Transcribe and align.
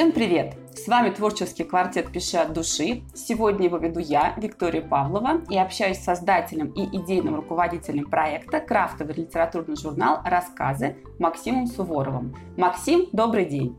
Всем 0.00 0.12
привет! 0.12 0.54
С 0.74 0.88
вами 0.88 1.10
творческий 1.10 1.62
квартет 1.62 2.10
«Пиши 2.10 2.38
от 2.38 2.54
души». 2.54 3.02
Сегодня 3.14 3.66
его 3.66 3.76
веду 3.76 4.00
я, 4.00 4.32
Виктория 4.38 4.80
Павлова, 4.80 5.42
и 5.50 5.58
общаюсь 5.58 5.98
с 5.98 6.04
создателем 6.04 6.68
и 6.68 6.84
идейным 6.96 7.34
руководителем 7.34 8.08
проекта 8.08 8.60
крафтовый 8.60 9.14
литературный 9.14 9.76
журнал 9.76 10.22
«Рассказы» 10.24 10.96
Максимом 11.18 11.66
Суворовым. 11.66 12.34
Максим, 12.56 13.08
добрый 13.12 13.44
день! 13.44 13.76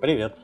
Привет! 0.00 0.38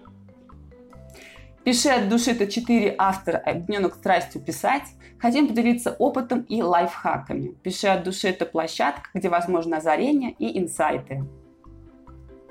«Пиши 1.64 1.88
от 1.88 2.10
души»— 2.10 2.30
это 2.33 2.46
четыре 2.46 2.95
автора, 2.98 3.38
объединенных 3.38 3.95
страстью 3.95 4.42
писать. 4.42 4.84
Хотим 5.19 5.48
поделиться 5.48 5.96
опытом 5.98 6.42
и 6.42 6.60
лайфхаками. 6.60 7.55
«Пиши 7.62 7.87
от 7.87 8.05
души»— 8.05 8.28
это 8.28 8.45
площадка, 8.45 9.09
где 9.14 9.30
возможно 9.30 9.78
озарение 9.78 10.33
и 10.33 10.59
инсайты. 10.59 11.24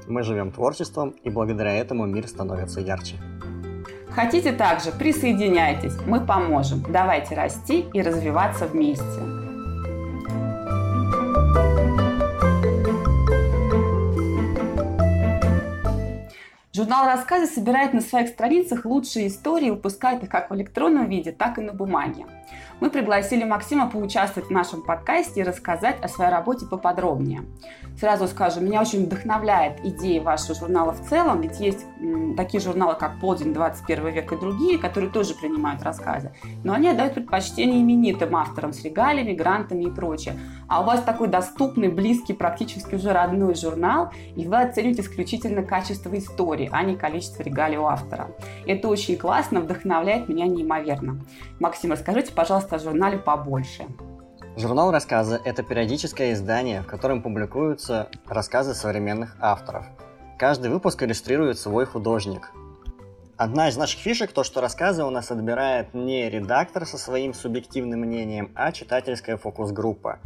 Мы 0.08 0.22
живем 0.22 0.52
творчеством, 0.52 1.16
и 1.24 1.30
благодаря 1.30 1.74
этому 1.74 2.06
мир 2.06 2.28
становится 2.28 2.80
ярче. 2.80 3.16
Хотите 4.10 4.52
также? 4.52 4.92
Присоединяйтесь, 4.92 5.98
мы 6.06 6.20
поможем. 6.24 6.84
Давайте 6.90 7.36
расти 7.36 7.86
и 7.92 8.02
развиваться 8.02 8.68
вместе. 8.68 9.04
Журнал 16.72 17.06
«Рассказы» 17.06 17.48
собирает 17.48 17.94
на 17.94 18.02
своих 18.02 18.28
страницах 18.28 18.86
лучшие 18.86 19.28
истории 19.28 19.68
и 19.68 19.72
выпускает 19.72 20.24
их 20.24 20.30
как 20.30 20.52
в 20.52 20.56
электронном 20.56 21.10
виде, 21.10 21.32
так 21.32 21.58
и 21.58 21.62
на 21.62 21.74
бумаге 21.74 22.26
мы 22.80 22.90
пригласили 22.90 23.44
Максима 23.44 23.90
поучаствовать 23.90 24.50
в 24.50 24.52
нашем 24.52 24.82
подкасте 24.82 25.42
и 25.42 25.44
рассказать 25.44 25.98
о 26.02 26.08
своей 26.08 26.32
работе 26.32 26.66
поподробнее. 26.66 27.44
Сразу 28.00 28.28
скажу, 28.28 28.60
меня 28.60 28.82
очень 28.82 29.06
вдохновляет 29.06 29.80
идея 29.86 30.22
вашего 30.22 30.56
журнала 30.56 30.92
в 30.92 31.08
целом, 31.08 31.42
ведь 31.42 31.60
есть 31.60 31.86
такие 32.36 32.62
журналы, 32.62 32.96
как 32.96 33.20
«Полдень», 33.22 33.54
«21 33.54 34.12
век» 34.12 34.32
и 34.32 34.38
другие, 34.38 34.78
которые 34.78 35.10
тоже 35.10 35.34
принимают 35.34 35.82
рассказы, 35.84 36.34
но 36.64 36.74
они 36.74 36.90
отдают 36.90 37.14
предпочтение 37.14 37.82
именитым 37.82 38.36
авторам 38.36 38.74
с 38.74 38.84
регалиями, 38.84 39.34
грантами 39.34 39.84
и 39.84 39.92
прочее. 39.92 40.38
А 40.68 40.82
у 40.82 40.86
вас 40.86 41.02
такой 41.04 41.28
доступный, 41.28 41.88
близкий, 41.88 42.34
практически 42.34 42.96
уже 42.96 43.14
родной 43.14 43.56
журнал, 43.56 44.12
и 44.36 44.46
вы 44.48 44.62
оцениваете 44.62 45.04
исключительно 45.04 45.64
качество 45.64 46.16
истории, 46.18 46.70
а 46.72 46.84
не 46.84 46.96
количество 46.96 47.44
регалий 47.44 47.78
у 47.78 47.86
автора. 47.86 48.32
Это 48.66 48.90
очень 48.90 49.16
классно, 49.16 49.62
вдохновляет 49.62 50.28
меня 50.28 50.48
неимоверно. 50.48 51.22
Максим, 51.60 51.92
расскажите, 51.92 52.34
пожалуйста, 52.34 52.65
пожалуйста, 52.66 52.76
о 52.76 52.80
журнале 52.80 53.18
побольше. 53.18 53.86
Журнал 54.58 54.92
«Рассказы»— 54.92 55.40
это 55.46 55.64
периодическое 55.64 56.34
издание, 56.34 56.82
в 56.82 56.88
котором 56.88 57.22
публикуются 57.22 58.10
рассказы 58.28 58.74
современных 58.74 59.36
авторов. 59.40 59.86
Каждый 60.40 60.70
выпуск 60.70 61.04
иллюстрирует 61.04 61.60
свой 61.60 61.86
художник. 61.86 62.52
Одна 63.38 63.68
из 63.68 63.76
наших 63.76 64.00
фишек 64.00 64.32
то, 64.32 64.44
что 64.44 64.62
рассказы 64.62 65.04
у 65.04 65.10
нас 65.10 65.30
отбирает 65.30 65.94
не 65.94 66.30
редактор 66.30 66.86
со 66.86 66.98
своим 66.98 67.34
субъективным 67.34 68.00
мнением, 68.02 68.52
а 68.56 68.72
читательская 68.72 69.36
фокус-группа. 69.36 70.20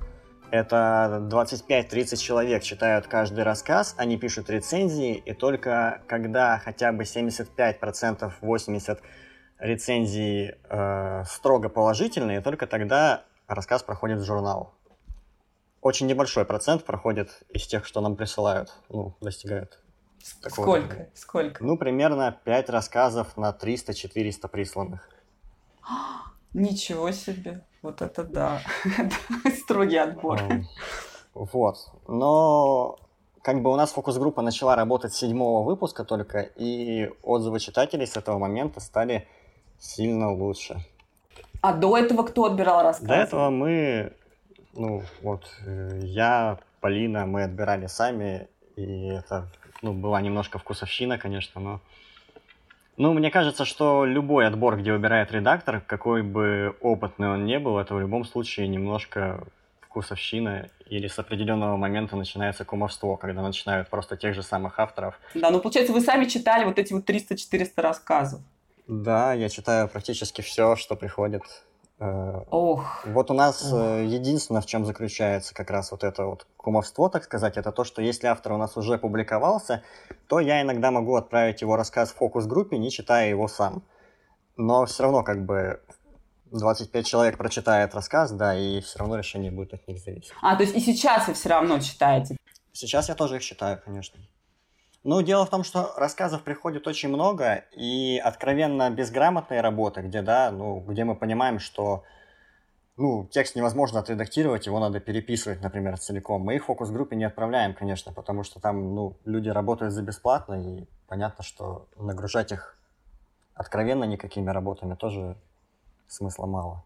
Это 0.52 1.28
25-30 1.32 2.18
человек 2.18 2.64
читают 2.64 3.08
каждый 3.08 3.44
рассказ, 3.44 3.96
они 3.98 4.18
пишут 4.18 4.50
рецензии, 4.50 5.16
и 5.16 5.34
только 5.34 6.02
когда 6.08 6.60
хотя 6.64 6.92
бы 6.92 7.04
75%, 7.04 8.32
80% 8.42 9.00
рецензии 9.60 10.56
э, 10.70 11.24
строго 11.26 11.70
положительные, 11.70 12.42
только 12.42 12.68
тогда 12.68 13.24
рассказ 13.48 13.84
проходит 13.84 14.20
в 14.20 14.24
журнал. 14.24 14.74
Очень 15.82 16.08
небольшой 16.08 16.46
процент 16.46 16.84
проходит 16.84 17.44
из 17.50 17.68
тех, 17.68 17.86
что 17.86 18.02
нам 18.02 18.16
присылают, 18.16 18.74
ну, 18.90 19.16
достигают. 19.22 19.80
Сколько? 20.22 20.90
Такого. 20.90 21.08
Сколько? 21.14 21.64
Ну, 21.64 21.78
примерно 21.78 22.38
5 22.44 22.70
рассказов 22.70 23.38
на 23.38 23.52
300-400 23.52 24.48
присланных. 24.50 25.10
Ничего 26.54 27.12
себе! 27.12 27.64
Вот 27.82 28.02
это 28.02 28.24
да! 28.24 28.62
Строгий 29.64 29.98
отбор. 29.98 30.42
Вот. 31.34 31.78
Но 32.08 32.98
как 33.42 33.62
бы 33.62 33.72
у 33.72 33.76
нас 33.76 33.92
фокус-группа 33.92 34.42
начала 34.42 34.76
работать 34.76 35.14
с 35.14 35.18
седьмого 35.18 35.66
выпуска 35.66 36.04
только, 36.04 36.42
и 36.42 37.10
отзывы 37.24 37.60
читателей 37.60 38.06
с 38.06 38.18
этого 38.18 38.38
момента 38.38 38.82
стали 38.82 39.28
сильно 39.80 40.32
лучше. 40.32 40.78
А 41.62 41.74
до 41.74 41.98
этого 41.98 42.24
кто 42.24 42.46
отбирал 42.46 42.84
рассказы? 42.84 43.08
До 43.08 43.16
этого 43.16 43.50
мы, 43.50 44.14
ну, 44.74 45.04
вот, 45.22 45.46
э, 45.66 46.00
я, 46.04 46.60
Полина, 46.80 47.26
мы 47.26 47.44
отбирали 47.44 47.88
сами, 47.88 48.48
и 48.76 49.08
это, 49.08 49.48
ну, 49.82 49.94
была 49.94 50.22
немножко 50.22 50.58
вкусовщина, 50.58 51.18
конечно, 51.18 51.60
но... 51.60 51.82
Ну, 52.96 53.14
мне 53.14 53.32
кажется, 53.32 53.64
что 53.64 54.04
любой 54.04 54.46
отбор, 54.46 54.78
где 54.78 54.92
выбирает 54.92 55.32
редактор, 55.32 55.80
какой 55.80 56.22
бы 56.22 56.76
опытный 56.82 57.30
он 57.30 57.46
не 57.46 57.58
был, 57.58 57.78
это 57.78 57.96
в 57.96 58.00
любом 58.00 58.26
случае 58.26 58.68
немножко 58.68 59.42
вкусовщина, 59.80 60.70
или 60.88 61.08
с 61.08 61.18
определенного 61.18 61.78
момента 61.78 62.16
начинается 62.16 62.66
кумовство, 62.66 63.16
когда 63.16 63.42
начинают 63.42 63.90
просто 63.90 64.18
тех 64.18 64.36
же 64.36 64.44
самых 64.44 64.80
авторов. 64.80 65.20
Да, 65.34 65.50
ну, 65.50 65.60
получается, 65.60 65.94
вы 65.94 66.02
сами 66.02 66.26
читали 66.26 66.66
вот 66.66 66.78
эти 66.78 66.94
вот 66.94 67.10
300-400 67.10 67.82
рассказов. 67.82 68.42
Да, 68.90 69.34
я 69.34 69.50
читаю 69.50 69.88
практически 69.88 70.42
все, 70.42 70.76
что 70.76 70.96
приходит. 70.96 71.44
Э, 72.00 72.42
Ох. 72.50 73.06
Вот 73.06 73.30
у 73.30 73.36
нас 73.36 73.72
Ох. 73.72 73.80
Э, 73.80 74.04
единственное, 74.04 74.62
в 74.62 74.66
чем 74.66 74.84
заключается 74.84 75.54
как 75.54 75.70
раз 75.70 75.92
вот 75.92 76.04
это 76.04 76.26
вот 76.26 76.48
кумовство, 76.58 77.08
так 77.08 77.24
сказать, 77.24 77.58
это 77.58 77.72
то, 77.72 77.84
что 77.84 78.02
если 78.02 78.26
автор 78.26 78.54
у 78.54 78.58
нас 78.58 78.76
уже 78.78 78.98
публиковался, 78.98 79.84
то 80.28 80.40
я 80.40 80.64
иногда 80.64 80.90
могу 80.90 81.16
отправить 81.16 81.62
его 81.62 81.76
рассказ 81.76 82.10
в 82.10 82.16
фокус-группе, 82.16 82.80
не 82.80 82.90
читая 82.90 83.30
его 83.30 83.48
сам. 83.48 83.84
Но 84.58 84.88
все 84.88 85.04
равно 85.04 85.22
как 85.24 85.46
бы 85.46 85.82
25 86.46 87.06
человек 87.06 87.38
прочитает 87.38 87.94
рассказ, 87.94 88.32
да, 88.32 88.58
и 88.58 88.82
все 88.82 88.98
равно 88.98 89.18
решение 89.18 89.52
будет 89.52 89.76
от 89.76 89.88
них 89.88 90.00
зависеть. 90.00 90.34
А, 90.42 90.56
то 90.56 90.64
есть 90.64 90.76
и 90.76 90.80
сейчас 90.80 91.28
вы 91.28 91.36
все 91.36 91.50
равно 91.50 91.80
читаете? 91.80 92.38
Сейчас 92.74 93.08
я 93.08 93.14
тоже 93.14 93.36
их 93.36 93.44
читаю, 93.44 93.80
конечно. 93.86 94.20
Ну, 95.04 95.22
дело 95.22 95.46
в 95.46 95.50
том, 95.50 95.64
что 95.64 95.94
рассказов 95.96 96.44
приходит 96.44 96.86
очень 96.88 97.10
много, 97.10 97.64
и 97.72 98.22
откровенно 98.24 98.90
безграмотной 98.90 99.62
работы, 99.62 100.02
где, 100.02 100.22
да, 100.22 100.52
ну, 100.52 100.82
где 100.82 101.06
мы 101.06 101.16
понимаем, 101.16 101.60
что 101.60 102.04
ну, 102.98 103.26
текст 103.32 103.56
невозможно 103.56 104.02
отредактировать, 104.02 104.66
его 104.66 104.78
надо 104.78 105.00
переписывать, 105.00 105.62
например, 105.62 105.98
целиком. 105.98 106.42
Мы 106.42 106.56
их 106.56 106.66
фокус-группе 106.66 107.16
не 107.16 107.24
отправляем, 107.24 107.74
конечно, 107.74 108.12
потому 108.12 108.44
что 108.44 108.60
там, 108.60 108.94
ну, 108.94 109.16
люди 109.24 109.48
работают 109.48 109.94
за 109.94 110.02
бесплатно, 110.02 110.56
и 110.56 110.86
понятно, 111.08 111.46
что 111.46 111.88
нагружать 111.96 112.52
их 112.52 112.78
откровенно 113.54 114.04
никакими 114.04 114.50
работами 114.50 114.96
тоже 114.96 115.38
смысла 116.10 116.46
мало. 116.46 116.84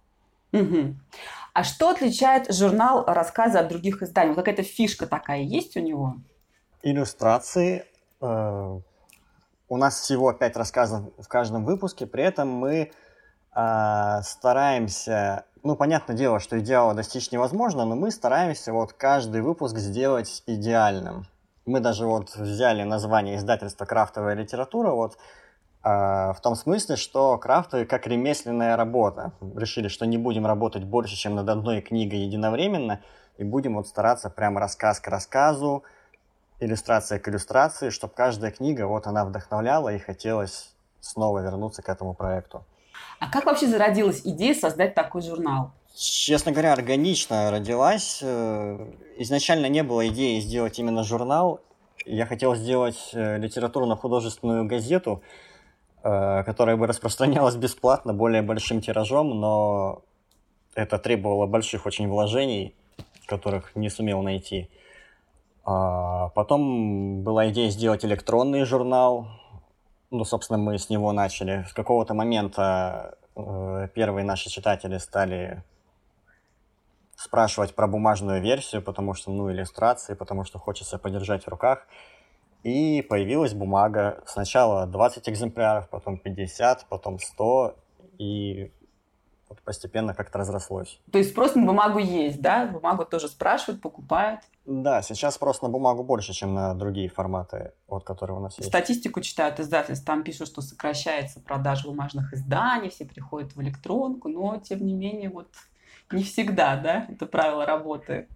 Угу. 0.51 0.95
А 1.53 1.63
что 1.63 1.89
отличает 1.89 2.53
журнал 2.53 3.05
рассказа 3.07 3.61
от 3.61 3.69
других 3.69 4.03
изданий? 4.03 4.35
Какая-то 4.35 4.61
фишка 4.61 5.07
такая 5.07 5.41
есть 5.41 5.75
у 5.77 5.79
него? 5.79 6.17
Иллюстрации, 6.83 7.85
у 8.23 9.77
нас 9.77 9.99
всего 9.99 10.31
пять 10.33 10.55
рассказов 10.55 11.01
в 11.17 11.27
каждом 11.27 11.65
выпуске, 11.65 12.05
при 12.05 12.23
этом 12.23 12.47
мы 12.47 12.91
э, 13.55 14.21
стараемся, 14.23 15.45
ну, 15.63 15.75
понятное 15.75 16.15
дело, 16.15 16.39
что 16.39 16.59
идеала 16.59 16.93
достичь 16.93 17.31
невозможно, 17.31 17.85
но 17.85 17.95
мы 17.95 18.11
стараемся 18.11 18.71
вот 18.71 18.93
каждый 18.93 19.41
выпуск 19.41 19.77
сделать 19.77 20.43
идеальным. 20.45 21.25
Мы 21.65 21.79
даже 21.79 22.05
вот 22.05 22.35
взяли 22.35 22.83
название 22.83 23.37
издательства 23.37 23.85
«Крафтовая 23.85 24.35
литература», 24.35 24.91
вот 24.91 25.17
э, 25.83 25.89
в 25.89 26.37
том 26.41 26.55
смысле, 26.55 26.95
что 26.95 27.37
крафты 27.37 27.85
как 27.85 28.05
ремесленная 28.05 28.75
работа. 28.75 29.31
Решили, 29.55 29.87
что 29.87 30.05
не 30.05 30.17
будем 30.17 30.45
работать 30.45 30.83
больше, 30.83 31.15
чем 31.15 31.35
над 31.35 31.49
одной 31.49 31.81
книгой 31.81 32.19
единовременно, 32.19 33.01
и 33.37 33.43
будем 33.43 33.75
вот 33.75 33.87
стараться 33.87 34.29
прям 34.29 34.57
рассказ 34.57 34.99
к 34.99 35.07
рассказу, 35.07 35.83
иллюстрация 36.63 37.19
к 37.19 37.27
иллюстрации, 37.27 37.89
чтобы 37.89 38.13
каждая 38.13 38.51
книга, 38.51 38.87
вот 38.87 39.07
она 39.07 39.25
вдохновляла 39.25 39.93
и 39.93 39.99
хотелось 39.99 40.73
снова 40.99 41.39
вернуться 41.39 41.81
к 41.81 41.89
этому 41.89 42.13
проекту. 42.13 42.65
А 43.19 43.29
как 43.29 43.45
вообще 43.45 43.67
зародилась 43.67 44.21
идея 44.23 44.53
создать 44.53 44.95
такой 44.95 45.21
журнал? 45.21 45.71
Честно 45.95 46.51
говоря, 46.51 46.73
органично 46.73 47.51
родилась. 47.51 48.19
Э, 48.21 48.91
изначально 49.17 49.67
не 49.67 49.83
было 49.83 50.07
идеи 50.07 50.39
сделать 50.39 50.79
именно 50.79 51.03
журнал. 51.03 51.61
Я 52.05 52.25
хотел 52.25 52.55
сделать 52.55 53.11
э, 53.13 53.37
литературно-художественную 53.37 54.65
газету, 54.65 55.21
э, 56.03 56.43
которая 56.43 56.77
бы 56.77 56.87
распространялась 56.87 57.55
бесплатно, 57.55 58.13
более 58.13 58.41
большим 58.41 58.81
тиражом, 58.81 59.39
но 59.39 60.01
это 60.73 60.97
требовало 60.97 61.45
больших 61.45 61.85
очень 61.85 62.07
вложений, 62.07 62.75
которых 63.27 63.75
не 63.75 63.89
сумел 63.89 64.21
найти. 64.21 64.69
А 65.65 66.29
потом 66.29 67.23
была 67.23 67.49
идея 67.49 67.69
сделать 67.69 68.03
электронный 68.03 68.65
журнал. 68.65 69.27
Ну, 70.11 70.25
собственно, 70.25 70.59
мы 70.59 70.77
с 70.77 70.89
него 70.89 71.11
начали. 71.11 71.65
С 71.69 71.73
какого-то 71.73 72.13
момента 72.13 73.17
э, 73.35 73.87
первые 73.93 74.25
наши 74.25 74.49
читатели 74.49 74.97
стали 74.97 75.63
спрашивать 77.15 77.73
про 77.73 77.87
бумажную 77.87 78.41
версию, 78.41 78.81
потому 78.81 79.13
что, 79.13 79.31
ну, 79.31 79.49
иллюстрации, 79.51 80.13
потому 80.13 80.43
что 80.43 80.59
хочется 80.59 80.97
подержать 80.97 81.45
в 81.45 81.47
руках. 81.47 81.87
и 82.63 83.01
появилась 83.01 83.53
бумага. 83.53 84.23
Сначала 84.25 84.85
20 84.87 85.27
экземпляров, 85.29 85.89
потом 85.89 86.17
50, 86.17 86.85
потом 86.89 87.19
100, 87.19 87.75
и 88.17 88.71
постепенно 89.61 90.13
как-то 90.13 90.39
разрослось. 90.39 90.99
То 91.11 91.17
есть 91.17 91.31
спрос 91.31 91.55
на 91.55 91.65
бумагу 91.65 91.99
есть, 91.99 92.41
да? 92.41 92.65
Бумагу 92.65 93.05
тоже 93.05 93.27
спрашивают, 93.27 93.81
покупают? 93.81 94.41
Да, 94.65 95.01
сейчас 95.01 95.35
спрос 95.35 95.61
на 95.61 95.69
бумагу 95.69 96.03
больше, 96.03 96.33
чем 96.33 96.53
на 96.53 96.73
другие 96.73 97.09
форматы, 97.09 97.73
вот, 97.87 98.03
которые 98.03 98.37
у 98.37 98.39
нас 98.39 98.57
есть. 98.57 98.69
Статистику 98.69 99.21
читают 99.21 99.59
издательства, 99.59 100.05
там 100.05 100.23
пишут, 100.23 100.47
что 100.47 100.61
сокращается 100.61 101.39
продажа 101.39 101.87
бумажных 101.87 102.33
изданий, 102.33 102.89
все 102.89 103.05
приходят 103.05 103.55
в 103.55 103.61
электронку, 103.61 104.29
но, 104.29 104.57
тем 104.57 104.85
не 104.85 104.93
менее, 104.93 105.29
вот 105.29 105.47
не 106.11 106.23
всегда, 106.23 106.77
да, 106.77 107.05
это 107.09 107.25
правило 107.25 107.65
работы. 107.65 108.27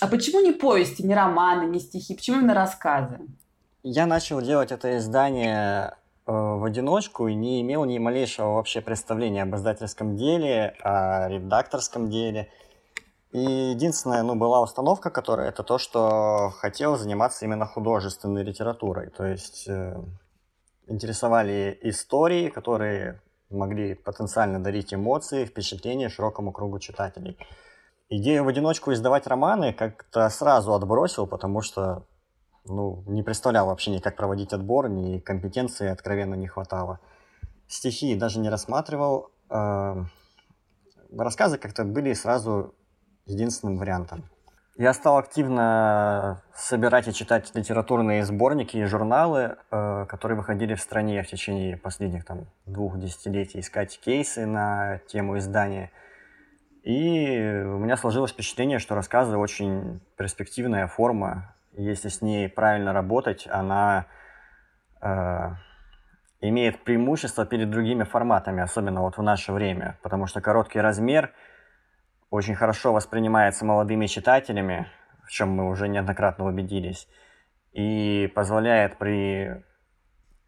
А 0.00 0.06
почему 0.06 0.40
не 0.40 0.52
повести, 0.52 1.02
не 1.02 1.14
романы, 1.14 1.68
не 1.68 1.80
стихи, 1.80 2.14
почему 2.14 2.38
именно 2.38 2.54
рассказы? 2.54 3.20
Я 3.82 4.06
начал 4.06 4.40
делать 4.40 4.70
это 4.70 4.96
издание 4.98 5.94
в 6.26 6.64
одиночку 6.64 7.26
и 7.26 7.34
не 7.34 7.60
имел 7.62 7.84
ни 7.84 7.98
малейшего 7.98 8.54
вообще 8.54 8.80
представления 8.80 9.42
об 9.42 9.54
издательском 9.56 10.16
деле, 10.16 10.74
о 10.82 11.28
редакторском 11.28 12.10
деле. 12.10 12.50
И 13.32 13.40
единственная, 13.40 14.22
ну, 14.22 14.34
была 14.34 14.60
установка, 14.60 15.10
которая 15.10 15.48
это 15.48 15.62
то, 15.62 15.78
что 15.78 16.50
хотел 16.58 16.96
заниматься 16.96 17.44
именно 17.44 17.66
художественной 17.66 18.44
литературой. 18.44 19.08
То 19.10 19.24
есть 19.24 19.66
э, 19.68 20.00
интересовали 20.86 21.78
истории, 21.82 22.50
которые 22.50 23.20
могли 23.48 23.94
потенциально 23.94 24.62
дарить 24.62 24.92
эмоции, 24.92 25.44
впечатления 25.44 26.08
широкому 26.08 26.52
кругу 26.52 26.78
читателей. 26.78 27.38
Идею 28.10 28.44
в 28.44 28.48
одиночку 28.48 28.92
издавать 28.92 29.26
романы 29.26 29.72
как-то 29.72 30.28
сразу 30.28 30.74
отбросил, 30.74 31.26
потому 31.26 31.62
что 31.62 32.04
ну, 32.64 33.02
не 33.06 33.22
представлял 33.22 33.66
вообще 33.66 33.90
ни 33.90 33.98
как 33.98 34.16
проводить 34.16 34.52
отбор, 34.52 34.88
ни 34.88 35.18
компетенции 35.18 35.88
откровенно 35.88 36.34
не 36.34 36.46
хватало. 36.46 37.00
Стихи 37.66 38.14
даже 38.14 38.38
не 38.38 38.50
рассматривал. 38.50 39.30
Э, 39.50 40.04
рассказы 41.16 41.58
как-то 41.58 41.84
были 41.84 42.12
сразу 42.12 42.74
единственным 43.26 43.78
вариантом. 43.78 44.24
Я 44.76 44.94
стал 44.94 45.18
активно 45.18 46.42
собирать 46.54 47.06
и 47.06 47.12
читать 47.12 47.54
литературные 47.54 48.24
сборники 48.24 48.78
и 48.78 48.84
журналы, 48.84 49.56
э, 49.70 50.06
которые 50.08 50.38
выходили 50.38 50.74
в 50.74 50.80
стране 50.80 51.22
в 51.22 51.28
течение 51.28 51.76
последних 51.76 52.24
там, 52.24 52.46
двух 52.64 52.98
десятилетий, 52.98 53.60
искать 53.60 54.00
кейсы 54.00 54.46
на 54.46 54.98
тему 55.08 55.36
издания. 55.38 55.90
И 56.84 57.62
у 57.64 57.78
меня 57.78 57.96
сложилось 57.96 58.32
впечатление, 58.32 58.78
что 58.78 58.94
рассказы 58.94 59.36
очень 59.36 60.00
перспективная 60.16 60.86
форма, 60.86 61.54
если 61.72 62.08
с 62.08 62.22
ней 62.22 62.48
правильно 62.48 62.92
работать, 62.92 63.46
она 63.50 64.06
э, 65.00 65.50
имеет 66.40 66.84
преимущество 66.84 67.46
перед 67.46 67.70
другими 67.70 68.04
форматами, 68.04 68.62
особенно 68.62 69.02
вот 69.02 69.16
в 69.16 69.22
наше 69.22 69.52
время, 69.52 69.98
потому 70.02 70.26
что 70.26 70.40
короткий 70.40 70.80
размер 70.80 71.32
очень 72.30 72.54
хорошо 72.54 72.92
воспринимается 72.92 73.64
молодыми 73.64 74.06
читателями, 74.06 74.88
в 75.24 75.30
чем 75.30 75.50
мы 75.50 75.68
уже 75.68 75.88
неоднократно 75.88 76.46
убедились, 76.46 77.08
и 77.72 78.30
позволяет 78.34 78.98
при 78.98 79.62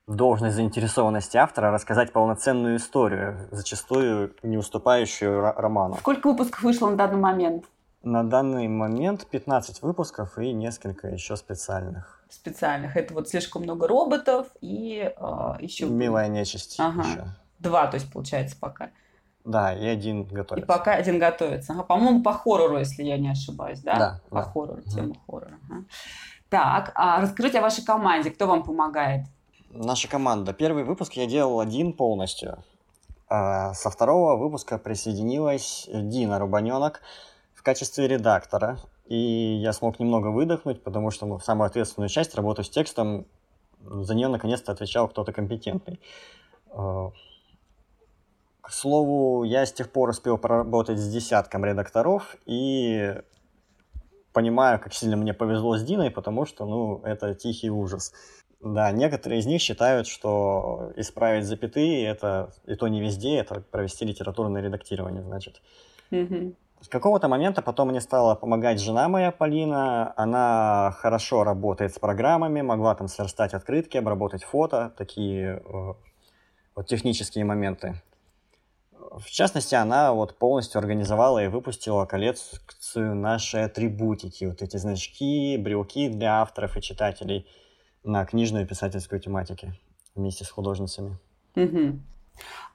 должной 0.06 0.50
заинтересованности 0.50 1.36
автора 1.36 1.70
рассказать 1.70 2.12
полноценную 2.12 2.76
историю, 2.76 3.48
зачастую 3.50 4.34
не 4.42 4.58
уступающую 4.58 5.52
роману. 5.56 5.96
Сколько 5.96 6.28
выпусков 6.28 6.62
вышло 6.62 6.90
на 6.90 6.96
данный 6.96 7.18
момент? 7.18 7.64
На 8.04 8.22
данный 8.22 8.68
момент 8.68 9.26
15 9.26 9.80
выпусков 9.80 10.38
и 10.38 10.52
несколько 10.52 11.08
еще 11.08 11.36
специальных. 11.36 12.22
Специальных. 12.28 12.96
Это 12.98 13.14
вот 13.14 13.30
слишком 13.30 13.62
много 13.62 13.88
роботов 13.88 14.48
и 14.60 15.10
э, 15.16 15.54
еще... 15.60 15.86
Милая 15.86 16.28
нечисть 16.28 16.78
ага. 16.78 17.02
еще. 17.02 17.24
Два, 17.60 17.86
то 17.86 17.94
есть, 17.94 18.12
получается, 18.12 18.56
пока. 18.60 18.90
Да, 19.46 19.72
и 19.74 19.86
один 19.86 20.24
готовится. 20.24 20.64
И 20.64 20.68
пока 20.68 20.92
один 20.92 21.18
готовится. 21.18 21.72
Ага, 21.72 21.82
по-моему, 21.84 22.22
по 22.22 22.34
хоррору, 22.34 22.78
если 22.78 23.04
я 23.04 23.16
не 23.16 23.30
ошибаюсь, 23.30 23.80
да? 23.80 23.98
Да. 23.98 24.20
По 24.28 24.36
да. 24.36 24.42
хоррору, 24.42 24.82
угу. 24.82 25.16
хоррора. 25.26 25.58
Ага. 25.70 25.84
Так, 26.50 26.92
а 26.94 27.22
расскажите 27.22 27.58
о 27.58 27.62
вашей 27.62 27.84
команде. 27.84 28.30
Кто 28.30 28.46
вам 28.46 28.64
помогает? 28.64 29.26
Наша 29.70 30.08
команда. 30.08 30.52
Первый 30.52 30.84
выпуск 30.84 31.14
я 31.14 31.26
делал 31.26 31.58
один 31.58 31.94
полностью. 31.94 32.62
А 33.28 33.72
со 33.72 33.88
второго 33.88 34.36
выпуска 34.36 34.76
присоединилась 34.76 35.88
Дина 35.90 36.38
Рубаненок 36.38 37.00
качестве 37.64 38.06
редактора, 38.06 38.78
и 39.06 39.16
я 39.16 39.72
смог 39.72 39.98
немного 39.98 40.28
выдохнуть, 40.28 40.82
потому 40.82 41.10
что 41.10 41.26
ну, 41.26 41.40
самую 41.40 41.66
ответственную 41.66 42.08
часть, 42.08 42.34
работу 42.34 42.62
с 42.62 42.70
текстом, 42.70 43.26
за 43.80 44.14
нее 44.14 44.28
наконец-то 44.28 44.70
отвечал 44.70 45.08
кто-то 45.08 45.32
компетентный. 45.32 45.98
Э, 46.70 47.10
к 48.60 48.70
слову, 48.70 49.44
я 49.44 49.66
с 49.66 49.72
тех 49.72 49.90
пор 49.90 50.10
успел 50.10 50.38
поработать 50.38 50.98
с 50.98 51.10
десятком 51.10 51.64
редакторов 51.64 52.36
и 52.46 53.14
понимаю, 54.32 54.78
как 54.78 54.92
сильно 54.92 55.16
мне 55.16 55.32
повезло 55.32 55.76
с 55.76 55.82
Диной, 55.82 56.10
потому 56.10 56.44
что, 56.44 56.66
ну, 56.66 57.00
это 57.04 57.34
тихий 57.34 57.70
ужас. 57.70 58.12
Да, 58.60 58.90
некоторые 58.92 59.40
из 59.40 59.46
них 59.46 59.60
считают, 59.60 60.06
что 60.06 60.92
исправить 60.96 61.44
запятые, 61.44 62.06
это 62.06 62.52
и 62.66 62.74
то 62.74 62.88
не 62.88 63.00
везде, 63.00 63.36
это 63.36 63.60
провести 63.60 64.04
литературное 64.04 64.62
редактирование, 64.62 65.22
значит. 65.22 65.60
Mm-hmm. 66.10 66.54
С 66.80 66.88
какого-то 66.88 67.28
момента 67.28 67.62
потом 67.62 67.88
мне 67.88 68.00
стала 68.00 68.34
помогать 68.34 68.80
жена 68.80 69.08
моя, 69.08 69.30
Полина. 69.32 70.12
Она 70.16 70.94
хорошо 70.98 71.42
работает 71.44 71.94
с 71.94 71.98
программами, 71.98 72.60
могла 72.60 72.94
там 72.94 73.08
сверстать 73.08 73.54
открытки, 73.54 73.96
обработать 73.96 74.44
фото, 74.44 74.92
такие 74.96 75.62
э, 75.64 75.94
вот 76.74 76.86
технические 76.86 77.44
моменты. 77.44 78.02
В 79.18 79.26
частности, 79.30 79.74
она 79.74 80.12
вот 80.12 80.38
полностью 80.38 80.78
организовала 80.78 81.42
и 81.42 81.48
выпустила 81.48 82.04
коллекцию 82.04 83.14
нашей 83.14 83.64
атрибутики, 83.64 84.44
вот 84.44 84.60
эти 84.60 84.76
значки, 84.76 85.56
брелки 85.56 86.08
для 86.08 86.42
авторов 86.42 86.76
и 86.76 86.82
читателей 86.82 87.46
на 88.02 88.26
книжную 88.26 88.64
и 88.64 88.68
писательскую 88.68 89.20
тематике 89.20 89.78
вместе 90.14 90.44
с 90.44 90.50
художницами. 90.50 91.18
Угу. 91.56 92.00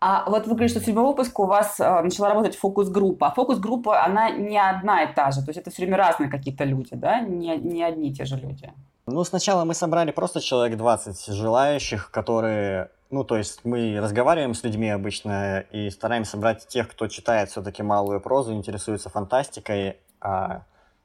А 0.02 0.30
вот 0.30 0.48
вы 0.48 0.54
говорите, 0.54 0.76
что 0.76 0.82
с 0.82 0.86
седьмого 0.86 1.08
выпуска 1.08 1.42
у 1.42 1.46
вас 1.46 1.80
э, 1.80 2.02
начала 2.02 2.30
работать 2.30 2.56
фокус-группа. 2.56 3.28
А 3.28 3.32
фокус-группа, 3.32 4.04
она 4.04 4.30
не 4.30 4.58
одна 4.58 5.04
и 5.04 5.14
та 5.14 5.32
же. 5.32 5.42
То 5.42 5.50
есть 5.50 5.60
это 5.60 5.72
все 5.72 5.82
время 5.82 5.98
разные 5.98 6.30
какие-то 6.30 6.64
люди, 6.64 6.96
да? 6.96 7.20
Не, 7.20 7.58
не 7.58 7.84
одни 7.84 8.10
и 8.10 8.14
те 8.14 8.24
же 8.24 8.38
люди. 8.38 8.72
Ну, 9.08 9.24
сначала 9.24 9.66
мы 9.66 9.74
собрали 9.74 10.12
просто 10.12 10.40
человек 10.40 10.78
20 10.78 11.34
желающих, 11.34 12.12
которые... 12.12 12.92
Ну, 13.10 13.24
то 13.24 13.38
есть 13.38 13.66
мы 13.66 14.00
разговариваем 14.00 14.54
с 14.54 14.64
людьми 14.64 14.90
обычно 14.90 15.66
и 15.72 15.90
стараемся 15.90 16.38
брать 16.38 16.68
тех, 16.68 16.88
кто 16.90 17.08
читает 17.08 17.50
все-таки 17.50 17.82
малую 17.84 18.22
прозу, 18.22 18.54
интересуется 18.54 19.10
фантастикой, 19.10 19.98
а 20.22 20.62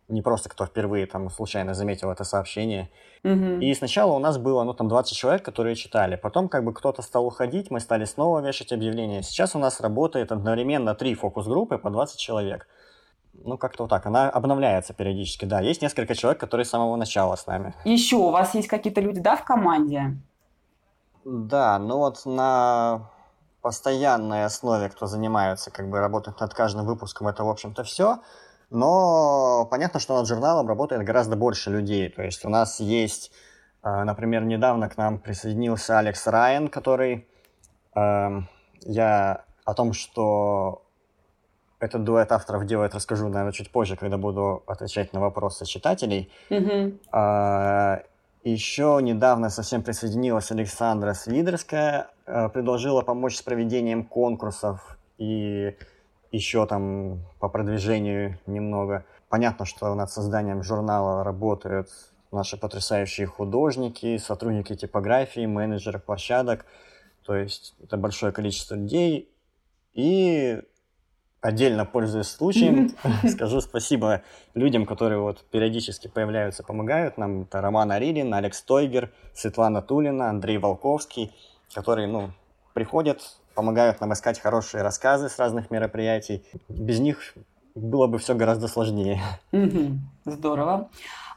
не 0.09 0.23
просто 0.23 0.49
кто 0.49 0.67
впервые 0.67 1.07
там 1.07 1.31
случайно 1.31 1.75
заметил 1.75 2.11
это 2.11 2.25
сообщение. 2.25 2.91
Угу. 3.25 3.61
И 3.61 3.75
сначала 3.75 4.13
у 4.13 4.19
нас 4.19 4.37
было, 4.39 4.63
ну, 4.65 4.75
там 4.75 4.89
20 4.89 5.17
человек, 5.17 5.43
которые 5.43 5.77
читали. 5.77 6.17
Потом 6.17 6.49
как 6.49 6.65
бы 6.65 6.75
кто-то 6.75 7.03
стал 7.03 7.27
уходить, 7.27 7.71
мы 7.71 7.81
стали 7.81 8.05
снова 8.05 8.41
вешать 8.41 8.73
объявления. 8.73 9.23
Сейчас 9.23 9.55
у 9.55 9.59
нас 9.59 9.81
работает 9.81 10.31
одновременно 10.31 10.95
три 10.95 11.15
фокус-группы 11.15 11.79
по 11.79 11.91
20 11.91 12.19
человек. 12.19 12.67
Ну, 13.33 13.59
как-то 13.59 13.85
вот 13.85 13.91
так. 13.91 14.07
Она 14.07 14.31
обновляется 14.31 14.93
периодически, 14.93 15.45
да. 15.45 15.61
Есть 15.61 15.83
несколько 15.83 16.15
человек, 16.15 16.39
которые 16.39 16.65
с 16.65 16.71
самого 16.71 16.97
начала 16.97 17.35
с 17.37 17.47
нами. 17.47 17.75
Еще 17.85 18.17
у 18.17 18.31
вас 18.31 18.55
есть 18.55 18.69
какие-то 18.69 19.01
люди, 19.01 19.21
да, 19.21 19.37
в 19.37 19.45
команде? 19.45 20.17
Да, 21.25 21.79
ну 21.79 21.99
вот 21.99 22.27
на 22.27 23.11
постоянной 23.63 24.45
основе, 24.45 24.91
кто 24.91 25.07
занимается, 25.07 25.71
как 25.71 25.89
бы 25.89 25.99
работает 25.99 26.39
над 26.39 26.53
каждым 26.53 26.85
выпуском, 26.85 27.29
это, 27.29 27.45
в 27.45 27.49
общем-то, 27.49 27.83
все. 27.83 28.19
Но 28.75 29.69
понятно, 29.71 30.01
что 30.01 30.19
над 30.19 30.27
журналом 30.27 30.67
работает 30.67 31.05
гораздо 31.05 31.37
больше 31.37 31.71
людей. 31.71 32.09
То 32.09 32.23
есть 32.23 32.45
у 32.45 32.49
нас 32.49 32.81
есть, 32.81 33.31
э, 33.85 34.03
например, 34.03 34.45
недавно 34.45 34.89
к 34.89 34.97
нам 34.97 35.21
присоединился 35.21 35.97
Алекс 35.97 36.27
Райан, 36.27 36.67
который 36.67 37.29
эм, 37.95 38.49
я 38.83 39.45
о 39.65 39.75
том, 39.75 39.93
что 39.93 40.83
этот 41.79 42.03
дуэт 42.03 42.33
авторов 42.33 42.67
делает, 42.67 42.95
расскажу, 42.95 43.29
наверное, 43.29 43.53
чуть 43.53 43.71
позже, 43.71 43.97
когда 43.97 44.19
буду 44.19 44.65
отвечать 44.67 45.13
на 45.13 45.21
вопросы 45.21 45.67
читателей. 45.67 46.33
Mm-hmm. 46.51 46.99
А, 47.13 48.03
еще 48.43 48.99
недавно 49.01 49.51
совсем 49.51 49.83
присоединилась 49.83 50.51
Александра 50.51 51.15
Свидерская, 51.15 52.11
э, 52.27 52.49
предложила 52.49 53.03
помочь 53.03 53.37
с 53.37 53.43
проведением 53.43 54.05
конкурсов 54.05 54.99
и 55.17 55.77
еще 56.35 56.67
там 56.67 57.21
по 57.39 57.49
продвижению 57.49 58.39
немного. 58.47 59.05
Понятно, 59.29 59.65
что 59.65 59.95
над 59.95 60.11
созданием 60.11 60.63
журнала 60.63 61.23
работают 61.23 61.89
наши 62.33 62.57
потрясающие 62.57 63.27
художники, 63.27 64.19
сотрудники 64.19 64.75
типографии, 64.75 65.47
менеджеры 65.47 66.01
площадок. 66.01 66.67
То 67.25 67.37
есть 67.37 67.75
это 67.83 67.97
большое 67.97 68.33
количество 68.33 68.75
людей. 68.75 69.31
И 69.93 70.61
отдельно 71.41 71.85
пользуясь 71.85 72.27
случаем, 72.27 72.91
скажу 73.29 73.61
спасибо 73.61 74.23
людям, 74.55 74.87
которые 74.87 75.21
вот 75.21 75.45
периодически 75.51 76.09
появляются, 76.09 76.65
помогают 76.65 77.17
нам. 77.17 77.43
Это 77.43 77.61
Роман 77.61 77.93
Арилин, 77.93 78.35
Алекс 78.35 78.61
Тойгер, 78.63 79.13
Светлана 79.35 79.83
Тулина, 79.83 80.31
Андрей 80.31 80.59
Волковский, 80.59 81.33
которые, 81.73 82.09
ну, 82.09 82.33
приходят, 82.73 83.39
помогают 83.55 84.01
нам 84.01 84.13
искать 84.13 84.41
хорошие 84.41 84.83
рассказы 84.83 85.29
с 85.29 85.39
разных 85.39 85.71
мероприятий. 85.71 86.45
Без 86.69 87.01
них 87.01 87.35
было 87.75 88.07
бы 88.07 88.19
все 88.19 88.35
гораздо 88.35 88.69
сложнее. 88.69 89.21
Здорово. 90.25 90.91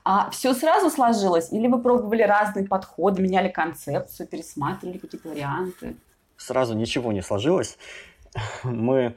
А 0.04 0.30
все 0.30 0.54
сразу 0.54 0.90
сложилось? 0.90 1.52
Или 1.52 1.68
вы 1.68 1.82
пробовали 1.82 2.24
разные 2.24 2.66
подходы, 2.66 3.22
меняли 3.22 3.50
концепцию, 3.50 4.28
пересматривали 4.28 5.00
какие-то 5.00 5.28
варианты? 5.28 5.98
Сразу 6.38 6.76
ничего 6.76 7.12
не 7.12 7.22
сложилось. 7.22 7.78
Мы 8.64 9.16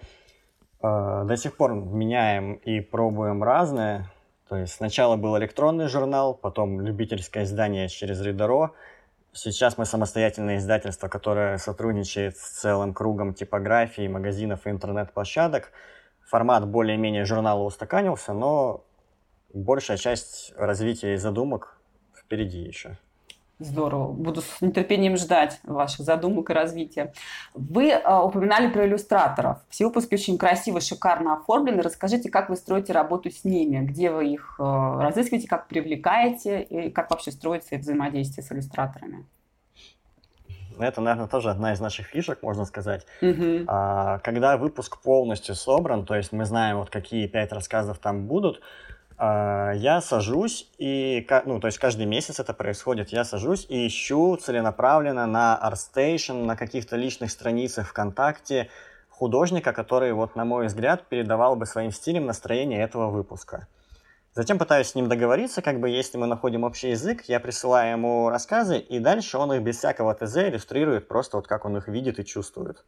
э, 0.83 1.25
до 1.25 1.37
сих 1.37 1.57
пор 1.57 1.75
меняем 1.75 2.55
и 2.55 2.81
пробуем 2.81 3.45
разное. 3.45 4.11
То 4.49 4.57
есть 4.57 4.73
сначала 4.73 5.17
был 5.17 5.39
электронный 5.39 5.87
журнал, 5.87 6.35
потом 6.35 6.81
любительское 6.81 7.45
издание 7.45 7.89
через 7.89 8.21
Ридеро. 8.21 8.73
Сейчас 9.33 9.79
мы 9.79 9.87
самостоятельное 9.87 10.59
издательство, 10.59 11.09
которое 11.09 11.57
сотрудничает 11.59 12.37
с 12.37 12.61
целым 12.61 12.93
кругом 12.93 13.33
типографий, 13.33 14.09
магазинов 14.09 14.67
и 14.67 14.71
интернет-площадок. 14.71 15.71
Формат 16.27 16.67
более-менее 16.67 17.25
журнала 17.25 17.63
устаканился, 17.63 18.33
но 18.33 18.85
большая 19.55 19.99
часть 19.99 20.53
развития 20.57 21.15
и 21.15 21.17
задумок 21.17 21.79
впереди 22.17 22.59
еще. 22.59 22.99
Здорово. 23.61 24.11
Буду 24.13 24.41
с 24.41 24.63
нетерпением 24.63 25.19
ждать 25.19 25.61
ваших 25.65 26.07
задумок 26.07 26.49
и 26.49 26.55
развития. 26.55 27.13
Вы 27.53 27.91
э, 27.91 28.19
упоминали 28.19 28.73
про 28.73 28.87
иллюстраторов. 28.87 29.59
Все 29.69 29.85
выпуски 29.85 30.15
очень 30.15 30.39
красиво, 30.39 30.81
шикарно 30.81 31.35
оформлены. 31.35 31.83
Расскажите, 31.83 32.31
как 32.31 32.49
вы 32.49 32.57
строите 32.57 32.95
работу 32.95 33.31
с 33.31 33.45
ними, 33.45 33.85
где 33.85 34.11
вы 34.11 34.33
их 34.33 34.57
э, 34.59 34.63
разыскиваете, 34.63 35.47
как 35.47 35.69
привлекаете 35.69 36.63
и 36.63 36.91
как 36.91 37.11
вообще 37.11 37.33
строится 37.33 37.77
взаимодействие 37.77 38.47
с 38.47 38.51
иллюстраторами? 38.51 39.27
Это, 40.79 41.03
наверное, 41.03 41.29
тоже 41.29 41.51
одна 41.51 41.75
из 41.75 41.81
наших 41.81 42.07
фишек, 42.07 42.43
можно 42.43 42.65
сказать. 42.65 43.05
Угу. 43.21 43.65
А, 43.67 44.19
когда 44.21 44.57
выпуск 44.57 45.03
полностью 45.03 45.55
собран, 45.55 46.07
то 46.07 46.15
есть 46.15 46.33
мы 46.33 46.47
знаем, 46.47 46.79
вот 46.79 46.89
какие 46.89 47.27
пять 47.27 47.53
рассказов 47.53 47.99
там 47.99 48.27
будут, 48.27 48.63
я 49.21 50.01
сажусь 50.01 50.69
и, 50.79 51.27
ну, 51.45 51.61
то 51.61 51.67
есть 51.67 51.79
каждый 51.79 52.07
месяц 52.07 52.41
это 52.41 52.55
происходит, 52.55 53.11
я 53.11 53.25
сажусь 53.25 53.67
и 53.69 53.87
ищу 53.87 54.37
целенаправленно 54.37 55.27
на 55.27 55.61
ArtStation, 55.63 56.45
на 56.45 56.57
каких-то 56.57 56.97
личных 56.97 57.31
страницах 57.31 57.89
ВКонтакте 57.89 58.71
художника, 59.11 59.75
который, 59.75 60.13
вот, 60.15 60.37
на 60.37 60.47
мой 60.47 60.67
взгляд, 60.69 61.07
передавал 61.09 61.55
бы 61.55 61.67
своим 61.67 61.93
стилем 61.93 62.25
настроение 62.25 62.83
этого 62.83 63.11
выпуска. 63.11 63.69
Затем 64.35 64.59
пытаюсь 64.59 64.89
с 64.89 64.95
ним 64.95 65.09
договориться, 65.09 65.61
как 65.61 65.81
бы 65.81 65.91
если 65.91 66.17
мы 66.17 66.27
находим 66.27 66.65
общий 66.65 66.91
язык, 66.91 67.25
я 67.27 67.41
присылаю 67.41 67.93
ему 67.93 68.31
рассказы, 68.31 68.79
и 68.79 68.99
дальше 69.01 69.37
он 69.37 69.53
их 69.53 69.63
без 69.63 69.77
всякого 69.77 70.15
ТЗ 70.15 70.37
иллюстрирует 70.37 71.09
просто 71.09 71.37
вот 71.37 71.47
как 71.47 71.67
он 71.67 71.77
их 71.77 71.89
видит 71.89 72.19
и 72.19 72.25
чувствует. 72.25 72.85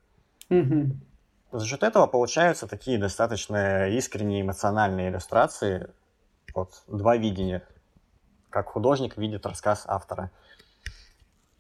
Угу. 0.49 0.93
За 1.53 1.67
счет 1.67 1.83
этого 1.83 2.07
получаются 2.07 2.67
такие 2.67 2.97
достаточно 2.97 3.89
искренние 3.89 4.41
эмоциональные 4.41 5.11
иллюстрации, 5.11 5.91
вот 6.55 6.83
два 6.87 7.17
видения, 7.17 7.63
как 8.51 8.69
художник 8.69 9.17
видит 9.17 9.47
рассказ 9.47 9.85
автора. 9.87 10.31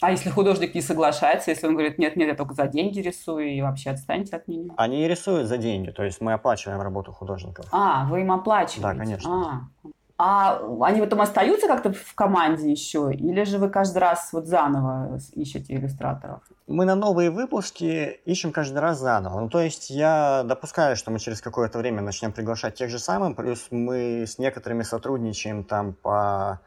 А 0.00 0.10
если 0.10 0.30
художник 0.30 0.74
не 0.74 0.82
соглашается, 0.82 1.50
если 1.50 1.68
он 1.68 1.74
говорит, 1.74 1.96
нет, 1.96 2.16
нет, 2.16 2.28
я 2.28 2.34
только 2.34 2.54
за 2.54 2.66
деньги 2.66 2.98
рисую, 2.98 3.50
и 3.50 3.62
вообще 3.62 3.90
отстаньте 3.90 4.34
от 4.34 4.48
меня? 4.48 4.74
Они 4.76 5.06
рисуют 5.06 5.46
за 5.46 5.58
деньги, 5.58 5.90
то 5.90 6.02
есть 6.02 6.20
мы 6.20 6.32
оплачиваем 6.32 6.80
работу 6.82 7.12
художников. 7.12 7.66
А, 7.70 8.04
вы 8.06 8.22
им 8.22 8.32
оплачиваете? 8.32 8.82
Да, 8.82 8.94
конечно. 8.96 9.70
А, 9.84 9.88
а 10.24 10.62
они 10.82 11.00
потом 11.00 11.20
остаются 11.20 11.66
как-то 11.66 11.92
в 11.92 12.14
команде 12.14 12.70
еще? 12.70 13.12
Или 13.12 13.42
же 13.42 13.58
вы 13.58 13.68
каждый 13.70 13.98
раз 13.98 14.32
вот 14.32 14.46
заново 14.46 15.18
ищете 15.32 15.74
иллюстраторов? 15.74 16.42
Мы 16.68 16.84
на 16.84 16.94
новые 16.94 17.32
выпуски 17.32 18.20
ищем 18.24 18.52
каждый 18.52 18.78
раз 18.78 19.00
заново. 19.00 19.40
Ну, 19.40 19.48
то 19.48 19.60
есть 19.60 19.90
я 19.90 20.44
допускаю, 20.44 20.94
что 20.94 21.10
мы 21.10 21.18
через 21.18 21.40
какое-то 21.40 21.78
время 21.78 22.02
начнем 22.02 22.30
приглашать 22.30 22.76
тех 22.76 22.88
же 22.88 23.00
самых, 23.00 23.34
плюс 23.34 23.66
мы 23.72 24.22
с 24.22 24.38
некоторыми 24.38 24.84
сотрудничаем 24.84 25.64
там 25.64 25.92
по 25.92 26.60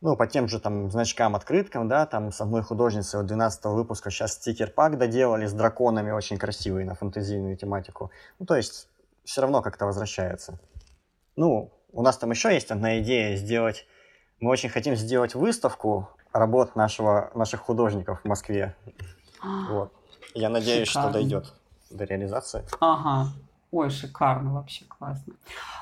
ну, 0.00 0.16
по 0.16 0.28
тем 0.28 0.46
же 0.46 0.60
там 0.60 0.88
значкам, 0.88 1.34
открыткам, 1.34 1.88
да, 1.88 2.06
там 2.06 2.30
с 2.30 2.40
одной 2.40 2.62
художницей 2.62 3.18
от 3.18 3.26
12 3.26 3.64
выпуска 3.64 4.10
сейчас 4.10 4.34
стикер-пак 4.34 4.96
доделали 4.96 5.46
с 5.46 5.52
драконами 5.52 6.12
очень 6.12 6.38
красивый 6.38 6.84
на 6.84 6.94
фэнтезийную 6.94 7.56
тематику. 7.56 8.12
Ну, 8.38 8.46
то 8.46 8.54
есть 8.54 8.88
все 9.24 9.40
равно 9.40 9.60
как-то 9.60 9.86
возвращается. 9.86 10.60
Ну, 11.34 11.72
у 11.92 12.02
нас 12.02 12.18
там 12.18 12.30
еще 12.30 12.52
есть 12.52 12.70
одна 12.70 13.00
идея 13.00 13.36
сделать... 13.36 13.86
Мы 14.38 14.50
очень 14.50 14.68
хотим 14.68 14.96
сделать 14.96 15.34
выставку 15.34 16.10
работ 16.32 16.76
нашего, 16.76 17.30
наших 17.34 17.60
художников 17.60 18.20
в 18.20 18.24
Москве. 18.26 18.76
А, 19.40 19.70
вот. 19.70 19.92
Я 20.34 20.50
надеюсь, 20.50 20.88
шикарно. 20.88 21.10
что 21.10 21.18
дойдет 21.18 21.54
до 21.90 22.04
реализации. 22.04 22.64
Ага. 22.80 23.32
Ой, 23.70 23.90
шикарно, 23.90 24.54
вообще 24.54 24.84
классно. 24.84 25.34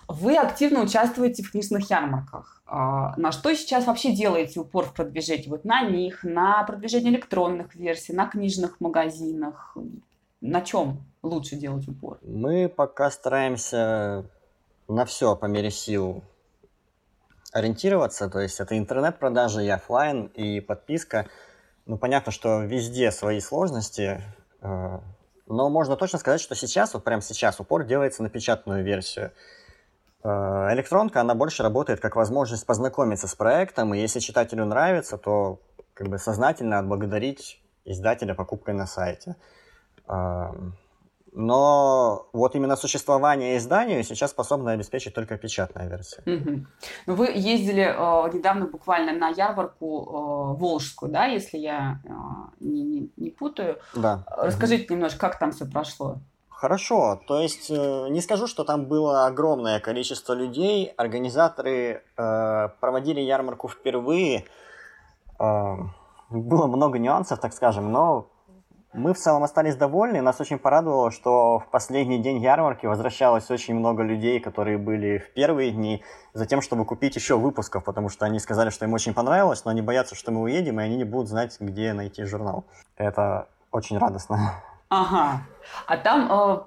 Вы 0.08 0.36
активно 0.36 0.82
участвуете 0.82 1.42
в 1.42 1.50
книжных 1.50 1.90
ярмарках. 1.90 2.62
А, 2.66 3.14
на 3.16 3.32
что 3.32 3.54
сейчас 3.54 3.86
вообще 3.86 4.12
делаете 4.12 4.60
упор 4.60 4.86
в 4.86 4.94
продвижении? 4.94 5.48
Вот 5.48 5.64
на 5.64 5.82
них, 5.82 6.24
на 6.24 6.62
продвижение 6.64 7.12
электронных 7.12 7.74
версий, 7.74 8.12
на 8.12 8.26
книжных 8.26 8.80
магазинах? 8.80 9.76
На 10.40 10.60
чем 10.60 11.04
лучше 11.22 11.56
делать 11.56 11.88
упор? 11.88 12.18
Мы 12.22 12.68
пока 12.68 13.10
стараемся 13.10 14.26
на 14.88 15.04
все 15.04 15.36
по 15.36 15.46
мере 15.46 15.70
сил 15.70 16.22
ориентироваться, 17.52 18.28
то 18.28 18.40
есть 18.40 18.58
это 18.60 18.76
интернет-продажи 18.76 19.64
и 19.64 19.68
офлайн, 19.68 20.26
и 20.26 20.60
подписка. 20.60 21.26
Ну, 21.86 21.98
понятно, 21.98 22.32
что 22.32 22.62
везде 22.62 23.12
свои 23.12 23.40
сложности, 23.40 24.20
э, 24.60 24.98
но 25.46 25.70
можно 25.70 25.96
точно 25.96 26.18
сказать, 26.18 26.40
что 26.40 26.56
сейчас, 26.56 26.94
вот 26.94 27.04
прямо 27.04 27.22
сейчас, 27.22 27.60
упор 27.60 27.84
делается 27.84 28.22
на 28.22 28.30
печатную 28.30 28.82
версию. 28.82 29.30
Э, 30.24 30.28
электронка, 30.72 31.20
она 31.20 31.36
больше 31.36 31.62
работает 31.62 32.00
как 32.00 32.16
возможность 32.16 32.66
познакомиться 32.66 33.28
с 33.28 33.34
проектом, 33.36 33.94
и 33.94 34.00
если 34.00 34.18
читателю 34.18 34.64
нравится, 34.64 35.16
то 35.16 35.60
как 35.92 36.08
бы 36.08 36.18
сознательно 36.18 36.80
отблагодарить 36.80 37.62
издателя 37.84 38.34
покупкой 38.34 38.74
на 38.74 38.86
сайте. 38.86 39.36
Но 41.34 42.28
вот 42.32 42.54
именно 42.54 42.76
существование 42.76 43.56
изданию 43.58 44.04
сейчас 44.04 44.30
способна 44.30 44.70
обеспечить 44.72 45.14
только 45.14 45.36
печатная 45.36 45.88
версия. 45.88 46.22
Угу. 46.26 46.66
Ну, 47.06 47.14
вы 47.14 47.26
ездили 47.34 47.82
э, 47.82 48.30
недавно 48.32 48.66
буквально 48.66 49.12
на 49.12 49.28
ярмарку 49.28 50.54
э, 50.56 50.60
Волжскую, 50.60 51.10
да, 51.10 51.26
если 51.26 51.58
я 51.58 52.00
э, 52.04 52.10
не, 52.60 52.82
не, 52.82 53.10
не 53.16 53.30
путаю. 53.30 53.78
Да. 53.94 54.24
Расскажите 54.28 54.84
угу. 54.84 54.94
немножко, 54.94 55.18
как 55.18 55.38
там 55.38 55.50
все 55.50 55.66
прошло. 55.66 56.20
Хорошо, 56.48 57.20
то 57.26 57.40
есть 57.40 57.68
э, 57.68 58.08
не 58.10 58.20
скажу, 58.20 58.46
что 58.46 58.62
там 58.62 58.86
было 58.86 59.26
огромное 59.26 59.80
количество 59.80 60.34
людей. 60.34 60.86
Организаторы 60.96 62.04
э, 62.16 62.68
проводили 62.80 63.20
ярмарку 63.20 63.68
впервые. 63.68 64.44
Э, 65.40 65.76
было 66.30 66.66
много 66.68 66.98
нюансов, 66.98 67.40
так 67.40 67.52
скажем, 67.52 67.90
но 67.90 68.28
мы 68.94 69.12
в 69.12 69.18
целом 69.18 69.42
остались 69.42 69.76
довольны. 69.76 70.22
Нас 70.22 70.40
очень 70.40 70.58
порадовало, 70.58 71.10
что 71.10 71.58
в 71.58 71.66
последний 71.70 72.18
день 72.18 72.38
ярмарки 72.38 72.86
возвращалось 72.86 73.50
очень 73.50 73.74
много 73.74 74.02
людей, 74.02 74.40
которые 74.40 74.78
были 74.78 75.18
в 75.18 75.32
первые 75.34 75.72
дни, 75.72 76.02
за 76.32 76.46
тем, 76.46 76.62
чтобы 76.62 76.84
купить 76.84 77.16
еще 77.16 77.36
выпусков, 77.36 77.84
потому 77.84 78.08
что 78.08 78.24
они 78.24 78.38
сказали, 78.38 78.70
что 78.70 78.84
им 78.84 78.92
очень 78.94 79.12
понравилось, 79.12 79.64
но 79.64 79.72
они 79.72 79.82
боятся, 79.82 80.14
что 80.14 80.30
мы 80.30 80.42
уедем, 80.42 80.80
и 80.80 80.84
они 80.84 80.96
не 80.96 81.04
будут 81.04 81.28
знать, 81.28 81.56
где 81.60 81.92
найти 81.92 82.24
журнал. 82.24 82.64
Это 82.96 83.48
очень 83.70 83.98
радостно. 83.98 84.62
Ага. 84.88 85.42
А 85.86 85.96
там 85.96 86.30
э, 86.30 86.58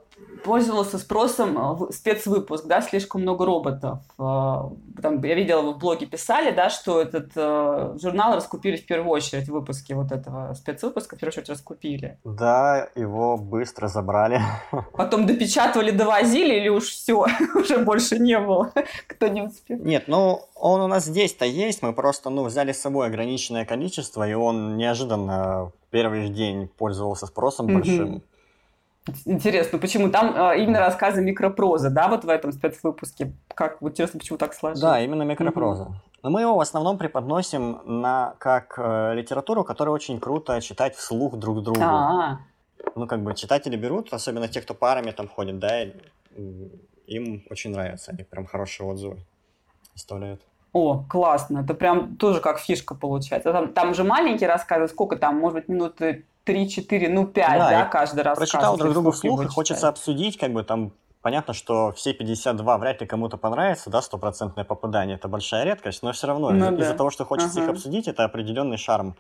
пользовался 0.48 0.98
спросом 0.98 1.58
э, 1.58 1.92
спецвыпуск, 1.92 2.66
да, 2.66 2.82
слишком 2.82 3.22
много 3.22 3.46
роботов. 3.46 4.00
Э, 4.18 4.70
там, 5.02 5.24
я 5.24 5.36
видела, 5.36 5.62
вы 5.62 5.74
в 5.74 5.78
блоге 5.78 6.06
писали, 6.06 6.52
да, 6.52 6.70
что 6.70 7.02
этот 7.02 7.32
э, 7.36 7.98
журнал 8.02 8.36
раскупили 8.36 8.78
в 8.78 8.86
первую 8.86 9.12
очередь, 9.12 9.50
выпуски 9.50 9.94
вот 9.94 10.12
этого 10.12 10.54
спецвыпуска 10.54 11.16
в 11.16 11.20
первую 11.20 11.34
очередь 11.34 11.50
раскупили. 11.50 12.18
Да, 12.24 12.88
его 12.96 13.38
быстро 13.38 13.88
забрали. 13.88 14.42
Потом 14.94 15.26
допечатывали, 15.26 15.92
довозили 15.92 16.56
или 16.56 16.70
уж 16.70 16.86
все, 16.86 17.26
уже 17.56 17.80
больше 17.80 18.18
не 18.18 18.40
было, 18.40 18.72
кто 19.08 19.28
не 19.28 19.42
успел? 19.42 19.78
Нет, 19.80 20.06
ну, 20.08 20.42
он 20.56 20.82
у 20.82 20.88
нас 20.88 21.06
здесь-то 21.06 21.46
есть, 21.46 21.82
мы 21.82 21.94
просто, 21.94 22.30
ну, 22.30 22.46
взяли 22.46 22.72
с 22.72 22.82
собой 22.82 23.08
ограниченное 23.08 23.66
количество, 23.66 24.28
и 24.28 24.34
он 24.34 24.78
неожиданно 24.78 25.72
первый 25.92 26.30
день 26.30 26.70
пользовался 26.78 27.26
спросом 27.26 27.68
большим. 27.68 28.24
Интересно, 29.26 29.80
почему 29.80 30.10
там 30.10 30.36
э, 30.36 30.60
именно 30.60 30.80
рассказы 30.80 31.22
микропроза, 31.22 31.90
да, 31.90 32.08
вот 32.08 32.24
в 32.26 32.30
этом 32.30 32.52
спецвыпуске? 32.52 33.34
Как, 33.54 33.82
вот 33.82 33.92
интересно, 33.92 34.20
почему 34.20 34.38
так 34.38 34.54
сложилось? 34.54 34.82
Да, 34.82 35.00
именно 35.00 35.24
микропроза. 35.24 35.84
Угу. 35.84 35.94
Но 36.24 36.30
мы 36.30 36.42
его 36.42 36.56
в 36.56 36.60
основном 36.60 36.98
преподносим 36.98 37.80
на, 37.86 38.36
как 38.40 38.76
э, 38.78 39.14
литературу, 39.14 39.64
которую 39.64 39.96
очень 39.96 40.20
круто 40.20 40.60
читать 40.62 40.96
вслух 40.96 41.38
друг 41.38 41.64
другу. 41.64 41.82
А-а-а. 41.82 42.40
Ну, 42.96 43.08
как 43.08 43.22
бы 43.22 43.34
читатели 43.36 43.76
берут, 43.76 44.12
особенно 44.14 44.48
те, 44.48 44.62
кто 44.62 44.74
парами 44.74 45.12
там 45.12 45.28
ходят, 45.28 45.60
да, 45.60 45.84
им 47.08 47.44
очень 47.50 47.72
нравится, 47.72 48.12
они 48.12 48.24
прям 48.24 48.46
хорошие 48.46 48.88
отзывы 48.88 49.18
оставляют. 49.96 50.42
О, 50.74 51.04
классно, 51.10 51.60
это 51.60 51.74
прям 51.74 52.18
тоже 52.18 52.40
как 52.40 52.60
фишка 52.60 52.94
получается. 52.94 53.52
Там, 53.52 53.74
там 53.74 53.94
же 53.94 54.04
маленькие 54.04 54.50
рассказы, 54.50 54.88
сколько 54.88 55.16
там, 55.16 55.38
может 55.38 55.60
быть, 55.60 55.68
минуты 55.70 56.26
3-4, 56.48 57.10
ну 57.10 57.28
5, 57.28 57.58
да, 57.58 57.70
да 57.70 57.86
каждый 57.86 58.24
раз. 58.24 58.38
Прочитал 58.38 58.78
друг 58.78 58.94
другу 58.94 59.12
вслух, 59.12 59.44
и 59.44 59.48
хочется 59.48 59.88
обсудить, 59.88 60.38
как 60.38 60.54
бы 60.54 60.64
там 60.64 60.94
понятно, 61.22 61.54
что 61.54 61.92
все 61.92 62.14
52 62.14 62.78
вряд 62.78 63.02
ли 63.02 63.08
кому-то 63.08 63.38
понравится, 63.38 63.90
да, 63.90 64.02
стопроцентное 64.02 64.64
попадание, 64.64 65.18
это 65.18 65.28
большая 65.28 65.66
редкость, 65.66 66.04
но 66.04 66.12
все 66.14 66.28
равно 66.28 66.52
ну, 66.52 66.78
из-за 66.78 66.92
да. 66.92 66.98
того, 66.98 67.10
что 67.10 67.26
хочется 67.26 67.60
ага. 67.60 67.64
их 67.64 67.70
обсудить, 67.76 68.08
это 68.08 68.24
определенный 68.24 68.78
шарм 68.78 69.16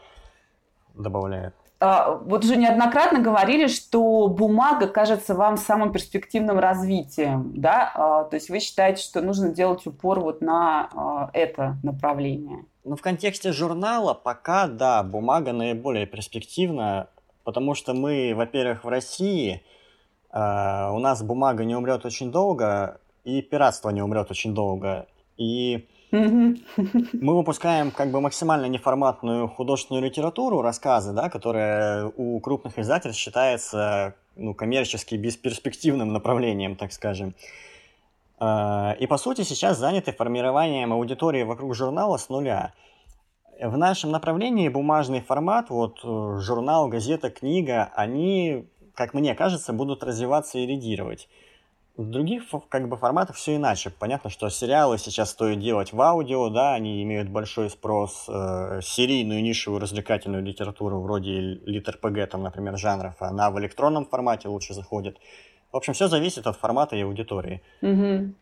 добавляет. 0.94 1.54
А, 1.80 2.16
вот 2.16 2.44
уже 2.44 2.56
неоднократно 2.56 3.20
говорили, 3.20 3.68
что 3.68 4.28
бумага 4.28 4.88
кажется 4.88 5.36
вам 5.36 5.58
самым 5.58 5.92
перспективным 5.92 6.58
развитием, 6.58 7.52
да? 7.56 7.92
А, 7.94 8.24
то 8.24 8.36
есть 8.36 8.50
вы 8.50 8.60
считаете, 8.60 9.04
что 9.04 9.22
нужно 9.22 9.50
делать 9.50 9.86
упор 9.86 10.20
вот 10.20 10.42
на 10.42 10.90
а, 10.96 11.30
это 11.34 11.78
направление? 11.84 12.66
Ну, 12.84 12.96
в 12.96 13.02
контексте 13.02 13.52
журнала 13.52 14.16
пока, 14.16 14.68
да, 14.68 15.04
бумага 15.04 15.54
наиболее 15.54 16.08
перспективна, 16.08 17.10
потому 17.48 17.76
что 17.76 17.94
мы, 17.94 18.34
во-первых, 18.36 18.84
в 18.84 18.90
России, 18.90 19.64
у 20.34 21.00
нас 21.00 21.24
бумага 21.24 21.64
не 21.64 21.76
умрет 21.78 22.06
очень 22.06 22.30
долго, 22.30 23.00
и 23.24 23.42
пиратство 23.42 23.90
не 23.90 24.02
умрет 24.02 24.30
очень 24.30 24.54
долго. 24.54 25.08
И 25.38 25.88
мы 26.12 26.58
выпускаем 27.38 27.92
как 27.92 28.12
бы 28.12 28.20
максимально 28.20 28.66
неформатную 28.66 29.48
художественную 29.48 30.04
литературу, 30.04 30.62
рассказы, 30.62 31.14
да, 31.14 31.30
которая 31.30 32.12
у 32.18 32.38
крупных 32.42 32.78
издательств 32.80 33.22
считается 33.22 34.16
ну, 34.36 34.54
коммерчески 34.54 35.16
бесперспективным 35.16 36.12
направлением, 36.12 36.76
так 36.76 36.92
скажем. 36.92 37.34
А, 38.40 38.94
и 39.00 39.08
по 39.08 39.18
сути 39.18 39.44
сейчас 39.44 39.78
заняты 39.78 40.12
формированием 40.12 40.92
аудитории 40.92 41.44
вокруг 41.44 41.74
журнала 41.76 42.18
с 42.18 42.28
нуля. 42.28 42.74
В 43.60 43.76
нашем 43.76 44.12
направлении 44.12 44.70
бумажный 44.70 45.22
формат, 45.22 45.70
вот 45.70 46.00
э, 46.04 46.40
журнал, 46.40 46.88
газета, 46.90 47.32
книга, 47.32 47.92
они, 47.96 48.68
как 48.94 49.14
мне 49.16 49.34
кажется, 49.34 49.74
будут 49.74 50.04
развиваться 50.04 50.60
и 50.60 50.68
лидировать. 50.68 51.28
В 51.96 52.08
других 52.08 52.44
как 52.70 52.88
бы 52.88 52.98
форматах 52.98 53.36
все 53.36 53.56
иначе. 53.56 53.90
Понятно, 53.90 54.30
что 54.30 54.50
сериалы 54.50 55.00
сейчас 55.00 55.32
стоит 55.32 55.60
делать 55.60 55.92
в 55.92 56.00
аудио, 56.00 56.50
да, 56.50 56.76
они 56.76 57.02
имеют 57.02 57.30
большой 57.30 57.72
спрос, 57.72 58.26
э, 58.30 58.82
серийную 58.84 59.42
нишевую 59.42 59.82
развлекательную 59.82 60.44
литературу 60.44 61.02
вроде 61.02 61.40
литр-ПГ, 61.66 62.30
там, 62.30 62.44
например, 62.44 62.78
жанров, 62.78 63.16
она 63.20 63.50
в 63.50 63.60
электронном 63.60 64.06
формате 64.06 64.50
лучше 64.50 64.76
заходит. 64.76 65.18
В 65.72 65.78
общем, 65.78 65.94
все 65.94 66.08
зависит 66.08 66.46
от 66.46 66.58
формата 66.58 66.96
и 66.96 67.02
аудитории. 67.02 67.64
Угу. 67.82 68.34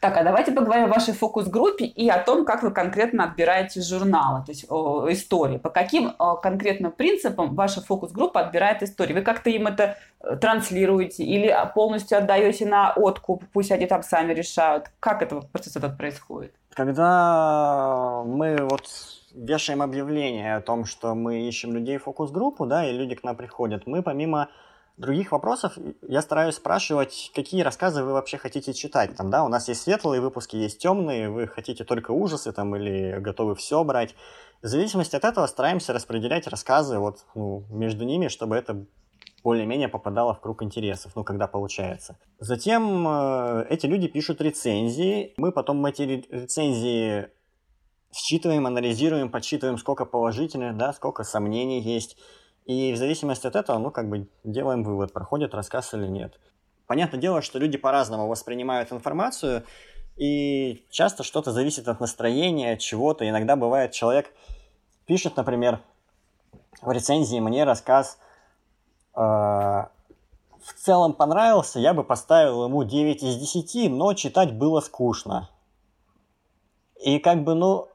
Так, 0.00 0.16
а 0.16 0.24
давайте 0.24 0.52
поговорим 0.52 0.84
о 0.84 0.88
вашей 0.88 1.14
фокус-группе 1.14 1.84
и 1.84 2.08
о 2.08 2.18
том, 2.22 2.44
как 2.44 2.62
вы 2.62 2.70
конкретно 2.70 3.24
отбираете 3.24 3.80
журналы, 3.80 4.44
то 4.44 4.52
есть 4.52 4.66
о, 4.68 5.10
истории. 5.10 5.58
По 5.58 5.70
каким 5.70 6.14
о, 6.18 6.36
конкретным 6.36 6.92
принципам 6.92 7.54
ваша 7.54 7.80
фокус-группа 7.80 8.40
отбирает 8.40 8.82
истории? 8.82 9.14
Вы 9.14 9.22
как-то 9.22 9.50
им 9.50 9.66
это 9.66 9.96
э, 10.20 10.36
транслируете 10.36 11.24
или 11.24 11.54
полностью 11.74 12.18
отдаете 12.18 12.66
на 12.66 12.92
откуп, 12.92 13.44
пусть 13.52 13.72
они 13.72 13.86
там 13.86 14.02
сами 14.02 14.32
решают? 14.32 14.90
Как 15.00 15.22
это 15.22 15.40
процесс 15.40 15.76
этот 15.76 15.96
происходит? 15.96 16.52
Когда 16.74 18.22
мы 18.26 18.58
вот 18.68 18.86
вешаем 19.34 19.82
объявление 19.82 20.56
о 20.56 20.60
том, 20.60 20.84
что 20.84 21.14
мы 21.14 21.48
ищем 21.48 21.72
людей 21.72 21.98
в 21.98 22.04
фокус-группу, 22.04 22.66
да, 22.66 22.86
и 22.86 22.92
люди 22.92 23.14
к 23.14 23.24
нам 23.24 23.36
приходят, 23.36 23.86
мы 23.86 24.02
помимо 24.02 24.48
других 24.96 25.32
вопросов 25.32 25.76
я 26.08 26.22
стараюсь 26.22 26.56
спрашивать, 26.56 27.30
какие 27.34 27.62
рассказы 27.62 28.02
вы 28.02 28.12
вообще 28.12 28.38
хотите 28.38 28.72
читать. 28.72 29.14
Там, 29.16 29.30
да, 29.30 29.44
у 29.44 29.48
нас 29.48 29.68
есть 29.68 29.82
светлые 29.82 30.20
выпуски, 30.20 30.56
есть 30.56 30.78
темные, 30.78 31.30
вы 31.30 31.46
хотите 31.46 31.84
только 31.84 32.12
ужасы 32.12 32.52
там 32.52 32.74
или 32.76 33.18
готовы 33.20 33.54
все 33.54 33.82
брать. 33.84 34.14
В 34.62 34.66
зависимости 34.66 35.14
от 35.16 35.24
этого 35.24 35.46
стараемся 35.46 35.92
распределять 35.92 36.46
рассказы 36.46 36.98
вот, 36.98 37.24
ну, 37.34 37.64
между 37.70 38.04
ними, 38.04 38.28
чтобы 38.28 38.56
это 38.56 38.86
более-менее 39.44 39.88
попадало 39.88 40.34
в 40.34 40.40
круг 40.40 40.62
интересов, 40.62 41.12
ну, 41.14 41.22
когда 41.22 41.46
получается. 41.46 42.18
Затем 42.40 43.06
э, 43.06 43.66
эти 43.70 43.86
люди 43.86 44.08
пишут 44.08 44.40
рецензии, 44.40 45.34
мы 45.36 45.52
потом 45.52 45.84
эти 45.86 46.02
рецензии 46.02 47.28
считываем, 48.12 48.66
анализируем, 48.66 49.30
подсчитываем, 49.30 49.78
сколько 49.78 50.04
положительных, 50.04 50.76
да, 50.76 50.92
сколько 50.92 51.22
сомнений 51.22 51.80
есть, 51.80 52.16
и 52.66 52.92
в 52.92 52.96
зависимости 52.96 53.46
от 53.46 53.56
этого, 53.56 53.78
ну, 53.78 53.90
как 53.90 54.08
бы 54.08 54.28
делаем 54.44 54.82
вывод, 54.82 55.12
проходит 55.12 55.54
рассказ 55.54 55.94
или 55.94 56.06
нет. 56.06 56.38
Понятное 56.86 57.20
дело, 57.20 57.40
что 57.40 57.58
люди 57.58 57.78
по-разному 57.78 58.26
воспринимают 58.26 58.92
информацию, 58.92 59.64
и 60.16 60.84
часто 60.90 61.22
что-то 61.22 61.52
зависит 61.52 61.88
от 61.88 62.00
настроения, 62.00 62.76
чего-то. 62.76 63.28
Иногда 63.28 63.54
бывает, 63.54 63.92
человек 63.92 64.32
пишет, 65.06 65.36
например, 65.36 65.80
в 66.82 66.90
рецензии 66.90 67.38
мне 67.38 67.64
рассказ 67.64 68.18
э, 69.14 69.20
в 69.20 70.72
целом 70.76 71.12
понравился, 71.12 71.78
я 71.78 71.94
бы 71.94 72.02
поставил 72.02 72.64
ему 72.64 72.82
9 72.82 73.22
из 73.22 73.36
10, 73.36 73.90
но 73.90 74.14
читать 74.14 74.52
было 74.54 74.80
скучно. 74.80 75.50
И 77.00 77.18
как 77.20 77.44
бы, 77.44 77.54
ну, 77.54 77.88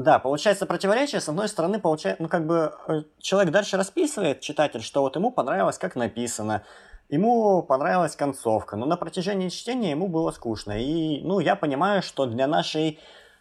да, 0.00 0.18
получается 0.18 0.66
противоречие. 0.66 1.20
С 1.20 1.28
одной 1.28 1.48
стороны, 1.48 1.78
получается, 1.80 2.22
ну 2.22 2.28
как 2.28 2.46
бы 2.46 2.72
э, 2.88 3.02
человек 3.18 3.52
дальше 3.52 3.76
расписывает, 3.76 4.40
читатель, 4.40 4.82
что 4.82 5.02
вот 5.02 5.16
ему 5.16 5.30
понравилось, 5.30 5.78
как 5.78 5.96
написано, 5.96 6.64
ему 7.08 7.62
понравилась 7.62 8.16
концовка, 8.16 8.76
но 8.76 8.86
на 8.86 8.96
протяжении 8.96 9.48
чтения 9.48 9.90
ему 9.90 10.08
было 10.08 10.30
скучно. 10.30 10.80
И, 10.80 11.20
ну, 11.22 11.40
я 11.40 11.56
понимаю, 11.56 12.02
что 12.02 12.26
для 12.26 12.46
нашей 12.46 12.98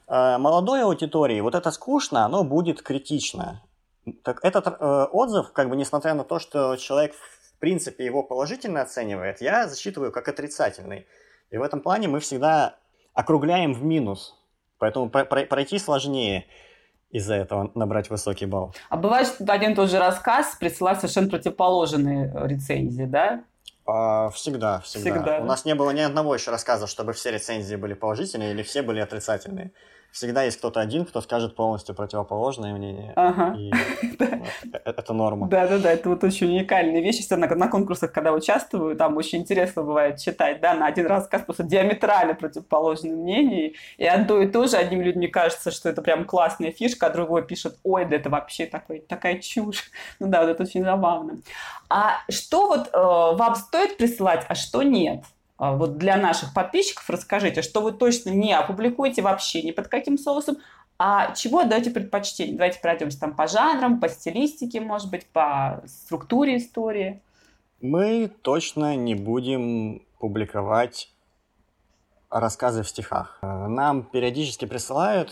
э, 0.08 0.38
молодой 0.38 0.84
аудитории 0.84 1.40
вот 1.42 1.56
это 1.56 1.72
скучно, 1.72 2.26
оно 2.26 2.44
будет 2.44 2.82
критично. 2.82 3.62
Так 4.24 4.44
этот 4.44 4.68
э, 4.68 5.06
отзыв, 5.12 5.52
как 5.52 5.70
бы 5.70 5.76
несмотря 5.76 6.14
на 6.14 6.24
то, 6.24 6.40
что 6.40 6.76
человек 6.78 7.14
в 7.14 7.60
принципе 7.60 8.06
его 8.06 8.24
положительно 8.24 8.82
оценивает, 8.82 9.42
я 9.42 9.68
засчитываю 9.68 10.12
как 10.12 10.28
отрицательный. 10.28 11.06
И 11.52 11.58
в 11.58 11.64
этом 11.64 11.82
плане 11.82 12.08
мы 12.08 12.20
всегда 12.20 12.76
округляем 13.14 13.74
в 13.74 13.84
минус. 13.84 14.39
Поэтому 14.80 15.10
пройти 15.10 15.78
сложнее 15.78 16.46
из-за 17.12 17.36
этого 17.36 17.72
набрать 17.76 18.10
высокий 18.10 18.46
балл. 18.46 18.74
А 18.90 18.98
бывает, 18.98 19.28
что 19.28 19.46
один 19.52 19.72
и 19.72 19.76
тот 19.76 19.90
же 19.90 20.00
рассказ 20.00 20.56
присылает 20.60 21.00
совершенно 21.00 21.30
противоположные 21.30 22.32
рецензии, 22.48 23.04
да? 23.04 23.44
А, 23.86 24.30
всегда, 24.30 24.82
всегда, 24.82 25.12
всегда. 25.12 25.40
У 25.40 25.46
нас 25.46 25.66
не 25.66 25.76
было 25.76 25.92
ни 25.92 26.02
одного 26.02 26.36
еще 26.36 26.52
рассказа, 26.52 26.88
чтобы 26.88 27.14
все 27.14 27.32
рецензии 27.32 27.76
были 27.76 27.94
положительные 27.94 28.52
или 28.52 28.62
все 28.62 28.82
были 28.84 29.00
отрицательные 29.00 29.72
всегда 30.12 30.44
есть 30.44 30.58
кто-то 30.58 30.80
один, 30.80 31.06
кто 31.06 31.22
скажет 31.22 31.56
полностью 31.56 31.96
противоположное 31.96 32.74
мнение. 32.74 33.14
Ага. 33.16 33.56
И 33.58 33.72
это 34.74 35.14
норма. 35.14 35.48
Да-да-да, 35.48 35.92
это 35.92 36.10
вот 36.10 36.24
очень 36.24 36.48
уникальная 36.48 37.02
вещь. 37.02 37.18
Если 37.18 37.36
на, 37.36 37.48
на 37.48 37.68
конкурсах, 37.68 38.12
когда 38.12 38.34
участвую, 38.34 38.96
там 38.96 39.18
очень 39.18 39.40
интересно 39.40 39.84
бывает 39.84 40.18
читать, 40.18 40.62
да, 40.62 40.74
на 40.74 40.88
один 40.88 41.08
рассказ 41.08 41.44
просто 41.44 41.64
диаметрально 41.64 42.36
противоположные 42.36 43.14
мнения. 43.14 43.74
И 43.98 44.06
одно 44.06 44.42
и 44.42 44.48
то 44.48 44.68
же, 44.68 44.78
одним 44.78 45.02
людям 45.02 45.30
кажется, 45.32 45.72
что 45.72 45.90
это 45.90 46.02
прям 46.02 46.26
классная 46.26 46.72
фишка, 46.72 47.08
а 47.08 47.10
другой 47.10 47.46
пишет, 47.46 47.78
ой, 47.84 48.06
да 48.06 48.16
это 48.16 48.30
вообще 48.30 48.66
такой, 48.66 49.00
такая 49.00 49.40
чушь. 49.40 49.92
Ну 50.20 50.28
да, 50.28 50.42
вот 50.42 50.50
это 50.50 50.64
очень 50.64 50.84
забавно. 50.84 51.42
А 51.90 52.18
что 52.30 52.68
вот 52.68 52.88
э, 52.88 52.92
вам 52.94 53.56
стоит 53.56 53.98
присылать, 53.98 54.46
а 54.48 54.56
что 54.56 54.84
нет? 54.84 55.24
А, 55.60 55.74
вот 55.74 55.98
для 55.98 56.16
наших 56.16 56.54
подписчиков 56.54 57.10
расскажите, 57.10 57.62
что 57.62 57.82
вы 57.82 57.92
точно 57.92 58.30
не 58.30 58.54
опубликуете 58.54 59.22
вообще 59.22 59.62
ни 59.62 59.72
под 59.72 59.90
каким 59.90 60.18
соусом, 60.18 60.58
а 60.98 61.34
чего 61.36 61.60
отдаете 61.60 61.92
предпочтение? 61.92 62.56
Давайте 62.56 62.80
пройдемся 62.80 63.20
там 63.20 63.36
по 63.36 63.48
жанрам, 63.48 64.00
по 64.00 64.10
стилистике, 64.10 64.80
может 64.80 65.12
быть, 65.12 65.26
по 65.28 65.84
структуре 65.86 66.58
истории. 66.58 67.22
Мы 67.82 68.32
точно 68.42 68.96
не 68.96 69.16
будем 69.16 70.02
публиковать 70.20 71.14
рассказы 72.30 72.84
в 72.84 72.90
стихах. 72.90 73.40
Нам 73.42 74.04
периодически 74.04 74.66
присылают, 74.66 75.32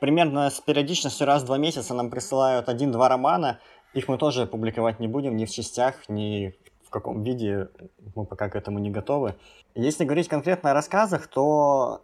примерно 0.00 0.50
с 0.50 0.60
периодичностью 0.60 1.26
раз 1.26 1.42
в 1.42 1.46
два 1.46 1.58
месяца 1.58 1.94
нам 1.94 2.10
присылают 2.10 2.68
один-два 2.68 3.08
романа. 3.08 3.60
Их 3.94 4.08
мы 4.08 4.18
тоже 4.18 4.46
публиковать 4.46 5.00
не 5.00 5.08
будем 5.08 5.36
ни 5.36 5.46
в 5.46 5.50
частях, 5.50 6.08
ни 6.08 6.54
в 6.88 6.90
каком 6.90 7.22
виде, 7.22 7.68
мы 8.16 8.24
пока 8.24 8.48
к 8.48 8.56
этому 8.56 8.78
не 8.78 8.90
готовы. 8.90 9.34
Если 9.74 10.04
говорить 10.04 10.28
конкретно 10.28 10.70
о 10.70 10.74
рассказах, 10.74 11.26
то, 11.26 12.00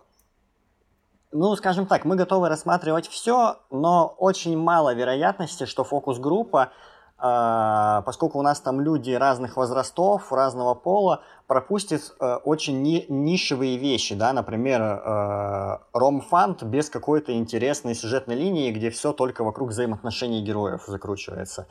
ну, 1.32 1.56
скажем 1.56 1.86
так, 1.86 2.04
мы 2.04 2.16
готовы 2.16 2.50
рассматривать 2.50 3.08
все, 3.08 3.56
но 3.70 4.14
очень 4.18 4.58
мало 4.58 4.94
вероятности, 4.94 5.64
что 5.64 5.84
фокус-группа, 5.84 6.70
э, 7.18 8.02
поскольку 8.04 8.38
у 8.38 8.42
нас 8.42 8.60
там 8.60 8.82
люди 8.82 9.12
разных 9.12 9.56
возрастов, 9.56 10.30
разного 10.30 10.74
пола, 10.74 11.22
пропустит 11.46 12.14
э, 12.20 12.34
очень 12.44 12.82
ни 12.82 13.06
нишевые 13.08 13.78
вещи, 13.78 14.14
да, 14.14 14.34
например, 14.34 14.82
э, 14.82 15.78
ромфант 15.94 16.62
без 16.62 16.90
какой-то 16.90 17.32
интересной 17.32 17.94
сюжетной 17.94 18.36
линии, 18.36 18.70
где 18.70 18.90
все 18.90 19.14
только 19.14 19.44
вокруг 19.44 19.70
взаимоотношений 19.70 20.42
героев 20.42 20.84
закручивается. 20.86 21.68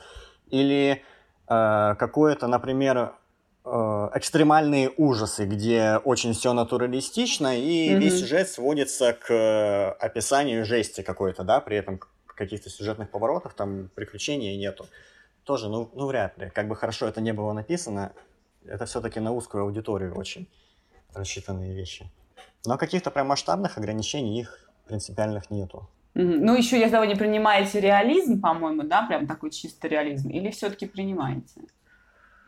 Или 0.49 1.03
Э, 1.53 1.95
какое-то, 1.95 2.47
например, 2.47 3.13
э, 3.65 3.69
экстремальные 4.15 4.91
ужасы, 4.97 5.45
где 5.45 5.97
очень 6.03 6.33
все 6.33 6.53
натуралистично, 6.53 7.57
и 7.57 7.89
mm-hmm. 7.89 7.97
весь 7.97 8.19
сюжет 8.19 8.49
сводится 8.49 9.13
к 9.13 9.31
э, 9.31 9.89
описанию 10.05 10.65
жести 10.65 11.01
какой-то, 11.01 11.43
да, 11.43 11.59
при 11.59 11.77
этом 11.77 11.99
каких-то 12.27 12.69
сюжетных 12.69 13.09
поворотов, 13.11 13.53
там 13.53 13.89
приключений 13.95 14.57
нету. 14.57 14.87
Тоже, 15.43 15.69
ну, 15.69 15.89
ну 15.93 16.07
вряд 16.07 16.37
ли. 16.37 16.49
Как 16.49 16.67
бы 16.67 16.75
хорошо 16.75 17.07
это 17.07 17.21
не 17.21 17.33
было 17.33 17.53
написано, 17.53 18.13
это 18.65 18.85
все-таки 18.85 19.19
на 19.19 19.31
узкую 19.33 19.63
аудиторию 19.63 20.15
очень 20.15 20.47
рассчитанные 21.13 21.73
вещи. 21.73 22.09
Но 22.65 22.77
каких-то 22.77 23.11
прям 23.11 23.27
масштабных 23.27 23.77
ограничений 23.77 24.39
их 24.39 24.71
принципиальных 24.87 25.51
нету. 25.51 25.89
Ну, 26.15 26.55
еще, 26.55 26.79
если 26.79 26.97
вы 26.97 27.07
не 27.07 27.15
принимаете 27.15 27.79
реализм, 27.79 28.39
по-моему, 28.39 28.83
да, 28.83 29.03
прям 29.03 29.25
такой 29.25 29.49
чистый 29.49 29.89
реализм, 29.89 30.29
или 30.29 30.51
все-таки 30.51 30.85
принимаете? 30.85 31.61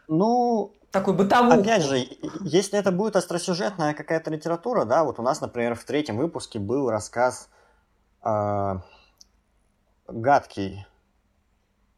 Ну, 0.07 0.71
такой 0.91 1.15
бытовой. 1.15 1.61
Опять 1.61 1.83
же, 1.83 2.05
если 2.41 2.77
это 2.77 2.91
будет 2.91 3.15
остросюжетная 3.15 3.95
какая-то 3.95 4.29
литература, 4.29 4.85
да, 4.85 5.03
вот 5.03 5.19
у 5.19 5.23
нас, 5.23 5.41
например, 5.41 5.73
в 5.73 5.83
третьем 5.83 6.17
выпуске 6.17 6.59
был 6.59 6.91
рассказ 6.91 7.49
э, 8.23 8.75
«Гадкий», 10.07 10.85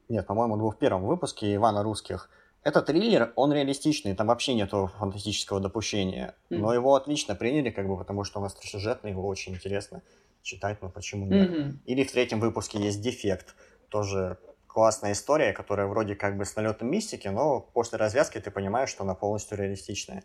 нет, 0.08 0.26
по-моему, 0.26 0.56
был 0.56 0.72
в 0.72 0.78
первом 0.78 1.06
выпуске 1.06 1.54
Ивана 1.54 1.84
Русских. 1.84 2.30
Это 2.64 2.82
триллер, 2.82 3.34
он 3.36 3.52
реалистичный, 3.52 4.16
там 4.16 4.28
вообще 4.28 4.54
нету 4.54 4.90
фантастического 5.00 5.60
допущения, 5.60 6.36
mm-hmm. 6.50 6.58
но 6.60 6.74
его 6.74 6.96
отлично 6.96 7.36
приняли, 7.36 7.72
как 7.72 7.90
бы, 7.90 7.98
потому 7.98 8.24
что 8.24 8.40
он 8.40 8.46
остросюжетный, 8.46 9.12
его 9.12 9.28
очень 9.28 9.54
интересно 9.54 10.02
читать, 10.48 10.82
но 10.82 10.90
почему 10.90 11.26
нет. 11.26 11.50
Mm-hmm. 11.50 11.72
Или 11.86 12.04
в 12.04 12.12
третьем 12.12 12.40
выпуске 12.40 12.80
есть 12.80 13.02
«Дефект», 13.02 13.56
тоже 13.90 14.38
классная 14.68 15.12
история, 15.12 15.54
которая 15.54 15.88
вроде 15.88 16.16
как 16.16 16.38
бы 16.38 16.46
с 16.46 16.56
налетом 16.56 16.90
мистики, 16.90 17.28
но 17.28 17.60
после 17.60 17.98
развязки 17.98 18.40
ты 18.40 18.50
понимаешь, 18.52 18.90
что 18.90 19.04
она 19.04 19.16
полностью 19.16 19.58
реалистичная. 19.58 20.24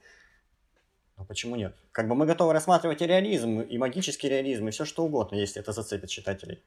Но 1.16 1.24
почему 1.24 1.56
нет? 1.56 1.76
Как 1.90 2.08
бы 2.08 2.14
мы 2.14 2.26
готовы 2.26 2.52
рассматривать 2.52 3.02
и 3.02 3.06
реализм, 3.06 3.60
и 3.60 3.78
магический 3.78 4.28
реализм, 4.28 4.68
и 4.68 4.70
все 4.70 4.84
что 4.84 5.04
угодно, 5.04 5.36
если 5.36 5.60
это 5.60 5.72
зацепит 5.72 6.10
читателей. 6.10 6.62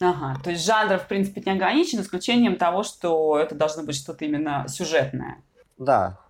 Ага, 0.00 0.40
то 0.42 0.50
есть 0.50 0.64
жанр, 0.64 0.98
в 0.98 1.08
принципе, 1.08 1.42
не 1.44 1.52
ограничен, 1.52 2.00
исключением 2.00 2.56
того, 2.56 2.82
что 2.82 3.38
это 3.38 3.54
должно 3.54 3.84
быть 3.84 3.96
что-то 3.96 4.24
именно 4.24 4.66
сюжетное. 4.68 5.42
Да. 5.78 6.20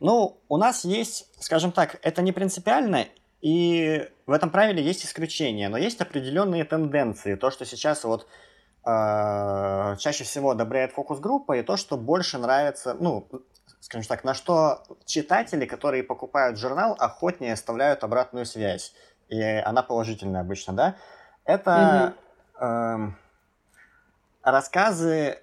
Ну, 0.00 0.40
у 0.48 0.56
нас 0.56 0.84
есть, 0.84 1.28
скажем 1.38 1.70
так, 1.70 1.98
это 2.02 2.22
не 2.22 2.32
принципиально, 2.32 3.06
и 3.42 4.08
в 4.26 4.30
этом 4.30 4.50
правиле 4.50 4.82
есть 4.82 5.04
исключения, 5.04 5.68
но 5.68 5.76
есть 5.76 6.00
определенные 6.00 6.64
тенденции. 6.64 7.34
То, 7.34 7.50
что 7.50 7.66
сейчас 7.66 8.04
вот 8.04 8.28
э, 8.86 9.96
чаще 9.98 10.22
всего 10.22 10.50
одобряет 10.50 10.92
фокус-группа, 10.92 11.56
и 11.56 11.62
то, 11.62 11.76
что 11.76 11.96
больше 11.96 12.38
нравится, 12.38 12.94
ну, 12.94 13.28
скажем 13.80 14.06
так, 14.06 14.22
на 14.22 14.34
что 14.34 14.84
читатели, 15.06 15.66
которые 15.66 16.04
покупают 16.04 16.56
журнал, 16.56 16.96
охотнее 16.98 17.54
оставляют 17.54 18.04
обратную 18.04 18.46
связь. 18.46 18.94
И 19.28 19.42
она 19.42 19.82
положительная 19.82 20.42
обычно, 20.42 20.72
да? 20.72 20.96
Это 21.44 22.14
э, 22.60 22.96
рассказы, 24.44 25.42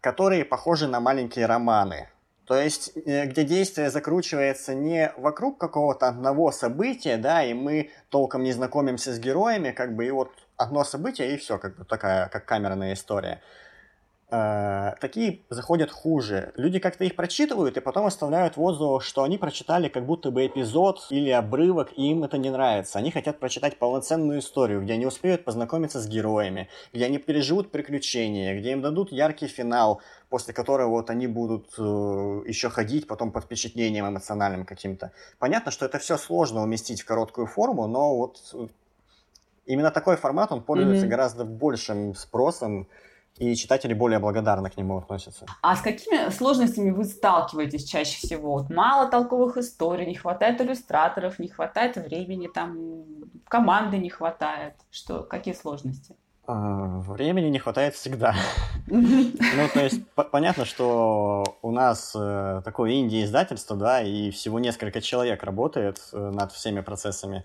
которые 0.00 0.46
похожи 0.46 0.88
на 0.88 1.00
маленькие 1.00 1.44
романы. 1.44 2.08
То 2.46 2.56
есть, 2.56 2.92
э, 3.04 3.26
где 3.26 3.44
действие 3.44 3.90
закручивается 3.90 4.74
не 4.74 5.12
вокруг 5.16 5.58
какого-то 5.58 6.06
одного 6.06 6.52
события, 6.52 7.16
да, 7.16 7.42
и 7.42 7.54
мы 7.54 7.90
толком 8.08 8.44
не 8.44 8.52
знакомимся 8.52 9.12
с 9.12 9.18
героями, 9.18 9.72
как 9.72 9.96
бы, 9.96 10.06
и 10.06 10.10
вот 10.10 10.30
одно 10.56 10.84
событие, 10.84 11.34
и 11.34 11.36
все, 11.36 11.58
как 11.58 11.76
бы 11.76 11.84
такая, 11.84 12.28
как 12.28 12.46
камерная 12.46 12.94
история. 12.94 13.42
Э, 14.28 14.94
такие 15.00 15.42
заходят 15.50 15.92
хуже. 15.92 16.52
Люди 16.56 16.80
как-то 16.80 17.04
их 17.04 17.14
прочитывают 17.14 17.76
и 17.76 17.80
потом 17.80 18.06
оставляют 18.06 18.56
воздух, 18.56 19.04
что 19.04 19.22
они 19.22 19.38
прочитали 19.38 19.88
как 19.88 20.04
будто 20.04 20.32
бы 20.32 20.44
эпизод 20.44 21.06
или 21.10 21.30
обрывок, 21.30 21.92
и 21.96 22.10
им 22.10 22.24
это 22.24 22.36
не 22.36 22.50
нравится. 22.50 22.98
Они 22.98 23.12
хотят 23.12 23.38
прочитать 23.38 23.78
полноценную 23.78 24.40
историю, 24.40 24.82
где 24.82 24.94
они 24.94 25.06
успеют 25.06 25.44
познакомиться 25.44 26.00
с 26.00 26.08
героями, 26.08 26.68
где 26.92 27.04
они 27.04 27.18
переживут 27.18 27.70
приключения, 27.70 28.58
где 28.58 28.72
им 28.72 28.82
дадут 28.82 29.12
яркий 29.12 29.46
финал, 29.46 30.00
после 30.28 30.52
которого 30.52 30.88
вот 30.88 31.08
они 31.08 31.28
будут 31.28 31.74
э, 31.78 31.82
еще 32.48 32.68
ходить 32.68 33.06
потом 33.06 33.30
под 33.30 33.44
впечатлением 33.44 34.08
эмоциональным 34.08 34.64
каким-то. 34.64 35.12
Понятно, 35.38 35.70
что 35.70 35.86
это 35.86 36.00
все 36.00 36.16
сложно 36.16 36.62
уместить 36.64 37.02
в 37.02 37.04
короткую 37.04 37.46
форму, 37.46 37.86
но 37.86 38.16
вот 38.16 38.40
э, 38.54 38.66
именно 39.66 39.92
такой 39.92 40.16
формат, 40.16 40.50
он 40.50 40.64
пользуется 40.64 41.06
mm-hmm. 41.06 41.10
гораздо 41.10 41.44
большим 41.44 42.16
спросом, 42.16 42.88
и 43.38 43.54
читатели 43.54 43.94
более 43.94 44.18
благодарно 44.18 44.70
к 44.70 44.76
нему 44.76 44.98
относятся. 44.98 45.46
А 45.62 45.76
с 45.76 45.80
какими 45.80 46.30
сложностями 46.30 46.90
вы 46.90 47.04
сталкиваетесь 47.04 47.84
чаще 47.84 48.18
всего? 48.18 48.52
Вот 48.52 48.70
мало 48.70 49.10
толковых 49.10 49.56
историй, 49.56 50.06
не 50.06 50.14
хватает 50.14 50.60
иллюстраторов, 50.60 51.38
не 51.38 51.48
хватает 51.48 51.96
времени, 51.96 52.48
там 52.48 53.04
команды 53.48 53.98
не 53.98 54.10
хватает. 54.10 54.74
Что, 54.90 55.22
какие 55.22 55.54
сложности? 55.54 56.16
А, 56.48 57.00
времени 57.00 57.48
не 57.48 57.58
хватает 57.58 57.94
всегда. 57.94 58.34
Ну, 58.86 59.68
то 59.74 59.82
есть, 59.82 60.00
понятно, 60.30 60.64
что 60.64 61.58
у 61.60 61.72
нас 61.72 62.12
э, 62.14 62.62
такое 62.64 62.92
инди-издательство, 62.92 63.76
да, 63.76 64.00
и 64.00 64.30
всего 64.30 64.60
несколько 64.60 65.00
человек 65.00 65.42
работает 65.42 65.98
э, 66.12 66.16
над 66.18 66.52
всеми 66.52 66.82
процессами. 66.82 67.44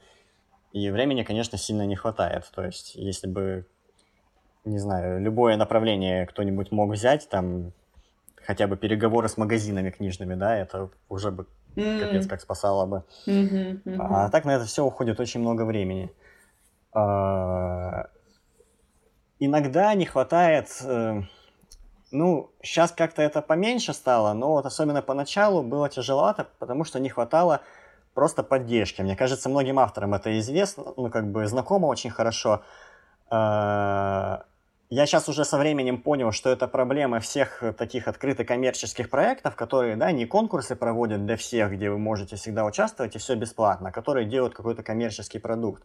И 0.71 0.89
времени, 0.91 1.23
конечно, 1.23 1.57
сильно 1.57 1.85
не 1.87 1.95
хватает. 1.95 2.49
То 2.53 2.63
есть, 2.63 2.93
если 2.93 3.27
бы, 3.27 3.65
не 4.65 4.77
знаю, 4.77 5.21
любое 5.21 5.57
направление 5.57 6.25
кто-нибудь 6.25 6.71
мог 6.71 6.91
взять, 6.91 7.29
там, 7.29 7.71
хотя 8.35 8.67
бы 8.67 8.77
переговоры 8.77 9.27
с 9.27 9.37
магазинами 9.37 9.89
книжными, 9.89 10.35
да, 10.35 10.55
это 10.55 10.89
уже 11.09 11.31
бы 11.31 11.47
капец 11.75 12.27
как 12.27 12.41
спасало 12.41 12.85
бы. 12.85 13.03
Mm-hmm, 13.27 13.83
mm-hmm. 13.83 13.97
А 13.99 14.29
так 14.29 14.45
на 14.45 14.51
это 14.51 14.65
все 14.65 14.83
уходит 14.83 15.19
очень 15.19 15.39
много 15.39 15.63
времени. 15.63 16.11
А, 16.93 18.07
иногда 19.39 19.93
не 19.93 20.05
хватает... 20.05 20.67
Э, 20.83 21.21
ну, 22.11 22.51
сейчас 22.61 22.91
как-то 22.91 23.21
это 23.21 23.41
поменьше 23.41 23.93
стало, 23.93 24.33
но 24.33 24.51
вот 24.51 24.65
особенно 24.65 25.01
поначалу 25.01 25.63
было 25.63 25.87
тяжеловато, 25.87 26.47
потому 26.59 26.83
что 26.83 26.99
не 26.99 27.07
хватало 27.07 27.61
просто 28.13 28.43
поддержки. 28.43 29.01
Мне 29.01 29.15
кажется, 29.15 29.47
многим 29.47 29.79
авторам 29.79 30.13
это 30.13 30.37
известно, 30.39 30.93
ну, 30.97 31.09
как 31.09 31.31
бы 31.31 31.47
знакомо 31.47 31.85
очень 31.85 32.09
хорошо. 32.09 32.63
А, 33.29 34.43
я 34.91 35.05
сейчас 35.05 35.29
уже 35.29 35.45
со 35.45 35.57
временем 35.57 36.01
понял, 36.01 36.33
что 36.33 36.49
это 36.49 36.67
проблема 36.67 37.21
всех 37.21 37.63
таких 37.77 38.09
открытых 38.09 38.45
коммерческих 38.45 39.09
проектов, 39.09 39.55
которые, 39.55 39.95
да, 39.95 40.11
не 40.11 40.25
конкурсы 40.25 40.75
проводят 40.75 41.25
для 41.25 41.37
всех, 41.37 41.71
где 41.71 41.89
вы 41.89 41.97
можете 41.97 42.35
всегда 42.35 42.65
участвовать 42.65 43.15
и 43.15 43.19
все 43.19 43.35
бесплатно, 43.35 43.89
а 43.89 43.91
которые 43.93 44.27
делают 44.27 44.53
какой-то 44.53 44.83
коммерческий 44.83 45.39
продукт. 45.39 45.83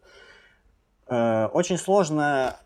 Э, 1.07 1.45
очень 1.53 1.77
сложно 1.77 2.57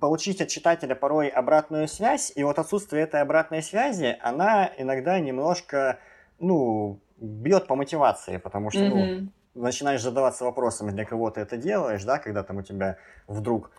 получить 0.00 0.40
от 0.40 0.48
читателя 0.48 0.94
порой 0.94 1.28
обратную 1.28 1.86
связь, 1.86 2.32
и 2.34 2.42
вот 2.42 2.58
отсутствие 2.58 3.02
этой 3.02 3.20
обратной 3.20 3.62
связи, 3.62 4.16
она 4.22 4.70
иногда 4.78 5.20
немножко, 5.20 5.98
ну, 6.38 6.98
бьет 7.18 7.66
по 7.66 7.74
мотивации, 7.74 8.38
потому 8.38 8.70
что, 8.70 8.80
mm-hmm. 8.80 9.30
ну, 9.54 9.62
начинаешь 9.62 10.00
задаваться 10.00 10.44
вопросами, 10.44 10.92
для 10.92 11.04
кого 11.04 11.30
ты 11.30 11.42
это 11.42 11.58
делаешь, 11.58 12.04
да, 12.04 12.18
когда 12.18 12.42
там 12.42 12.58
у 12.58 12.62
тебя 12.62 12.96
вдруг 13.26 13.70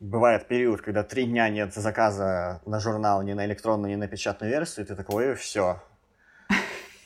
бывает 0.00 0.48
период, 0.48 0.80
когда 0.80 1.04
три 1.04 1.26
дня 1.26 1.48
нет 1.48 1.74
заказа 1.74 2.60
на 2.66 2.80
журнал, 2.80 3.22
ни 3.22 3.34
на 3.34 3.44
электронную, 3.44 3.92
ни 3.92 3.96
на 3.96 4.08
печатную 4.08 4.50
версию, 4.50 4.86
и 4.86 4.88
ты 4.88 4.96
такой, 4.96 5.34
все. 5.34 5.82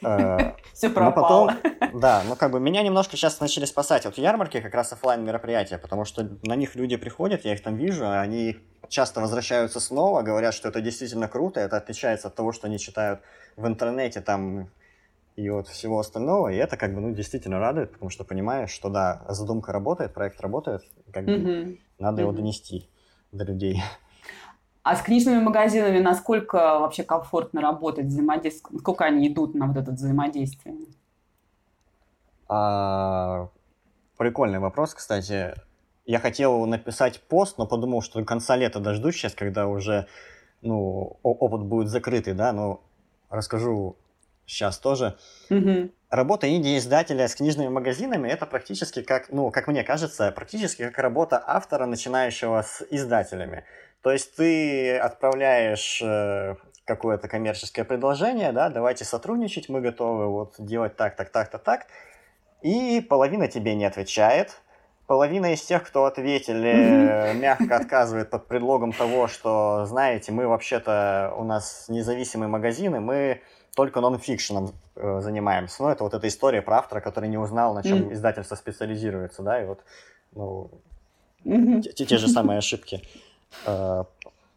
Э, 0.02 0.52
все 0.72 0.88
пропало. 0.90 1.57
Потом, 1.62 2.00
да, 2.00 2.22
ну 2.26 2.37
как 2.37 2.52
бы 2.52 2.61
меня 2.61 2.83
немножко 2.83 3.16
сейчас 3.16 3.40
начали 3.40 3.64
спасать 3.64 4.07
от 4.07 4.16
ярмарки, 4.16 4.61
как 4.61 4.74
раз 4.74 4.92
офлайн 4.92 5.24
мероприятия, 5.24 5.76
потому 5.76 6.04
что 6.04 6.28
на 6.44 6.54
них 6.54 6.76
люди 6.76 6.96
приходят, 6.96 7.44
я 7.44 7.54
их 7.54 7.62
там 7.62 7.76
вижу, 7.76 8.09
они 8.09 8.59
часто 8.88 9.20
возвращаются 9.20 9.80
снова, 9.80 10.22
говорят, 10.22 10.54
что 10.54 10.68
это 10.68 10.80
действительно 10.80 11.26
круто, 11.26 11.61
это 11.61 11.76
отличается 11.76 12.28
от 12.28 12.37
того, 12.37 12.52
что 12.52 12.68
они 12.68 12.78
читают 12.78 13.20
в 13.57 13.66
интернете 13.66 14.20
там 14.20 14.70
и 15.37 15.50
от 15.50 15.66
всего 15.66 15.98
остального, 15.98 16.48
и 16.48 16.57
это 16.57 16.76
как 16.76 16.94
бы, 16.94 17.00
ну, 17.00 17.12
действительно 17.12 17.59
радует, 17.59 17.90
потому 17.92 18.09
что 18.09 18.22
понимаешь, 18.22 18.70
что 18.70 18.88
да, 18.88 19.24
задумка 19.28 19.72
работает, 19.72 20.14
проект 20.14 20.40
работает, 20.40 20.83
как 21.12 21.24
бы. 21.24 21.78
Надо 21.98 22.20
mm-hmm. 22.20 22.24
его 22.24 22.33
донести 22.33 22.88
до 23.33 23.44
людей. 23.44 23.83
А 24.83 24.96
с 24.96 25.02
книжными 25.02 25.40
магазинами 25.40 25.98
насколько 25.98 26.57
вообще 26.78 27.04
комфортно 27.04 27.62
работать, 27.62 28.07
взаимодействовать? 28.07 28.80
Сколько 28.80 29.04
они 29.07 29.28
идут 29.28 29.54
на 29.54 29.66
вот 29.66 29.78
это 29.78 29.92
взаимодействие? 29.92 30.76
А, 32.48 33.48
прикольный 34.18 34.59
вопрос, 34.59 34.92
кстати. 34.92 35.54
Я 36.04 36.18
хотел 36.18 36.66
написать 36.66 37.22
пост, 37.22 37.57
но 37.57 37.66
подумал, 37.66 38.02
что 38.02 38.20
до 38.20 38.26
конца 38.26 38.57
лета 38.57 38.78
дождусь 38.78 39.16
сейчас, 39.16 39.35
когда 39.35 39.66
уже 39.66 40.07
ну, 40.61 41.18
опыт 41.22 41.62
будет 41.62 41.88
закрытый, 41.88 42.35
да, 42.35 42.52
но 42.52 42.83
расскажу 43.30 43.96
сейчас 44.44 44.78
тоже. 44.78 45.16
Mm-hmm. 45.48 45.92
Работа 46.14 46.48
инди-издателя 46.48 47.27
с 47.27 47.35
книжными 47.35 47.70
магазинами 47.70 48.29
это 48.29 48.46
практически 48.46 49.03
как, 49.03 49.33
ну, 49.33 49.50
как 49.50 49.66
мне 49.66 49.83
кажется, 49.83 50.31
практически 50.31 50.85
как 50.85 50.98
работа 50.98 51.42
автора, 51.44 51.87
начинающего 51.87 52.62
с 52.62 52.87
издателями. 52.88 53.64
То 54.00 54.12
есть 54.12 54.37
ты 54.37 54.96
отправляешь 54.96 56.00
э, 56.00 56.55
какое-то 56.85 57.27
коммерческое 57.27 57.85
предложение, 57.85 58.53
да, 58.53 58.68
давайте 58.68 59.05
сотрудничать, 59.05 59.68
мы 59.68 59.81
готовы 59.81 60.29
вот 60.29 60.55
делать 60.57 60.94
так, 60.94 61.16
так, 61.16 61.31
так-то, 61.31 61.59
так. 61.59 61.87
И 62.62 63.00
половина 63.00 63.48
тебе 63.48 63.74
не 63.74 63.85
отвечает, 63.85 64.53
половина 65.09 65.53
из 65.53 65.62
тех, 65.62 65.83
кто 65.83 66.05
ответили, 66.05 67.35
мягко 67.35 67.74
отказывает 67.74 68.31
под 68.31 68.46
предлогом 68.46 68.92
того, 68.92 69.27
что, 69.27 69.85
знаете, 69.87 70.31
мы 70.31 70.46
вообще-то, 70.46 71.35
у 71.37 71.42
нас 71.42 71.87
независимые 71.88 72.48
магазины, 72.48 73.00
мы 73.00 73.42
только 73.75 74.01
нон-фикшеном 74.01 74.73
э, 74.97 75.21
занимаемся. 75.21 75.83
Ну, 75.83 75.89
это 75.89 76.05
вот 76.05 76.15
эта 76.15 76.29
история 76.29 76.63
про 76.63 76.79
автора, 76.79 77.01
который 77.01 77.29
не 77.29 77.39
узнал, 77.39 77.75
на 77.75 77.83
чем 77.83 78.09
mm. 78.09 78.13
издательство 78.15 78.55
специализируется, 78.55 79.43
да, 79.43 79.63
и 79.63 79.67
вот, 79.67 79.81
ну, 80.33 80.71
mm-hmm. 81.45 81.83
те, 81.83 82.05
те 82.05 82.19
же 82.19 82.29
самые 82.29 82.59
ошибки. 82.59 83.03
Э, 83.67 84.05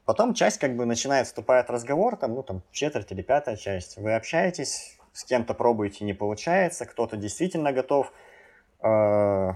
потом 0.05 0.33
часть 0.33 0.59
как 0.59 0.75
бы 0.75 0.85
начинает, 0.85 1.27
вступает 1.27 1.69
разговор, 1.69 2.15
там, 2.15 2.35
ну, 2.35 2.43
там, 2.43 2.61
четверть 2.71 3.11
или 3.11 3.21
пятая 3.21 3.55
часть. 3.55 3.97
Вы 3.97 4.15
общаетесь, 4.15 4.97
с 5.13 5.23
кем-то 5.23 5.53
пробуете, 5.53 6.05
не 6.05 6.13
получается, 6.13 6.85
кто-то 6.85 7.17
действительно 7.17 7.71
готов 7.71 8.11
э, 8.81 9.51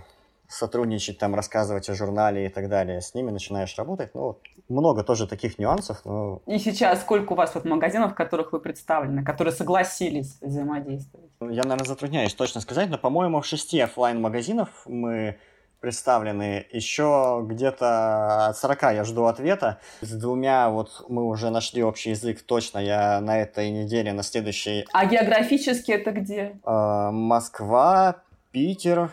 сотрудничать, 0.51 1.17
там, 1.17 1.33
рассказывать 1.33 1.89
о 1.89 1.95
журнале 1.95 2.45
и 2.45 2.49
так 2.49 2.69
далее, 2.69 3.01
с 3.01 3.13
ними 3.13 3.31
начинаешь 3.31 3.75
работать. 3.77 4.13
Ну, 4.13 4.39
много 4.69 5.03
тоже 5.03 5.27
таких 5.27 5.57
нюансов. 5.57 6.01
Но... 6.05 6.41
И 6.45 6.59
сейчас 6.59 7.01
сколько 7.01 7.33
у 7.33 7.35
вас 7.35 7.55
вот 7.55 7.65
магазинов, 7.65 8.11
в 8.11 8.15
которых 8.15 8.51
вы 8.51 8.59
представлены, 8.59 9.23
которые 9.23 9.53
согласились 9.53 10.37
взаимодействовать? 10.41 11.31
Я, 11.39 11.63
наверное, 11.63 11.85
затрудняюсь 11.85 12.33
точно 12.33 12.61
сказать, 12.61 12.89
но, 12.89 12.97
по-моему, 12.97 13.41
в 13.41 13.45
шести 13.45 13.79
офлайн 13.79 14.21
магазинов 14.21 14.69
мы 14.85 15.37
представлены. 15.81 16.67
Еще 16.71 17.43
где-то 17.43 18.47
от 18.47 18.57
40 18.57 18.81
я 18.93 19.03
жду 19.03 19.25
ответа. 19.25 19.79
С 20.01 20.11
двумя 20.11 20.69
вот 20.69 21.05
мы 21.09 21.25
уже 21.25 21.49
нашли 21.49 21.83
общий 21.83 22.11
язык 22.11 22.43
точно. 22.43 22.77
Я 22.79 23.19
на 23.19 23.41
этой 23.41 23.71
неделе, 23.71 24.13
на 24.13 24.23
следующей... 24.23 24.85
А 24.93 25.05
географически 25.05 25.91
это 25.91 26.11
где? 26.11 26.59
Э, 26.63 27.09
Москва, 27.11 28.21
Питер, 28.51 29.11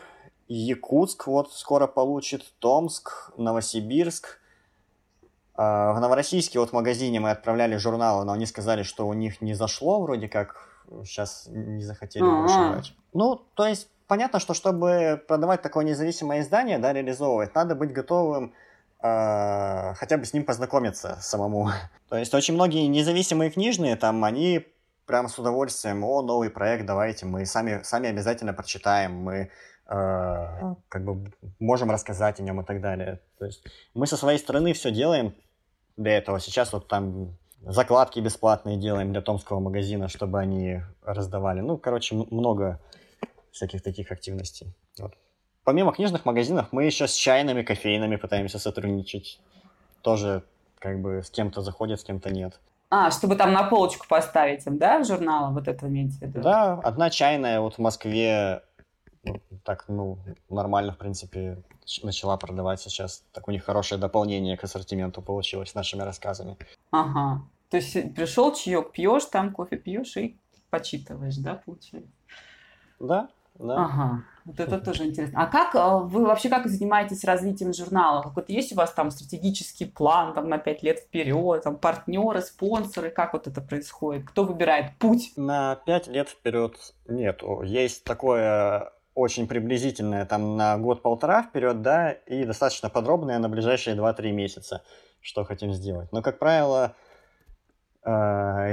Якутск 0.48 1.26
вот 1.26 1.52
скоро 1.52 1.86
получит, 1.86 2.42
Томск, 2.58 3.30
Новосибирск. 3.36 4.40
А, 5.54 5.92
в 5.92 6.00
Новороссийске 6.00 6.58
вот 6.58 6.70
в 6.70 6.72
магазине 6.72 7.20
мы 7.20 7.30
отправляли 7.30 7.76
журналы, 7.76 8.24
но 8.24 8.32
они 8.32 8.46
сказали, 8.46 8.82
что 8.82 9.06
у 9.06 9.12
них 9.12 9.40
не 9.42 9.54
зашло, 9.54 10.00
вроде 10.00 10.28
как 10.28 10.68
сейчас 11.04 11.46
не 11.48 11.82
захотели 11.82 12.24
А-а-а. 12.24 12.82
Ну, 13.12 13.42
то 13.54 13.66
есть 13.66 13.88
понятно, 14.06 14.40
что 14.40 14.54
чтобы 14.54 15.22
продавать 15.28 15.62
такое 15.62 15.84
независимое 15.84 16.40
издание, 16.40 16.78
да, 16.78 16.92
реализовывать, 16.92 17.54
надо 17.54 17.74
быть 17.74 17.92
готовым 17.92 18.54
э, 19.02 19.94
хотя 19.94 20.16
бы 20.16 20.24
с 20.24 20.32
ним 20.32 20.44
познакомиться 20.44 21.18
самому. 21.20 21.70
То 22.08 22.16
есть 22.16 22.32
очень 22.34 22.54
многие 22.54 22.86
независимые 22.86 23.50
книжные, 23.50 23.96
там, 23.96 24.24
они 24.24 24.66
прям 25.06 25.28
с 25.28 25.38
удовольствием, 25.38 26.04
о, 26.04 26.22
новый 26.22 26.50
проект, 26.50 26.86
давайте, 26.86 27.26
мы 27.26 27.46
сами, 27.46 27.80
сами 27.82 28.08
обязательно 28.10 28.52
прочитаем, 28.52 29.14
мы 29.14 29.50
как 29.88 31.04
бы 31.04 31.32
можем 31.58 31.90
рассказать 31.90 32.40
о 32.40 32.42
нем 32.42 32.60
и 32.60 32.64
так 32.64 32.80
далее. 32.82 33.20
То 33.38 33.46
есть 33.46 33.64
мы 33.94 34.06
со 34.06 34.16
своей 34.16 34.38
стороны 34.38 34.74
все 34.74 34.90
делаем 34.90 35.34
для 35.96 36.18
этого. 36.18 36.40
Сейчас 36.40 36.72
вот 36.72 36.88
там 36.88 37.36
закладки 37.62 38.20
бесплатные 38.20 38.76
делаем 38.76 39.12
для 39.12 39.22
томского 39.22 39.60
магазина, 39.60 40.08
чтобы 40.08 40.40
они 40.40 40.82
раздавали. 41.02 41.60
Ну, 41.60 41.78
короче, 41.78 42.14
много 42.14 42.80
всяких 43.50 43.82
таких 43.82 44.12
активностей. 44.12 44.74
Вот. 44.98 45.14
Помимо 45.64 45.92
книжных 45.92 46.24
магазинов, 46.24 46.68
мы 46.70 46.84
еще 46.84 47.08
с 47.08 47.14
чайными, 47.14 47.62
кофейными 47.62 48.16
пытаемся 48.16 48.58
сотрудничать. 48.58 49.40
Тоже 50.02 50.44
как 50.78 51.00
бы 51.00 51.22
с 51.22 51.30
кем-то 51.30 51.62
заходит, 51.62 52.00
с 52.00 52.04
кем-то 52.04 52.30
нет. 52.30 52.60
А, 52.90 53.10
чтобы 53.10 53.36
там 53.36 53.52
на 53.52 53.64
полочку 53.64 54.06
поставить 54.08 54.66
им, 54.66 54.78
да, 54.78 55.02
журналы, 55.02 55.52
вот 55.52 55.68
это 55.68 55.86
имеете 55.88 56.18
в 56.18 56.22
виду? 56.22 56.40
Да, 56.40 56.74
одна 56.74 57.10
чайная 57.10 57.60
вот 57.60 57.74
в 57.74 57.78
Москве 57.78 58.62
так, 59.68 59.84
ну, 59.86 60.16
нормально, 60.48 60.92
в 60.92 60.96
принципе, 60.96 61.58
начала 62.02 62.38
продавать 62.38 62.80
сейчас. 62.80 63.22
Так 63.34 63.48
у 63.48 63.50
них 63.50 63.64
хорошее 63.64 64.00
дополнение 64.00 64.56
к 64.56 64.64
ассортименту 64.64 65.20
получилось 65.20 65.72
с 65.72 65.74
нашими 65.74 66.00
рассказами. 66.00 66.56
Ага. 66.90 67.42
То 67.68 67.76
есть 67.76 68.14
пришел 68.14 68.54
чаек, 68.54 68.92
пьешь, 68.92 69.26
там 69.26 69.52
кофе 69.52 69.76
пьешь 69.76 70.16
и 70.16 70.38
почитываешь, 70.70 71.36
да, 71.36 71.60
получается? 71.66 72.10
Да, 72.98 73.28
да. 73.56 73.84
Ага. 73.84 74.24
Вот 74.46 74.58
это 74.58 74.78
тоже 74.78 75.04
интересно. 75.04 75.42
А 75.42 75.46
как 75.46 75.74
э, 75.74 76.06
вы 76.06 76.24
вообще 76.24 76.48
как 76.48 76.66
занимаетесь 76.66 77.22
развитием 77.24 77.74
журнала? 77.74 78.22
Какой-то 78.22 78.50
есть 78.50 78.72
у 78.72 78.76
вас 78.76 78.90
там 78.92 79.10
стратегический 79.10 79.84
план 79.84 80.32
там, 80.32 80.48
на 80.48 80.56
пять 80.56 80.82
лет 80.82 81.00
вперед, 81.00 81.62
там 81.62 81.76
партнеры, 81.76 82.40
спонсоры? 82.40 83.10
Как 83.10 83.34
вот 83.34 83.46
это 83.46 83.60
происходит? 83.60 84.24
Кто 84.24 84.44
выбирает 84.44 84.96
путь? 84.98 85.34
На 85.36 85.76
пять 85.76 86.06
лет 86.06 86.30
вперед 86.30 86.74
нету. 87.06 87.60
Есть 87.60 88.04
такое 88.04 88.92
очень 89.18 89.48
приблизительное 89.48 90.24
там 90.24 90.56
на 90.56 90.78
год-полтора 90.78 91.42
вперед, 91.42 91.82
да, 91.82 92.12
и 92.12 92.44
достаточно 92.44 92.88
подробное 92.88 93.38
на 93.40 93.48
ближайшие 93.48 93.96
2-3 93.96 94.30
месяца, 94.30 94.82
что 95.20 95.44
хотим 95.44 95.72
сделать. 95.72 96.12
Но, 96.12 96.22
как 96.22 96.38
правило, 96.38 96.94
э, 98.04 98.10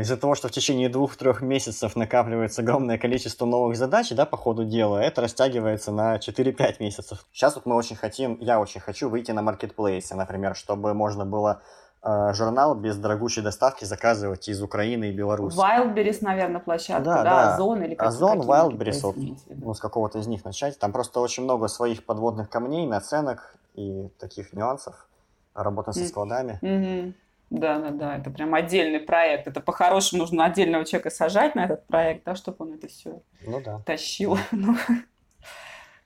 из-за 0.01 0.17
того, 0.17 0.35
что 0.35 0.47
в 0.47 0.51
течение 0.51 0.87
двух-трех 0.87 1.41
месяцев 1.41 1.95
накапливается 1.95 2.61
огромное 2.61 2.99
количество 2.99 3.47
новых 3.47 3.75
задач, 3.75 4.11
да, 4.11 4.27
по 4.27 4.37
ходу 4.37 4.65
дела, 4.65 4.99
это 4.99 5.21
растягивается 5.21 5.91
на 5.91 6.19
4-5 6.19 6.75
месяцев. 6.79 7.25
Сейчас 7.33 7.55
вот 7.55 7.65
мы 7.65 7.75
очень 7.75 7.95
хотим, 7.95 8.37
я 8.39 8.59
очень 8.59 8.81
хочу 8.81 9.09
выйти 9.09 9.31
на 9.31 9.41
маркетплейсы, 9.41 10.13
например, 10.15 10.55
чтобы 10.55 10.93
можно 10.93 11.25
было 11.25 11.63
журнал 12.05 12.75
без 12.75 12.97
дорогущей 12.97 13.41
доставки 13.41 13.85
заказывать 13.85 14.47
из 14.47 14.61
Украины 14.61 15.09
и 15.09 15.11
Беларуси. 15.11 15.57
Wildberries, 15.57 16.19
наверное, 16.21 16.61
площадка, 16.61 17.03
да, 17.03 17.15
да, 17.17 17.23
да. 17.23 17.53
Озон 17.55 17.83
или 17.83 17.95
как 17.95 18.07
Озон, 18.07 18.41
Wildberries, 18.41 19.01
вот, 19.01 19.15
ну, 19.49 19.73
с 19.73 19.79
какого-то 19.79 20.19
из 20.19 20.27
них 20.27 20.45
начать. 20.45 20.77
Там 20.77 20.91
просто 20.91 21.19
очень 21.19 21.43
много 21.43 21.67
своих 21.67 22.05
подводных 22.05 22.49
камней, 22.49 22.85
наценок 22.85 23.55
и 23.73 24.09
таких 24.19 24.53
нюансов. 24.53 25.07
Работа 25.53 25.93
со 25.93 26.05
складами. 26.05 26.59
Mm-hmm. 26.61 27.13
Да, 27.49 27.79
да, 27.79 27.91
да, 27.91 28.17
это 28.17 28.29
прям 28.29 28.53
отдельный 28.53 28.99
проект. 28.99 29.47
Это 29.47 29.61
по-хорошему 29.61 30.23
нужно 30.23 30.45
отдельного 30.45 30.83
человека 30.83 31.09
сажать 31.09 31.55
на 31.55 31.65
этот 31.65 31.85
проект, 31.87 32.25
да, 32.25 32.35
чтобы 32.35 32.65
он 32.65 32.73
это 32.73 32.87
все 32.87 33.21
ну, 33.45 33.61
да. 33.63 33.79
тащил. 33.85 34.37
Ну, 34.51 34.75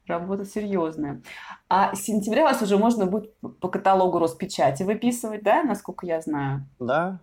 Работа 0.06 0.44
серьезная. 0.44 1.22
А 1.70 1.96
с 1.96 2.02
сентября 2.02 2.44
вас 2.44 2.62
уже 2.64 2.78
можно 2.78 3.06
будет 3.06 3.32
по 3.38 3.68
каталогу 3.68 4.18
Роспечати 4.18 4.82
выписывать, 4.82 5.44
да, 5.44 5.64
насколько 5.64 6.08
я 6.08 6.20
знаю? 6.20 6.66
Да, 6.80 7.20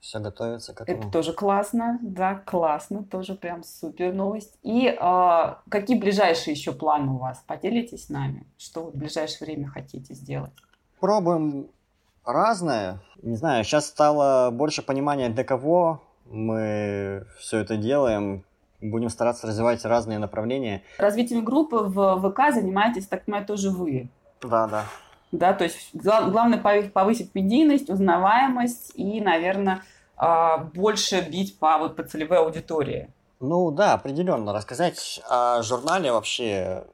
все 0.00 0.18
готовится 0.18 0.72
к 0.72 0.80
этому. 0.80 0.98
Это 0.98 1.10
тоже 1.10 1.34
классно, 1.34 1.98
да, 2.00 2.36
классно, 2.36 3.04
тоже 3.04 3.34
прям 3.34 3.62
супер 3.64 4.14
новость. 4.14 4.56
И 4.62 4.96
а, 4.98 5.60
какие 5.68 5.98
ближайшие 5.98 6.54
еще 6.54 6.72
планы 6.72 7.12
у 7.12 7.18
вас? 7.18 7.42
Поделитесь 7.46 8.06
с 8.06 8.08
нами, 8.08 8.46
что 8.56 8.84
вы 8.84 8.92
в 8.92 8.94
ближайшее 8.94 9.46
время 9.46 9.68
хотите 9.68 10.14
сделать? 10.14 10.52
Пробуем 10.98 11.66
разное. 12.24 13.00
Не 13.20 13.36
знаю, 13.36 13.62
сейчас 13.64 13.86
стало 13.86 14.50
больше 14.52 14.80
понимания, 14.80 15.28
для 15.28 15.44
кого 15.44 16.02
мы 16.24 17.26
все 17.38 17.58
это 17.58 17.76
делаем, 17.76 18.44
будем 18.80 19.08
стараться 19.08 19.46
развивать 19.46 19.84
разные 19.84 20.18
направления. 20.18 20.82
Развитием 20.98 21.44
группы 21.44 21.76
в 21.78 22.30
ВК 22.30 22.54
занимаетесь, 22.54 23.06
так 23.06 23.24
понимаю, 23.24 23.46
тоже 23.46 23.70
вы. 23.70 24.08
Да, 24.42 24.66
да. 24.66 24.84
Да, 25.32 25.52
то 25.52 25.64
есть 25.64 25.90
главное 25.94 26.58
повысить 26.88 27.34
медийность, 27.34 27.90
узнаваемость 27.90 28.92
и, 28.94 29.20
наверное, 29.20 29.82
а, 30.16 30.58
больше 30.58 31.20
бить 31.20 31.58
по, 31.58 31.78
вот, 31.78 31.96
по 31.96 32.04
целевой 32.04 32.38
аудитории. 32.38 33.10
Ну 33.40 33.70
да, 33.70 33.94
определенно. 33.94 34.52
Рассказать 34.52 35.20
о 35.28 35.62
журнале 35.62 36.12
вообще 36.12 36.84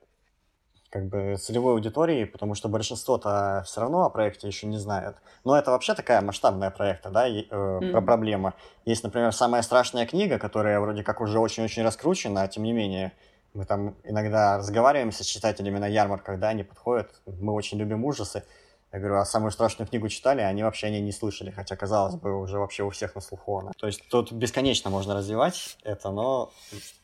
как 0.93 1.07
бы 1.07 1.37
целевой 1.41 1.73
аудитории, 1.73 2.25
потому 2.25 2.55
что 2.55 2.69
большинство-то 2.69 3.63
все 3.67 3.81
равно 3.81 4.05
о 4.05 4.11
проекте 4.11 4.47
еще 4.47 4.67
не 4.67 4.77
знает. 4.77 5.17
Но 5.43 5.57
это 5.57 5.71
вообще 5.71 5.95
такая 5.95 6.21
масштабная 6.21 6.71
проекта, 6.71 7.09
да, 7.09 7.27
э, 7.27 7.45
mm-hmm. 7.51 8.03
проблема. 8.03 8.53
Есть, 8.85 9.03
например, 9.03 9.33
самая 9.33 9.63
страшная 9.63 10.05
книга, 10.05 10.39
которая 10.39 10.79
вроде 10.81 11.03
как 11.03 11.23
уже 11.23 11.39
очень-очень 11.39 11.83
раскручена, 11.83 12.43
а 12.43 12.49
тем 12.49 12.65
не 12.65 12.75
менее 12.75 13.13
мы 13.55 13.65
там 13.65 13.97
иногда 14.05 14.59
разговариваем 14.59 15.13
с 15.13 15.21
читателями 15.21 15.79
на 15.79 15.87
ярмарках, 15.87 16.39
да, 16.39 16.49
они 16.49 16.63
подходят, 16.63 17.11
мы 17.27 17.55
очень 17.55 17.79
любим 17.79 18.05
ужасы. 18.05 18.45
Я 18.93 18.99
говорю, 18.99 19.17
а 19.17 19.25
самую 19.25 19.51
страшную 19.51 19.89
книгу 19.89 20.09
читали, 20.09 20.43
а 20.43 20.49
они 20.49 20.63
вообще 20.63 20.89
о 20.89 20.91
ней 20.91 21.01
не 21.01 21.13
слышали, 21.13 21.51
хотя, 21.51 21.75
казалось 21.75 22.17
бы, 22.17 22.39
уже 22.39 22.59
вообще 22.59 22.83
у 22.83 22.91
всех 22.91 23.15
на 23.15 23.23
слуху 23.23 23.61
она. 23.61 23.73
То 23.79 23.87
есть 23.87 24.07
тут 24.11 24.31
бесконечно 24.31 24.91
можно 24.91 25.15
развивать 25.15 25.79
это, 25.83 26.11
но 26.11 26.53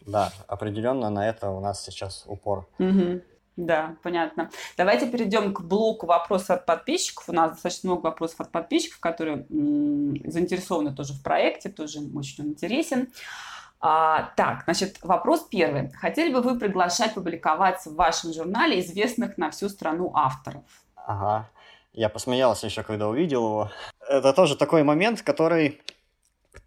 да, 0.05 0.31
определенно 0.47 1.09
на 1.09 1.27
это 1.27 1.49
у 1.49 1.61
нас 1.61 1.83
сейчас 1.83 2.25
упор. 2.27 2.69
Mm-hmm. 2.79 3.23
Да, 3.59 3.97
понятно. 4.05 4.51
Давайте 4.77 5.09
перейдем 5.09 5.53
к 5.53 5.63
блоку 5.63 6.07
вопросов 6.07 6.51
от 6.51 6.65
подписчиков. 6.65 7.29
У 7.29 7.33
нас 7.33 7.51
достаточно 7.51 7.91
много 7.91 8.03
вопросов 8.03 8.41
от 8.41 8.53
подписчиков, 8.53 9.01
которые 9.01 9.47
заинтересованы 9.49 10.95
тоже 10.95 11.13
в 11.13 11.25
проекте, 11.25 11.69
тоже 11.69 11.99
очень 12.15 12.45
интересен. 12.51 13.09
А, 13.81 14.31
так, 14.37 14.63
значит, 14.63 14.99
вопрос 15.03 15.49
первый. 15.51 15.91
Хотели 15.91 16.33
бы 16.33 16.41
вы 16.41 16.57
приглашать 16.57 17.15
публиковаться 17.15 17.91
в 17.91 17.97
вашем 17.97 18.33
журнале 18.33 18.79
известных 18.79 19.37
на 19.39 19.51
всю 19.51 19.69
страну 19.69 20.13
авторов? 20.15 20.63
Ага. 20.95 21.51
Я 21.93 22.09
посмеялся 22.09 22.67
еще, 22.67 22.85
когда 22.85 23.09
увидел 23.09 23.45
его. 23.45 23.71
Это 24.09 24.33
тоже 24.33 24.55
такой 24.55 24.85
момент, 24.85 25.23
который 25.23 25.83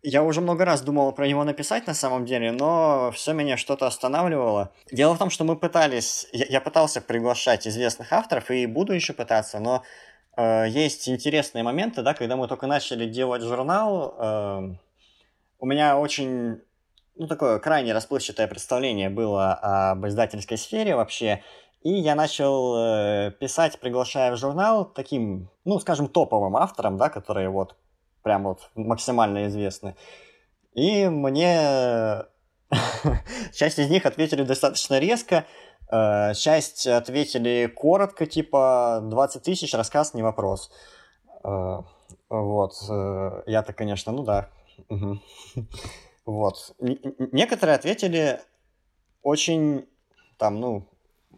Я 0.03 0.23
уже 0.23 0.41
много 0.41 0.65
раз 0.65 0.81
думал 0.81 1.11
про 1.11 1.27
него 1.27 1.43
написать 1.43 1.87
на 1.87 1.93
самом 1.93 2.25
деле, 2.25 2.51
но 2.51 3.11
все 3.13 3.33
меня 3.33 3.57
что-то 3.57 3.87
останавливало. 3.87 4.71
Дело 4.91 5.13
в 5.13 5.19
том, 5.19 5.29
что 5.29 5.43
мы 5.43 5.55
пытались, 5.55 6.27
я, 6.31 6.45
я 6.45 6.61
пытался 6.61 7.01
приглашать 7.01 7.67
известных 7.67 8.11
авторов 8.11 8.49
и 8.49 8.65
буду 8.65 8.93
еще 8.93 9.13
пытаться, 9.13 9.59
но 9.59 9.83
э, 10.37 10.65
есть 10.69 11.07
интересные 11.07 11.63
моменты, 11.63 12.01
да, 12.01 12.13
когда 12.13 12.35
мы 12.35 12.47
только 12.47 12.67
начали 12.67 13.05
делать 13.07 13.43
журнал, 13.43 14.15
э, 14.17 14.75
у 15.59 15.65
меня 15.65 15.97
очень, 15.99 16.61
ну, 17.15 17.27
такое 17.27 17.59
крайне 17.59 17.93
расплывчатое 17.93 18.47
представление 18.47 19.09
было 19.09 19.53
об 19.91 20.05
издательской 20.07 20.57
сфере 20.57 20.95
вообще, 20.95 21.43
и 21.83 21.91
я 21.91 22.15
начал 22.15 22.75
э, 22.75 23.31
писать, 23.39 23.79
приглашая 23.79 24.31
в 24.31 24.37
журнал 24.37 24.85
таким, 24.85 25.49
ну, 25.65 25.79
скажем, 25.79 26.07
топовым 26.07 26.55
авторам, 26.55 26.97
да, 26.97 27.09
которые 27.09 27.49
вот 27.49 27.75
прям 28.23 28.43
вот 28.43 28.69
максимально 28.75 29.47
известны. 29.47 29.95
И 30.73 31.07
мне 31.07 32.25
часть 33.53 33.79
из 33.79 33.89
них 33.89 34.05
ответили 34.05 34.43
достаточно 34.43 34.99
резко, 34.99 35.45
э, 35.91 36.34
часть 36.34 36.88
ответили 36.88 37.67
коротко, 37.67 38.25
типа 38.25 38.99
20 39.03 39.43
тысяч, 39.43 39.73
рассказ 39.73 40.13
не 40.13 40.23
вопрос. 40.23 40.71
Э, 41.43 41.79
вот, 42.29 42.73
э, 42.89 43.43
я-то, 43.47 43.73
конечно, 43.73 44.12
ну 44.12 44.23
да. 44.23 44.49
Вот. 46.23 46.75
Некоторые 46.79 47.75
ответили 47.75 48.39
очень, 49.23 49.88
там, 50.38 50.60
ну, 50.60 50.88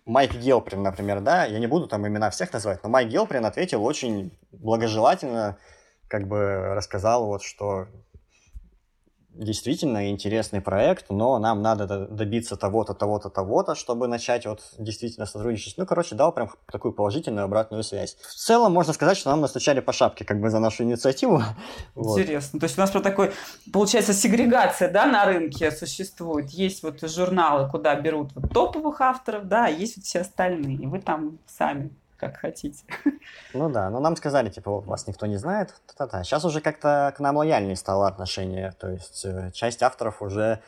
Майк 0.06 0.36
Гелприн, 0.36 0.84
например, 0.84 1.22
да, 1.22 1.46
я 1.46 1.60
не 1.60 1.68
буду 1.68 1.88
там 1.88 2.06
имена 2.08 2.30
всех 2.30 2.52
называть, 2.52 2.84
но 2.84 2.90
Майк 2.90 3.08
Гелприн 3.10 3.46
ответил 3.46 3.84
очень 3.84 4.38
благожелательно, 4.52 5.58
как 6.14 6.28
бы 6.28 6.76
рассказал 6.76 7.26
вот, 7.26 7.42
что 7.42 7.88
действительно 9.34 10.12
интересный 10.12 10.62
проект, 10.62 11.10
но 11.10 11.40
нам 11.40 11.64
надо 11.64 12.06
добиться 12.06 12.56
того-то, 12.56 12.94
того-то, 12.94 13.32
того-то, 13.32 13.74
чтобы 13.74 14.08
начать 14.08 14.46
вот 14.46 14.62
действительно 14.78 15.26
сотрудничать. 15.26 15.74
Ну, 15.78 15.88
короче, 15.88 16.14
дал 16.14 16.32
прям 16.32 16.52
такую 16.72 16.94
положительную 16.94 17.46
обратную 17.46 17.82
связь. 17.82 18.16
В 18.22 18.36
целом, 18.36 18.74
можно 18.74 18.94
сказать, 18.94 19.18
что 19.18 19.32
нам 19.32 19.42
настучали 19.42 19.80
по 19.80 19.92
шапке 19.92 20.24
как 20.24 20.40
бы 20.40 20.52
за 20.52 20.60
нашу 20.60 20.84
инициативу. 20.84 21.42
Интересно. 21.96 22.50
Вот. 22.54 22.60
То 22.60 22.66
есть 22.66 22.78
у 22.78 22.82
нас 22.82 22.92
про 22.92 23.00
такой, 23.00 23.32
получается, 23.74 24.14
сегрегация, 24.14 24.92
да, 24.92 25.08
на 25.08 25.26
рынке 25.26 25.72
существует. 25.72 26.52
Есть 26.52 26.84
вот 26.84 27.02
журналы, 27.02 27.68
куда 27.72 27.96
берут 27.96 28.36
вот 28.36 28.54
топовых 28.54 29.02
авторов, 29.02 29.48
да, 29.48 29.66
а 29.66 29.70
есть 29.70 29.98
вот 29.98 30.06
все 30.06 30.20
остальные. 30.20 30.76
И 30.76 30.86
вы 30.86 31.00
там 31.02 31.40
сами 31.48 31.90
как 32.26 32.38
хотите. 32.38 32.84
Ну 33.54 33.70
да, 33.70 33.90
но 33.90 34.00
нам 34.00 34.16
сказали, 34.16 34.50
типа, 34.50 34.82
вас 34.82 35.08
никто 35.08 35.26
не 35.26 35.38
знает. 35.38 35.74
Та-та-та. 35.88 36.24
Сейчас 36.24 36.46
уже 36.46 36.62
как-то 36.62 37.14
к 37.16 37.20
нам 37.20 37.38
лояльнее 37.38 37.76
стало 37.76 38.08
отношение. 38.08 38.74
То 38.80 38.90
есть 38.90 39.26
э, 39.26 39.52
часть 39.54 39.84
авторов 39.84 40.22
уже 40.22 40.60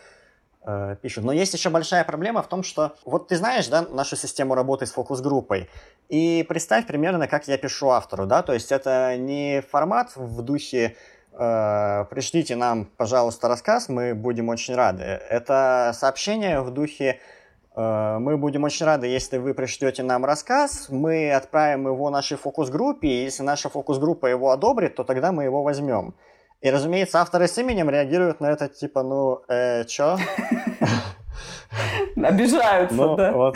э, 0.65 0.95
пишут. 1.01 1.23
Но 1.23 1.31
есть 1.31 1.53
еще 1.53 1.69
большая 1.69 2.03
проблема 2.03 2.41
в 2.41 2.47
том, 2.47 2.63
что 2.63 2.95
вот 3.05 3.27
ты 3.27 3.37
знаешь, 3.37 3.67
да, 3.67 3.81
нашу 3.81 4.15
систему 4.15 4.55
работы 4.55 4.85
с 4.85 4.91
фокус-группой. 4.91 5.69
И 6.09 6.45
представь 6.47 6.85
примерно, 6.85 7.27
как 7.27 7.47
я 7.47 7.57
пишу 7.57 7.89
автору, 7.89 8.25
да, 8.25 8.43
то 8.43 8.53
есть 8.53 8.71
это 8.71 9.17
не 9.17 9.61
формат 9.61 10.15
в 10.15 10.41
духе 10.41 10.95
э, 11.33 12.05
пришлите 12.09 12.55
нам, 12.55 12.85
пожалуйста, 12.85 13.47
рассказ, 13.47 13.89
мы 13.89 14.13
будем 14.13 14.49
очень 14.49 14.75
рады. 14.75 15.03
Это 15.03 15.91
сообщение 15.93 16.61
в 16.61 16.71
духе 16.71 17.19
мы 17.75 18.37
будем 18.37 18.63
очень 18.63 18.85
рады, 18.85 19.07
если 19.07 19.37
вы 19.37 19.53
пришлете 19.53 20.03
нам 20.03 20.23
рассказ, 20.23 20.87
мы 20.89 21.31
отправим 21.31 21.87
его 21.87 22.09
нашей 22.09 22.37
фокус-группе, 22.37 23.07
и 23.07 23.23
если 23.23 23.43
наша 23.43 23.69
фокус-группа 23.69 24.27
его 24.27 24.51
одобрит, 24.51 24.95
то 24.95 25.03
тогда 25.03 25.31
мы 25.31 25.43
его 25.43 25.63
возьмем. 25.63 26.15
И, 26.61 26.69
разумеется, 26.69 27.19
авторы 27.21 27.47
с 27.47 27.57
именем 27.57 27.89
реагируют 27.89 28.39
на 28.39 28.47
это, 28.47 28.69
типа, 28.69 29.03
ну, 29.03 29.41
э, 29.47 29.83
чё? 29.85 30.17
Обижаются, 32.15 32.95
ну, 32.95 33.15
да. 33.15 33.31
Вот, 33.33 33.55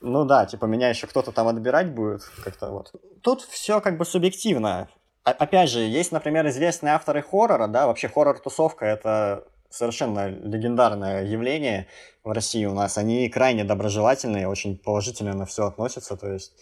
ну 0.00 0.24
да, 0.24 0.46
типа, 0.46 0.64
меня 0.64 0.88
еще 0.88 1.06
кто-то 1.06 1.32
там 1.32 1.48
отбирать 1.48 1.92
будет, 1.92 2.22
как-то 2.42 2.70
вот. 2.70 2.92
Тут 3.22 3.42
все 3.42 3.80
как 3.80 3.98
бы 3.98 4.04
субъективно. 4.04 4.88
Опять 5.22 5.70
же, 5.70 5.80
есть, 5.80 6.10
например, 6.10 6.48
известные 6.48 6.94
авторы 6.94 7.22
хоррора, 7.22 7.68
да, 7.68 7.86
вообще 7.86 8.08
хоррор-тусовка— 8.08 8.84
это 8.86 9.44
совершенно 9.72 10.28
легендарное 10.28 11.24
явление 11.24 11.86
в 12.22 12.30
России 12.30 12.64
у 12.66 12.74
нас. 12.74 12.98
Они 12.98 13.28
крайне 13.28 13.64
доброжелательные, 13.64 14.48
очень 14.48 14.78
положительно 14.78 15.34
на 15.34 15.46
все 15.46 15.66
относятся. 15.66 16.16
То 16.16 16.32
есть... 16.32 16.52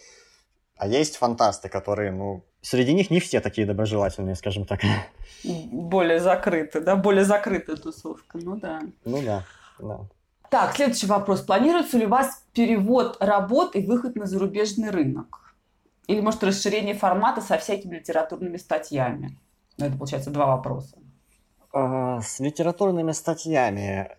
А 0.77 0.87
есть 0.87 1.17
фантасты, 1.17 1.69
которые, 1.69 2.11
ну, 2.11 2.43
среди 2.61 2.93
них 2.93 3.11
не 3.11 3.19
все 3.19 3.39
такие 3.39 3.67
доброжелательные, 3.67 4.35
скажем 4.35 4.65
так. 4.65 4.79
Более 5.43 6.19
закрыты, 6.19 6.81
да? 6.81 6.95
Более 6.95 7.23
закрытая 7.23 7.75
тусовка, 7.75 8.39
ну 8.39 8.55
да. 8.55 8.81
Ну 9.05 9.21
да, 9.21 9.45
да. 9.77 9.99
Так, 10.49 10.75
следующий 10.75 11.05
вопрос. 11.05 11.41
Планируется 11.41 11.99
ли 11.99 12.07
у 12.07 12.09
вас 12.09 12.43
перевод 12.53 13.17
работ 13.19 13.75
и 13.75 13.85
выход 13.85 14.15
на 14.15 14.25
зарубежный 14.25 14.89
рынок? 14.89 15.53
Или, 16.07 16.19
может, 16.19 16.43
расширение 16.43 16.95
формата 16.95 17.41
со 17.41 17.59
всякими 17.59 17.97
литературными 17.97 18.57
статьями? 18.57 19.37
Ну, 19.77 19.85
это, 19.85 19.97
получается, 19.97 20.31
два 20.31 20.47
вопроса. 20.47 20.97
А, 21.73 22.21
с 22.21 22.39
литературными 22.39 23.11
статьями 23.11 24.09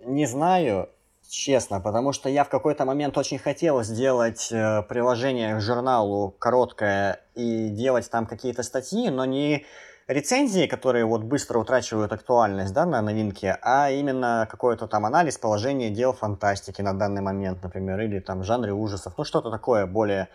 не 0.00 0.26
знаю, 0.26 0.88
честно, 1.28 1.80
потому 1.80 2.12
что 2.12 2.28
я 2.28 2.44
в 2.44 2.48
какой-то 2.48 2.84
момент 2.84 3.16
очень 3.18 3.38
хотел 3.38 3.82
сделать 3.82 4.50
э, 4.50 4.82
приложение 4.82 5.56
к 5.56 5.60
журналу 5.60 6.34
короткое 6.38 7.20
и 7.34 7.68
делать 7.68 8.10
там 8.10 8.26
какие-то 8.26 8.62
статьи, 8.62 9.10
но 9.10 9.24
не 9.24 9.66
рецензии, 10.08 10.66
которые 10.66 11.04
вот 11.04 11.22
быстро 11.22 11.58
утрачивают 11.58 12.12
актуальность 12.12 12.72
да, 12.72 12.86
на 12.86 13.00
новинке, 13.02 13.58
а 13.62 13.90
именно 13.90 14.48
какой-то 14.50 14.88
там 14.88 15.06
анализ 15.06 15.38
положения 15.38 15.90
дел 15.90 16.12
фантастики 16.12 16.82
на 16.82 16.94
данный 16.94 17.22
момент, 17.22 17.62
например, 17.62 18.00
или 18.00 18.18
там 18.18 18.42
жанре 18.42 18.72
ужасов, 18.72 19.14
ну 19.16 19.24
что-то 19.24 19.50
такое 19.50 19.86
более 19.86 20.28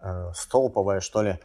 э, 0.00 0.30
столповое, 0.34 1.00
что 1.00 1.22
ли. 1.22 1.38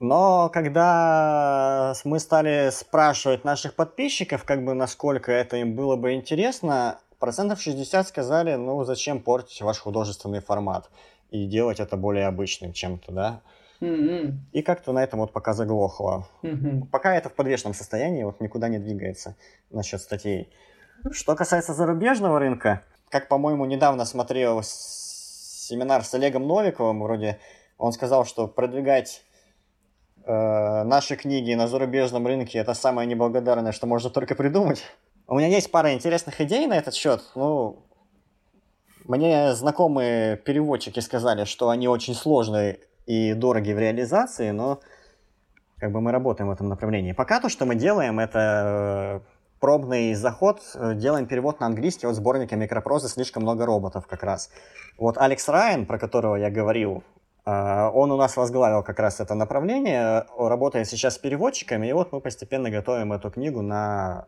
Но 0.00 0.48
когда 0.48 1.92
мы 2.04 2.18
стали 2.18 2.70
спрашивать 2.70 3.44
наших 3.44 3.74
подписчиков, 3.74 4.44
как 4.44 4.64
бы 4.64 4.72
насколько 4.72 5.30
это 5.30 5.58
им 5.58 5.76
было 5.76 5.96
бы 5.96 6.14
интересно, 6.14 6.98
процентов 7.18 7.60
60 7.60 8.08
сказали, 8.08 8.54
ну 8.54 8.82
зачем 8.84 9.20
портить 9.20 9.60
ваш 9.60 9.78
художественный 9.78 10.40
формат 10.40 10.88
и 11.30 11.44
делать 11.44 11.80
это 11.80 11.98
более 11.98 12.26
обычным 12.26 12.72
чем-то, 12.72 13.12
да? 13.12 13.40
Mm-hmm. 13.82 14.32
И 14.52 14.62
как-то 14.62 14.92
на 14.92 15.04
этом 15.04 15.20
вот 15.20 15.32
пока 15.32 15.52
заглохло. 15.52 16.26
Mm-hmm. 16.42 16.86
Пока 16.90 17.14
это 17.14 17.28
в 17.28 17.34
подвешенном 17.34 17.74
состоянии, 17.74 18.24
вот 18.24 18.40
никуда 18.40 18.68
не 18.68 18.78
двигается 18.78 19.36
насчет 19.70 20.00
статей. 20.00 20.50
Что 21.12 21.36
касается 21.36 21.74
зарубежного 21.74 22.38
рынка, 22.38 22.84
как, 23.10 23.28
по-моему, 23.28 23.66
недавно 23.66 24.06
смотрел 24.06 24.62
семинар 24.62 26.04
с 26.04 26.14
Олегом 26.14 26.46
Новиковым, 26.46 27.02
вроде 27.02 27.38
он 27.76 27.92
сказал, 27.92 28.24
что 28.24 28.46
продвигать 28.48 29.24
э, 30.24 30.82
наши 30.84 31.16
книги 31.16 31.54
на 31.54 31.68
зарубежном 31.68 32.26
рынке 32.26 32.58
это 32.58 32.74
самое 32.74 33.06
неблагодарное, 33.08 33.72
что 33.72 33.86
можно 33.86 34.10
только 34.10 34.34
придумать. 34.34 34.82
У 35.26 35.36
меня 35.36 35.48
есть 35.48 35.70
пара 35.70 35.92
интересных 35.94 36.40
идей 36.40 36.66
на 36.66 36.76
этот 36.76 36.94
счет. 36.94 37.22
Ну, 37.34 37.84
мне 39.04 39.54
знакомые 39.54 40.36
переводчики 40.36 41.00
сказали, 41.00 41.44
что 41.44 41.68
они 41.68 41.88
очень 41.88 42.14
сложные 42.14 42.80
и 43.06 43.34
дороги 43.34 43.72
в 43.72 43.78
реализации, 43.78 44.50
но 44.50 44.80
как 45.78 45.92
бы 45.92 46.00
мы 46.00 46.12
работаем 46.12 46.48
в 46.48 46.52
этом 46.52 46.68
направлении. 46.68 47.12
Пока 47.12 47.40
то, 47.40 47.48
что 47.48 47.64
мы 47.64 47.74
делаем, 47.74 48.20
это 48.20 49.22
э, 49.24 49.30
пробный 49.60 50.14
заход, 50.14 50.60
э, 50.74 50.94
делаем 50.94 51.26
перевод 51.26 51.60
на 51.60 51.66
английский 51.66 52.06
от 52.06 52.14
сборника 52.14 52.56
микропрозы 52.56 53.08
«Слишком 53.08 53.42
много 53.42 53.66
роботов» 53.66 54.06
как 54.06 54.22
раз. 54.22 54.50
Вот 54.98 55.16
Алекс 55.18 55.48
Райан, 55.48 55.86
про 55.86 55.98
которого 55.98 56.36
я 56.36 56.50
говорил, 56.50 57.02
он 57.44 58.12
у 58.12 58.16
нас 58.16 58.36
возглавил 58.36 58.82
как 58.82 58.98
раз 58.98 59.20
это 59.20 59.34
направление, 59.34 60.26
работает 60.36 60.88
сейчас 60.88 61.14
с 61.14 61.18
переводчиками, 61.18 61.86
и 61.86 61.92
вот 61.92 62.12
мы 62.12 62.20
постепенно 62.20 62.70
готовим 62.70 63.12
эту 63.12 63.30
книгу 63.30 63.62
на 63.62 64.26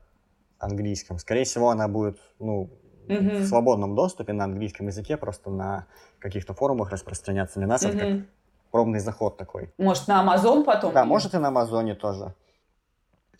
английском. 0.58 1.18
Скорее 1.18 1.44
всего, 1.44 1.70
она 1.70 1.88
будет 1.88 2.18
ну, 2.38 2.70
mm-hmm. 3.08 3.40
в 3.40 3.46
свободном 3.46 3.94
доступе 3.94 4.32
на 4.32 4.44
английском 4.44 4.86
языке, 4.86 5.16
просто 5.16 5.50
на 5.50 5.86
каких-то 6.18 6.54
форумах 6.54 6.90
распространяться. 6.90 7.58
Для 7.58 7.68
нас 7.68 7.84
mm-hmm. 7.84 7.96
это 7.96 7.98
как 7.98 8.26
пробный 8.70 9.00
заход 9.00 9.36
такой. 9.36 9.70
Может, 9.78 10.08
на 10.08 10.24
Amazon 10.24 10.64
потом? 10.64 10.94
Да, 10.94 11.04
может 11.04 11.34
и 11.34 11.38
на 11.38 11.48
Амазоне 11.48 11.94
тоже. 11.94 12.34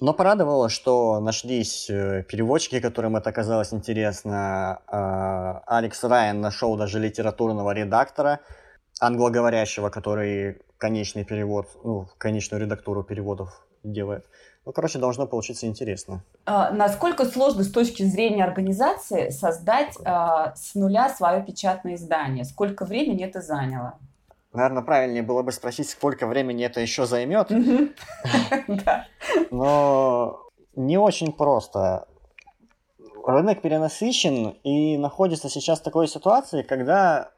Но 0.01 0.15
порадовало, 0.15 0.69
что 0.69 1.21
нашлись 1.21 1.89
э, 1.89 2.25
переводчики, 2.25 2.81
которым 2.81 3.17
это 3.17 3.31
оказалось 3.31 3.73
интересно. 3.73 4.81
А, 4.89 5.63
Алекс 5.67 6.03
Райан 6.03 6.41
нашел 6.41 6.77
даже 6.77 6.99
литературного 6.99 7.71
редактора– 7.73 8.41
англоговорящего, 9.03 9.91
который 9.91 10.63
конечный 10.79 11.25
перевод, 11.25 11.67
ну, 11.83 12.07
конечную 12.19 12.63
редактуру 12.63 13.03
переводов 13.03 13.67
делает. 13.83 14.27
Ну, 14.65 14.73
короче, 14.73 15.01
должно 15.01 15.27
получиться 15.27 15.67
интересно. 15.67 16.23
А, 16.47 16.71
насколько 16.71 17.25
сложно 17.25 17.65
с 17.65 17.73
точки 17.73 18.05
зрения 18.05 18.45
организации 18.45 19.31
создать 19.31 19.97
а, 20.05 20.55
с 20.55 20.77
нуля 20.77 21.09
свое 21.09 21.43
печатное 21.43 21.97
издание? 21.97 22.45
Сколько 22.45 22.85
времени 22.85 23.25
это 23.25 23.43
заняло? 23.43 23.99
Наверное, 24.53 24.83
правильнее 24.83 25.23
было 25.23 25.43
бы 25.43 25.51
спросить, 25.51 25.91
сколько 25.91 26.29
времени 26.29 26.65
это 26.65 26.81
еще 26.81 27.07
займет. 27.07 27.51
Но 29.51 30.47
не 30.77 30.97
очень 30.97 31.33
просто. 31.33 32.07
Рынок 33.27 33.63
перенасыщен, 33.63 34.51
и 34.63 34.97
находится 34.97 35.49
сейчас 35.49 35.81
в 35.81 35.83
такой 35.83 36.07
ситуации, 36.07 36.63
когда 36.63 37.33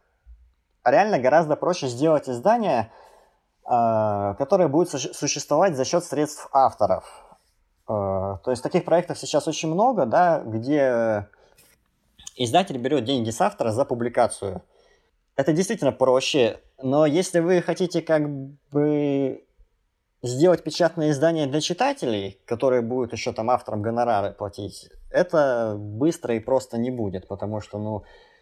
реально 0.84 1.18
гораздо 1.18 1.56
проще 1.56 1.88
сделать 1.88 2.28
издание, 2.28 2.90
а, 3.64 4.34
которое 4.34 4.68
будет 4.68 4.90
существовать 4.90 5.76
за 5.76 5.84
счет 5.84 6.04
средств 6.04 6.48
авторов. 6.52 7.04
А, 7.86 8.38
то 8.38 8.50
есть 8.50 8.62
таких 8.62 8.84
проектов 8.84 9.18
сейчас 9.18 9.48
очень 9.48 9.72
много, 9.72 10.06
да, 10.06 10.42
где 10.44 11.28
издатель 12.36 12.78
берет 12.78 13.04
деньги 13.04 13.30
с 13.30 13.40
автора 13.40 13.70
за 13.70 13.84
публикацию. 13.84 14.62
Это 15.36 15.52
действительно 15.52 15.92
проще, 15.92 16.60
но 16.80 17.06
если 17.06 17.40
вы 17.40 17.60
хотите 17.60 18.02
как 18.02 18.28
бы 18.28 19.44
сделать 20.22 20.62
печатное 20.62 21.10
издание 21.10 21.46
для 21.46 21.60
читателей, 21.60 22.40
которые 22.46 22.82
будут 22.82 23.12
еще 23.12 23.32
там 23.32 23.50
авторам 23.50 23.82
гонорары 23.82 24.32
платить, 24.32 24.90
это 25.10 25.76
быстро 25.78 26.34
и 26.34 26.40
просто 26.40 26.78
не 26.78 26.90
будет, 26.90 27.28
потому 27.28 27.60
что, 27.60 27.78
ну, 27.78 28.02
э, 28.02 28.33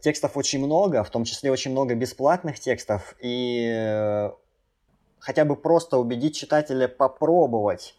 текстов 0.00 0.36
очень 0.36 0.64
много, 0.64 1.04
в 1.04 1.10
том 1.10 1.24
числе 1.24 1.52
очень 1.52 1.70
много 1.70 1.94
бесплатных 1.94 2.58
текстов, 2.58 3.14
и 3.20 3.70
э, 3.72 4.30
хотя 5.20 5.44
бы 5.44 5.54
просто 5.54 5.98
убедить 5.98 6.36
читателя 6.36 6.88
попробовать 6.88 7.94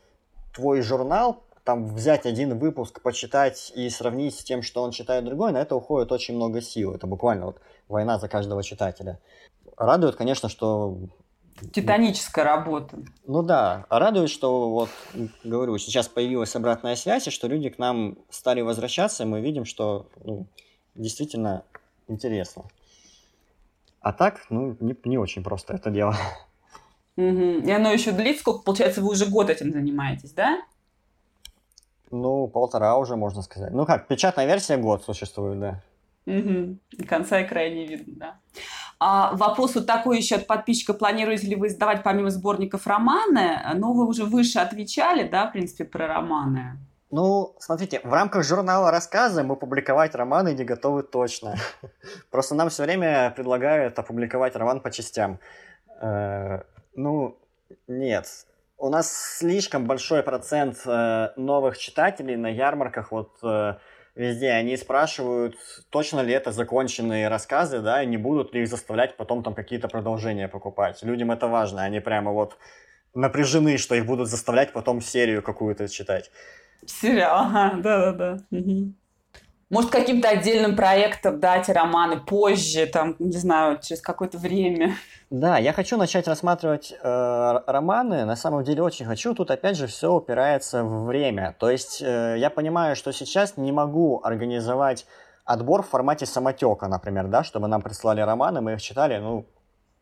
твой 0.53 0.81
журнал, 0.81 1.43
там 1.63 1.87
взять 1.87 2.25
один 2.25 2.57
выпуск, 2.59 3.01
почитать 3.01 3.71
и 3.75 3.89
сравнить 3.89 4.37
с 4.37 4.43
тем, 4.43 4.61
что 4.61 4.83
он 4.83 4.91
читает 4.91 5.23
другой, 5.23 5.53
на 5.53 5.61
это 5.61 5.75
уходит 5.75 6.11
очень 6.11 6.35
много 6.35 6.61
сил. 6.61 6.93
Это 6.93 7.07
буквально 7.07 7.45
вот 7.45 7.61
война 7.87 8.19
за 8.19 8.27
каждого 8.27 8.61
читателя. 8.63 9.19
Радует, 9.77 10.15
конечно, 10.15 10.49
что 10.49 10.97
Титаническая 11.71 12.43
работа. 12.43 12.97
Ну 13.25 13.43
да, 13.43 13.85
радует, 13.89 14.29
что 14.29 14.69
вот, 14.69 14.89
говорю, 15.43 15.77
сейчас 15.77 16.07
появилась 16.07 16.55
обратная 16.55 16.95
связь, 16.95 17.27
и 17.27 17.31
что 17.31 17.47
люди 17.47 17.69
к 17.69 17.77
нам 17.77 18.17
стали 18.29 18.61
возвращаться, 18.61 19.23
и 19.23 19.27
мы 19.27 19.39
видим, 19.39 19.63
что 19.63 20.07
ну, 20.23 20.47
действительно 20.95 21.63
интересно. 22.07 22.63
А 24.01 24.11
так, 24.11 24.45
ну, 24.49 24.75
не, 24.79 24.95
не 25.05 25.17
очень 25.17 25.43
просто 25.43 25.73
это 25.73 25.89
дело. 25.89 26.15
Угу. 27.15 27.65
И 27.65 27.71
оно 27.71 27.91
еще 27.91 28.11
длится, 28.11 28.41
сколько, 28.41 28.63
получается, 28.63 29.01
вы 29.01 29.11
уже 29.11 29.27
год 29.27 29.49
этим 29.49 29.71
занимаетесь, 29.71 30.31
да? 30.31 30.61
Ну, 32.11 32.47
полтора 32.47 32.97
уже, 32.97 33.15
можно 33.15 33.41
сказать. 33.41 33.71
Ну 33.71 33.85
как, 33.85 34.07
печатная 34.07 34.45
версия 34.45 34.77
год 34.77 35.03
существует, 35.03 35.59
да. 35.59 35.81
Угу. 36.25 36.77
Конца 37.07 37.39
и 37.39 37.47
края 37.47 37.73
не 37.73 37.85
видно, 37.85 38.13
да. 38.17 38.39
А 38.99 39.35
вопрос 39.35 39.75
вот 39.75 39.85
такой 39.85 40.17
еще 40.17 40.35
от 40.35 40.47
подписчика. 40.47 40.93
Планируете 40.93 41.47
ли 41.47 41.55
вы 41.55 41.67
издавать 41.67 42.03
помимо 42.03 42.29
сборников 42.29 42.87
романы? 42.87 43.59
Но 43.75 43.93
вы 43.93 44.07
уже 44.07 44.23
выше 44.23 44.59
отвечали, 44.59 45.27
да, 45.27 45.47
в 45.47 45.51
принципе, 45.51 45.83
про 45.83 46.07
романы. 46.07 46.77
Ну, 47.15 47.55
смотрите, 47.59 48.01
в 48.03 48.11
рамках 48.11 48.43
журнала 48.43 48.89
рассказы 48.89 49.43
мы 49.43 49.55
публиковать 49.55 50.15
романы 50.15 50.55
не 50.55 50.63
готовы 50.63 51.03
точно. 51.03 51.57
Просто 52.31 52.55
нам 52.55 52.69
все 52.69 52.81
время 52.85 53.31
предлагают 53.35 53.99
опубликовать 53.99 54.55
роман 54.55 54.81
по 54.81 54.89
частям. 54.89 55.39
Э, 56.01 56.61
ну, 56.95 57.37
нет. 57.87 58.25
У 58.79 58.89
нас 58.89 59.37
слишком 59.37 59.85
большой 59.85 60.23
процент 60.23 60.77
э, 60.87 61.29
новых 61.35 61.77
читателей 61.77 62.35
на 62.35 62.47
ярмарках. 62.47 63.11
Вот 63.11 63.37
э, 63.43 63.75
везде. 64.15 64.49
Они 64.49 64.75
спрашивают, 64.75 65.55
точно 65.91 66.21
ли 66.21 66.33
это 66.33 66.51
законченные 66.51 67.27
рассказы, 67.27 67.81
да, 67.81 68.01
и 68.01 68.07
не 68.07 68.17
будут 68.17 68.55
ли 68.55 68.63
их 68.63 68.67
заставлять 68.67 69.17
потом 69.17 69.43
там 69.43 69.53
какие-то 69.53 69.87
продолжения 69.87 70.47
покупать. 70.47 71.03
Людям 71.03 71.29
это 71.29 71.47
важно, 71.47 71.83
они 71.83 71.99
прямо 71.99 72.31
вот 72.31 72.57
напряжены, 73.13 73.77
что 73.77 73.93
их 73.93 74.07
будут 74.07 74.29
заставлять 74.29 74.73
потом 74.73 74.99
серию 74.99 75.43
какую-то 75.43 75.87
читать. 75.87 76.31
Сериал, 76.87 77.45
ага, 77.45 77.71
да-да-да. 77.77 78.37
Может, 79.69 79.89
каким-то 79.89 80.29
отдельным 80.29 80.75
проектом 80.75 81.39
дать 81.39 81.67
романы 81.67 82.19
позже, 82.19 82.85
там, 82.85 83.15
не 83.17 83.37
знаю, 83.37 83.79
через 83.81 84.01
какое-то 84.01 84.37
время. 84.37 84.93
Да, 85.31 85.57
я 85.57 85.73
хочу 85.73 85.97
начать 85.97 86.27
рассматривать 86.27 86.93
э, 86.93 87.59
романы. 87.65 88.23
На 88.25 88.35
самом 88.35 88.63
деле 88.63 88.83
очень 88.83 89.07
хочу. 89.07 89.33
Тут 89.33 89.49
опять 89.49 89.75
же 89.75 89.87
все 89.87 90.13
упирается 90.13 90.83
в 90.83 91.05
время. 91.05 91.55
То 91.57 91.71
есть 91.71 92.03
э, 92.03 92.35
я 92.37 92.51
понимаю, 92.51 92.95
что 92.95 93.11
сейчас 93.11 93.57
не 93.57 93.71
могу 93.71 94.21
организовать 94.23 95.07
отбор 95.43 95.81
в 95.81 95.89
формате 95.89 96.27
самотека, 96.27 96.87
например, 96.87 97.27
да, 97.27 97.43
чтобы 97.43 97.67
нам 97.67 97.81
прислали 97.81 98.21
романы, 98.21 98.61
мы 98.61 98.73
их 98.73 98.81
читали, 98.81 99.17
ну, 99.17 99.47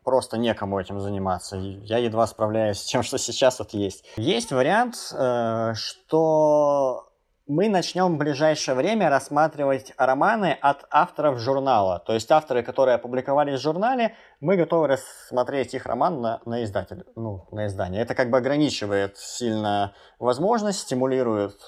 просто 0.04 0.38
некому 0.38 0.80
этим 0.80 1.00
заниматься. 1.00 1.56
Я 1.56 1.98
едва 1.98 2.26
справляюсь 2.26 2.78
с 2.78 2.84
тем, 2.84 3.02
что 3.02 3.18
сейчас 3.18 3.58
вот 3.58 3.72
есть. 3.72 4.04
Есть 4.16 4.52
вариант, 4.52 4.96
э, 5.12 5.74
что 5.74 7.08
мы 7.46 7.68
начнем 7.68 8.14
в 8.14 8.18
ближайшее 8.18 8.74
время 8.74 9.10
рассматривать 9.10 9.92
романы 9.96 10.56
от 10.60 10.86
авторов 10.90 11.38
журнала. 11.38 11.98
То 11.98 12.14
есть 12.14 12.30
авторы, 12.30 12.62
которые 12.62 12.94
опубликовались 12.94 13.58
в 13.58 13.62
журнале, 13.62 14.14
мы 14.40 14.56
готовы 14.56 14.86
рассмотреть 14.86 15.74
их 15.74 15.86
роман 15.86 16.20
на, 16.20 16.40
на, 16.46 16.64
издатель, 16.64 17.04
ну, 17.16 17.46
на 17.50 17.66
издание. 17.66 18.00
Это 18.00 18.14
как 18.14 18.30
бы 18.30 18.38
ограничивает 18.38 19.18
сильно 19.18 19.92
возможность, 20.18 20.80
стимулирует 20.80 21.58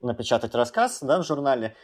напечатать 0.00 0.54
рассказ 0.54 0.98
да, 1.00 1.18
в 1.20 1.26
журнале. 1.26 1.74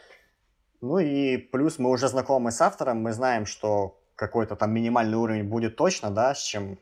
Ну 0.79 0.99
и 0.99 1.37
плюс 1.37 1.79
мы 1.79 1.89
уже 1.89 2.07
знакомы 2.07 2.51
с 2.51 2.61
автором, 2.61 3.01
мы 3.01 3.13
знаем, 3.13 3.45
что 3.45 4.00
какой-то 4.21 4.55
там 4.55 4.71
минимальный 4.71 5.17
уровень 5.17 5.49
будет 5.49 5.75
точно, 5.75 6.11
да, 6.11 6.35
с 6.35 6.43
чем, 6.43 6.77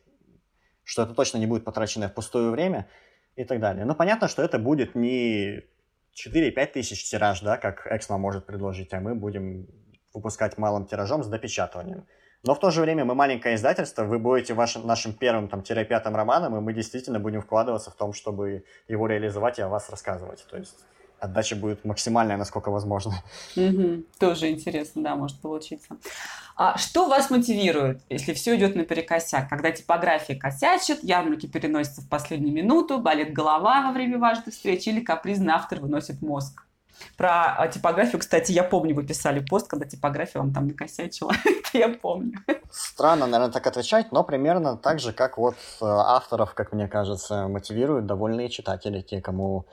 что 0.84 1.04
это 1.04 1.14
точно 1.14 1.38
не 1.38 1.48
будет 1.48 1.64
потраченное 1.64 2.10
впустую 2.10 2.52
время 2.52 2.90
и 3.38 3.46
так 3.46 3.62
далее. 3.62 3.86
Но 3.86 3.96
понятно, 3.96 4.28
что 4.28 4.44
это 4.44 4.60
будет 4.60 4.94
не 4.94 5.64
4-5 6.14 6.66
тысяч 6.74 7.10
тираж, 7.10 7.40
да, 7.40 7.56
как 7.56 7.88
Эксмо 7.90 8.18
может 8.18 8.46
предложить, 8.46 8.94
а 8.94 9.00
мы 9.00 9.16
будем 9.16 9.68
выпускать 10.14 10.58
малым 10.58 10.86
тиражом 10.86 11.24
с 11.24 11.28
допечатыванием. 11.28 12.06
Но 12.44 12.56
в 12.56 12.60
то 12.60 12.72
же 12.72 12.82
время 12.82 13.06
мы 13.06 13.16
маленькое 13.16 13.56
издательство, 13.56 14.04
вы 14.04 14.20
будете 14.20 14.54
вашим, 14.54 14.86
нашим 14.86 15.14
первым 15.14 15.48
там, 15.48 15.64
пятым 15.64 16.18
романом, 16.18 16.58
и 16.58 16.60
мы 16.60 16.74
действительно 16.74 17.20
будем 17.22 17.42
вкладываться 17.42 17.90
в 17.90 17.96
том, 17.96 18.12
чтобы 18.12 18.66
его 18.90 19.08
реализовать 19.08 19.60
и 19.60 19.62
о 19.62 19.70
вас 19.70 19.90
рассказывать. 19.90 20.46
То 20.50 20.58
есть 20.58 20.86
отдача 21.20 21.56
будет 21.56 21.86
максимальная, 21.86 22.38
насколько 22.38 22.72
возможно. 22.72 23.14
Угу. 23.56 24.04
Тоже 24.20 24.50
интересно, 24.50 25.04
да, 25.04 25.16
может 25.16 25.40
получиться. 25.40 25.98
А 26.56 26.78
что 26.78 27.08
вас 27.08 27.30
мотивирует, 27.30 28.02
если 28.10 28.34
все 28.34 28.56
идет 28.58 28.76
наперекосяк? 28.76 29.48
Когда 29.50 29.72
типография 29.72 30.36
косячит, 30.36 31.04
ярмарки 31.04 31.46
переносятся 31.46 32.02
в 32.02 32.10
последнюю 32.10 32.54
минуту, 32.54 33.00
болит 33.00 33.32
голова 33.32 33.82
во 33.88 33.94
время 33.94 34.18
важной 34.18 34.52
встречи 34.52 34.90
или 34.90 35.00
капризный 35.00 35.54
автор 35.54 35.80
выносит 35.80 36.22
мозг? 36.22 36.64
Про 37.18 37.56
а, 37.58 37.68
типографию, 37.68 38.20
кстати, 38.20 38.52
я 38.52 38.64
помню, 38.64 38.96
вы 38.96 39.06
писали 39.06 39.40
пост, 39.40 39.68
когда 39.68 39.86
типография 39.86 40.40
вам 40.40 40.54
там 40.54 40.68
накосячила. 40.68 41.32
Я 41.74 41.90
помню. 41.90 42.34
Странно, 42.72 43.28
наверное, 43.28 43.54
так 43.54 43.68
отвечать, 43.68 44.12
но 44.12 44.24
примерно 44.24 44.76
так 44.76 45.00
же, 45.00 45.14
как 45.14 45.38
вот 45.38 45.56
э, 45.82 45.86
авторов, 45.86 46.54
как 46.54 46.74
мне 46.74 46.88
кажется, 46.88 47.48
мотивируют 47.48 48.06
довольные 48.06 48.50
читатели, 48.50 49.02
те, 49.02 49.22
кому 49.22 49.66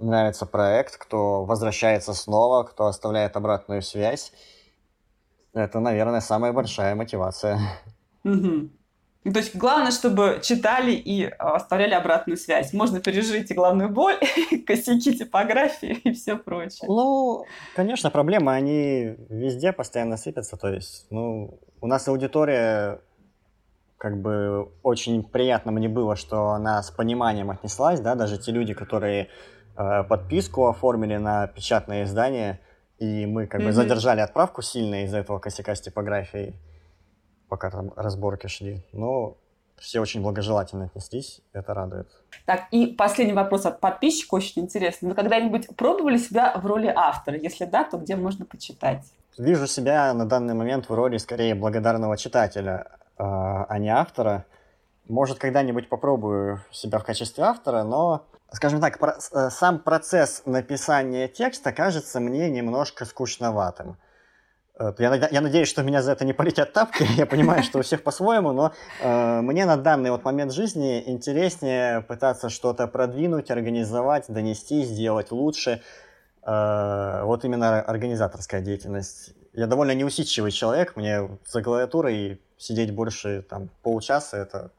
нравится 0.00 0.46
проект, 0.46 0.96
кто 0.96 1.44
возвращается 1.44 2.14
снова, 2.14 2.64
кто 2.64 2.86
оставляет 2.86 3.36
обратную 3.36 3.82
связь. 3.82 4.32
Это, 5.52 5.80
наверное, 5.80 6.20
самая 6.20 6.52
большая 6.52 6.94
мотивация. 6.94 7.58
Угу. 8.24 8.70
То 9.24 9.38
есть 9.38 9.54
главное, 9.54 9.90
чтобы 9.90 10.40
читали 10.42 10.92
и 10.92 11.24
а, 11.24 11.56
оставляли 11.56 11.92
обратную 11.92 12.38
связь. 12.38 12.72
Можно 12.72 13.00
пережить 13.00 13.50
и 13.50 13.54
главную 13.54 13.90
боль, 13.90 14.18
косяки 14.66 15.16
типографии 15.16 15.92
и 16.04 16.12
все 16.12 16.36
прочее. 16.36 16.88
Ну, 16.88 17.44
конечно, 17.76 18.10
проблемы, 18.10 18.52
они 18.52 19.16
везде 19.28 19.72
постоянно 19.72 20.16
сыпятся. 20.16 20.56
То 20.56 20.68
есть, 20.68 21.06
ну, 21.10 21.60
у 21.82 21.86
нас 21.86 22.08
аудитория 22.08 23.02
как 23.98 24.18
бы 24.22 24.70
очень 24.82 25.22
приятно 25.22 25.72
мне 25.72 25.88
было, 25.88 26.16
что 26.16 26.52
она 26.52 26.82
с 26.82 26.90
пониманием 26.90 27.50
отнеслась, 27.50 28.00
да, 28.00 28.14
даже 28.14 28.38
те 28.38 28.50
люди, 28.50 28.72
которые 28.72 29.24
э, 29.24 29.28
подписку 30.08 30.66
оформили 30.66 31.16
на 31.16 31.46
печатное 31.46 32.04
издание, 32.04 32.60
и 32.98 33.26
мы 33.26 33.46
как 33.46 33.60
mm-hmm. 33.60 33.66
бы 33.66 33.72
задержали 33.72 34.20
отправку 34.20 34.62
сильно 34.62 35.04
из-за 35.04 35.18
этого 35.18 35.38
косяка 35.38 35.74
с 35.74 35.80
типографией, 35.80 36.54
пока 37.48 37.70
там 37.70 37.92
разборки 37.96 38.46
шли. 38.46 38.84
Но 38.92 39.36
все 39.80 40.00
очень 40.00 40.20
благожелательно 40.20 40.84
отнеслись, 40.84 41.40
это 41.52 41.72
радует. 41.72 42.08
Так, 42.44 42.68
и 42.70 42.86
последний 42.86 43.32
вопрос 43.32 43.64
от 43.64 43.80
подписчика, 43.80 44.34
очень 44.34 44.62
интересный. 44.62 45.08
Вы 45.08 45.14
когда-нибудь 45.14 45.74
пробовали 45.74 46.18
себя 46.18 46.52
в 46.56 46.66
роли 46.66 46.92
автора? 46.94 47.38
Если 47.38 47.64
да, 47.64 47.84
то 47.84 47.96
где 47.96 48.14
можно 48.14 48.44
почитать? 48.44 49.04
Вижу 49.38 49.66
себя 49.66 50.12
на 50.12 50.26
данный 50.26 50.54
момент 50.54 50.88
в 50.88 50.94
роли 50.94 51.16
скорее 51.16 51.54
благодарного 51.54 52.18
читателя, 52.18 52.88
а, 53.16 53.64
а 53.64 53.78
не 53.78 53.88
автора. 53.88 54.44
Может, 55.08 55.38
когда-нибудь 55.38 55.88
попробую 55.88 56.60
себя 56.70 56.98
в 56.98 57.04
качестве 57.04 57.44
автора, 57.44 57.82
но 57.82 58.26
скажем 58.52 58.80
так, 58.80 58.98
про, 58.98 59.16
э, 59.32 59.50
сам 59.50 59.78
процесс 59.78 60.42
написания 60.46 61.28
текста 61.28 61.72
кажется 61.72 62.20
мне 62.20 62.50
немножко 62.50 63.04
скучноватым. 63.04 63.96
Я, 64.98 65.14
я 65.14 65.40
надеюсь, 65.42 65.68
что 65.68 65.82
меня 65.82 66.00
за 66.00 66.12
это 66.12 66.24
не 66.24 66.32
полетят 66.32 66.72
тапки. 66.72 67.06
Я 67.16 67.26
понимаю, 67.26 67.62
что 67.62 67.78
у 67.78 67.82
всех 67.82 68.02
по-своему, 68.02 68.52
но 68.52 68.72
э, 69.02 69.40
мне 69.42 69.66
на 69.66 69.76
данный 69.76 70.10
вот 70.10 70.24
момент 70.24 70.52
жизни 70.52 71.02
интереснее 71.06 72.00
пытаться 72.00 72.48
что-то 72.48 72.86
продвинуть, 72.86 73.50
организовать, 73.50 74.24
донести, 74.28 74.84
сделать 74.84 75.32
лучше. 75.32 75.82
Э, 76.46 77.24
вот 77.24 77.44
именно 77.44 77.82
организаторская 77.82 78.62
деятельность. 78.62 79.34
Я 79.52 79.66
довольно 79.66 79.94
неусидчивый 79.94 80.50
человек, 80.50 80.96
мне 80.96 81.28
за 81.46 81.62
клавиатурой 81.62 82.40
сидеть 82.56 82.94
больше 82.94 83.42
там 83.42 83.68
полчаса 83.82 84.38
это 84.38 84.70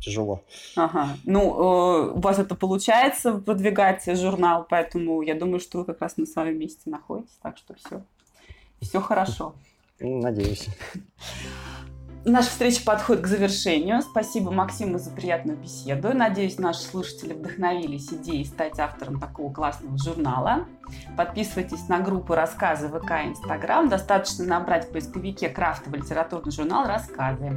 тяжело. 0.00 0.42
Ага. 0.76 1.10
Ну, 1.24 1.40
э, 1.40 2.12
у 2.12 2.20
вас 2.20 2.38
это 2.38 2.54
получается 2.54 3.34
продвигать 3.34 4.04
журнал, 4.18 4.66
поэтому 4.68 5.22
я 5.22 5.34
думаю, 5.34 5.60
что 5.60 5.78
вы 5.78 5.84
как 5.84 6.00
раз 6.00 6.16
на 6.16 6.26
своем 6.26 6.58
месте 6.58 6.90
находитесь, 6.90 7.38
так 7.42 7.56
что 7.58 7.74
все 7.74 8.02
все 8.80 9.00
хорошо. 9.00 9.54
Надеюсь. 10.00 10.66
Наша 12.24 12.50
встреча 12.50 12.82
подходит 12.84 13.22
к 13.24 13.26
завершению. 13.26 14.02
Спасибо 14.02 14.50
Максиму 14.50 14.98
за 14.98 15.10
приятную 15.10 15.56
беседу. 15.56 16.12
Надеюсь, 16.12 16.58
наши 16.58 16.80
слушатели 16.80 17.32
вдохновились 17.32 18.12
идеей 18.12 18.44
стать 18.44 18.78
автором 18.78 19.18
такого 19.18 19.52
классного 19.52 19.96
журнала. 19.96 20.66
Подписывайтесь 21.16 21.88
на 21.88 22.00
группу 22.00 22.34
«Рассказы 22.34 22.88
ВК 22.88 23.12
и 23.24 23.28
Инстаграм». 23.28 23.88
Достаточно 23.88 24.44
набрать 24.44 24.88
в 24.88 24.92
поисковике 24.92 25.48
крафтовый 25.48 26.00
литературный 26.00 26.52
журнал 26.52 26.86
«Рассказы». 26.86 27.52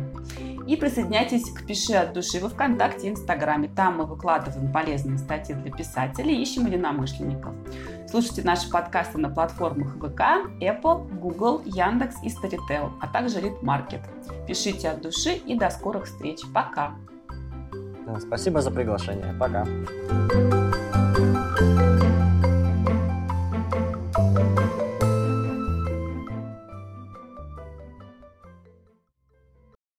И 0.67 0.75
присоединяйтесь 0.75 1.49
к 1.51 1.65
«Пиши 1.65 1.93
от 1.93 2.13
души» 2.13 2.39
во 2.39 2.49
Вконтакте 2.49 3.07
и 3.07 3.11
Инстаграме. 3.11 3.69
Там 3.75 3.97
мы 3.97 4.05
выкладываем 4.05 4.71
полезные 4.71 5.17
статьи 5.17 5.55
для 5.55 5.71
писателей 5.71 6.41
ищем 6.41 6.65
единомышленников. 6.65 7.53
Слушайте 8.09 8.43
наши 8.43 8.69
подкасты 8.69 9.17
на 9.17 9.29
платформах 9.29 9.95
ВК, 9.95 10.21
Apple, 10.61 11.19
Google, 11.19 11.61
Яндекс 11.65 12.17
и 12.23 12.27
Storytel, 12.27 12.91
а 13.01 13.07
также 13.07 13.41
Литмаркет. 13.41 14.01
Пишите 14.47 14.89
от 14.89 15.01
души 15.01 15.33
и 15.33 15.55
до 15.55 15.69
скорых 15.69 16.05
встреч. 16.05 16.41
Пока! 16.53 16.93
Спасибо 18.19 18.61
за 18.61 18.69
приглашение. 18.69 19.33
Пока. 19.39 19.65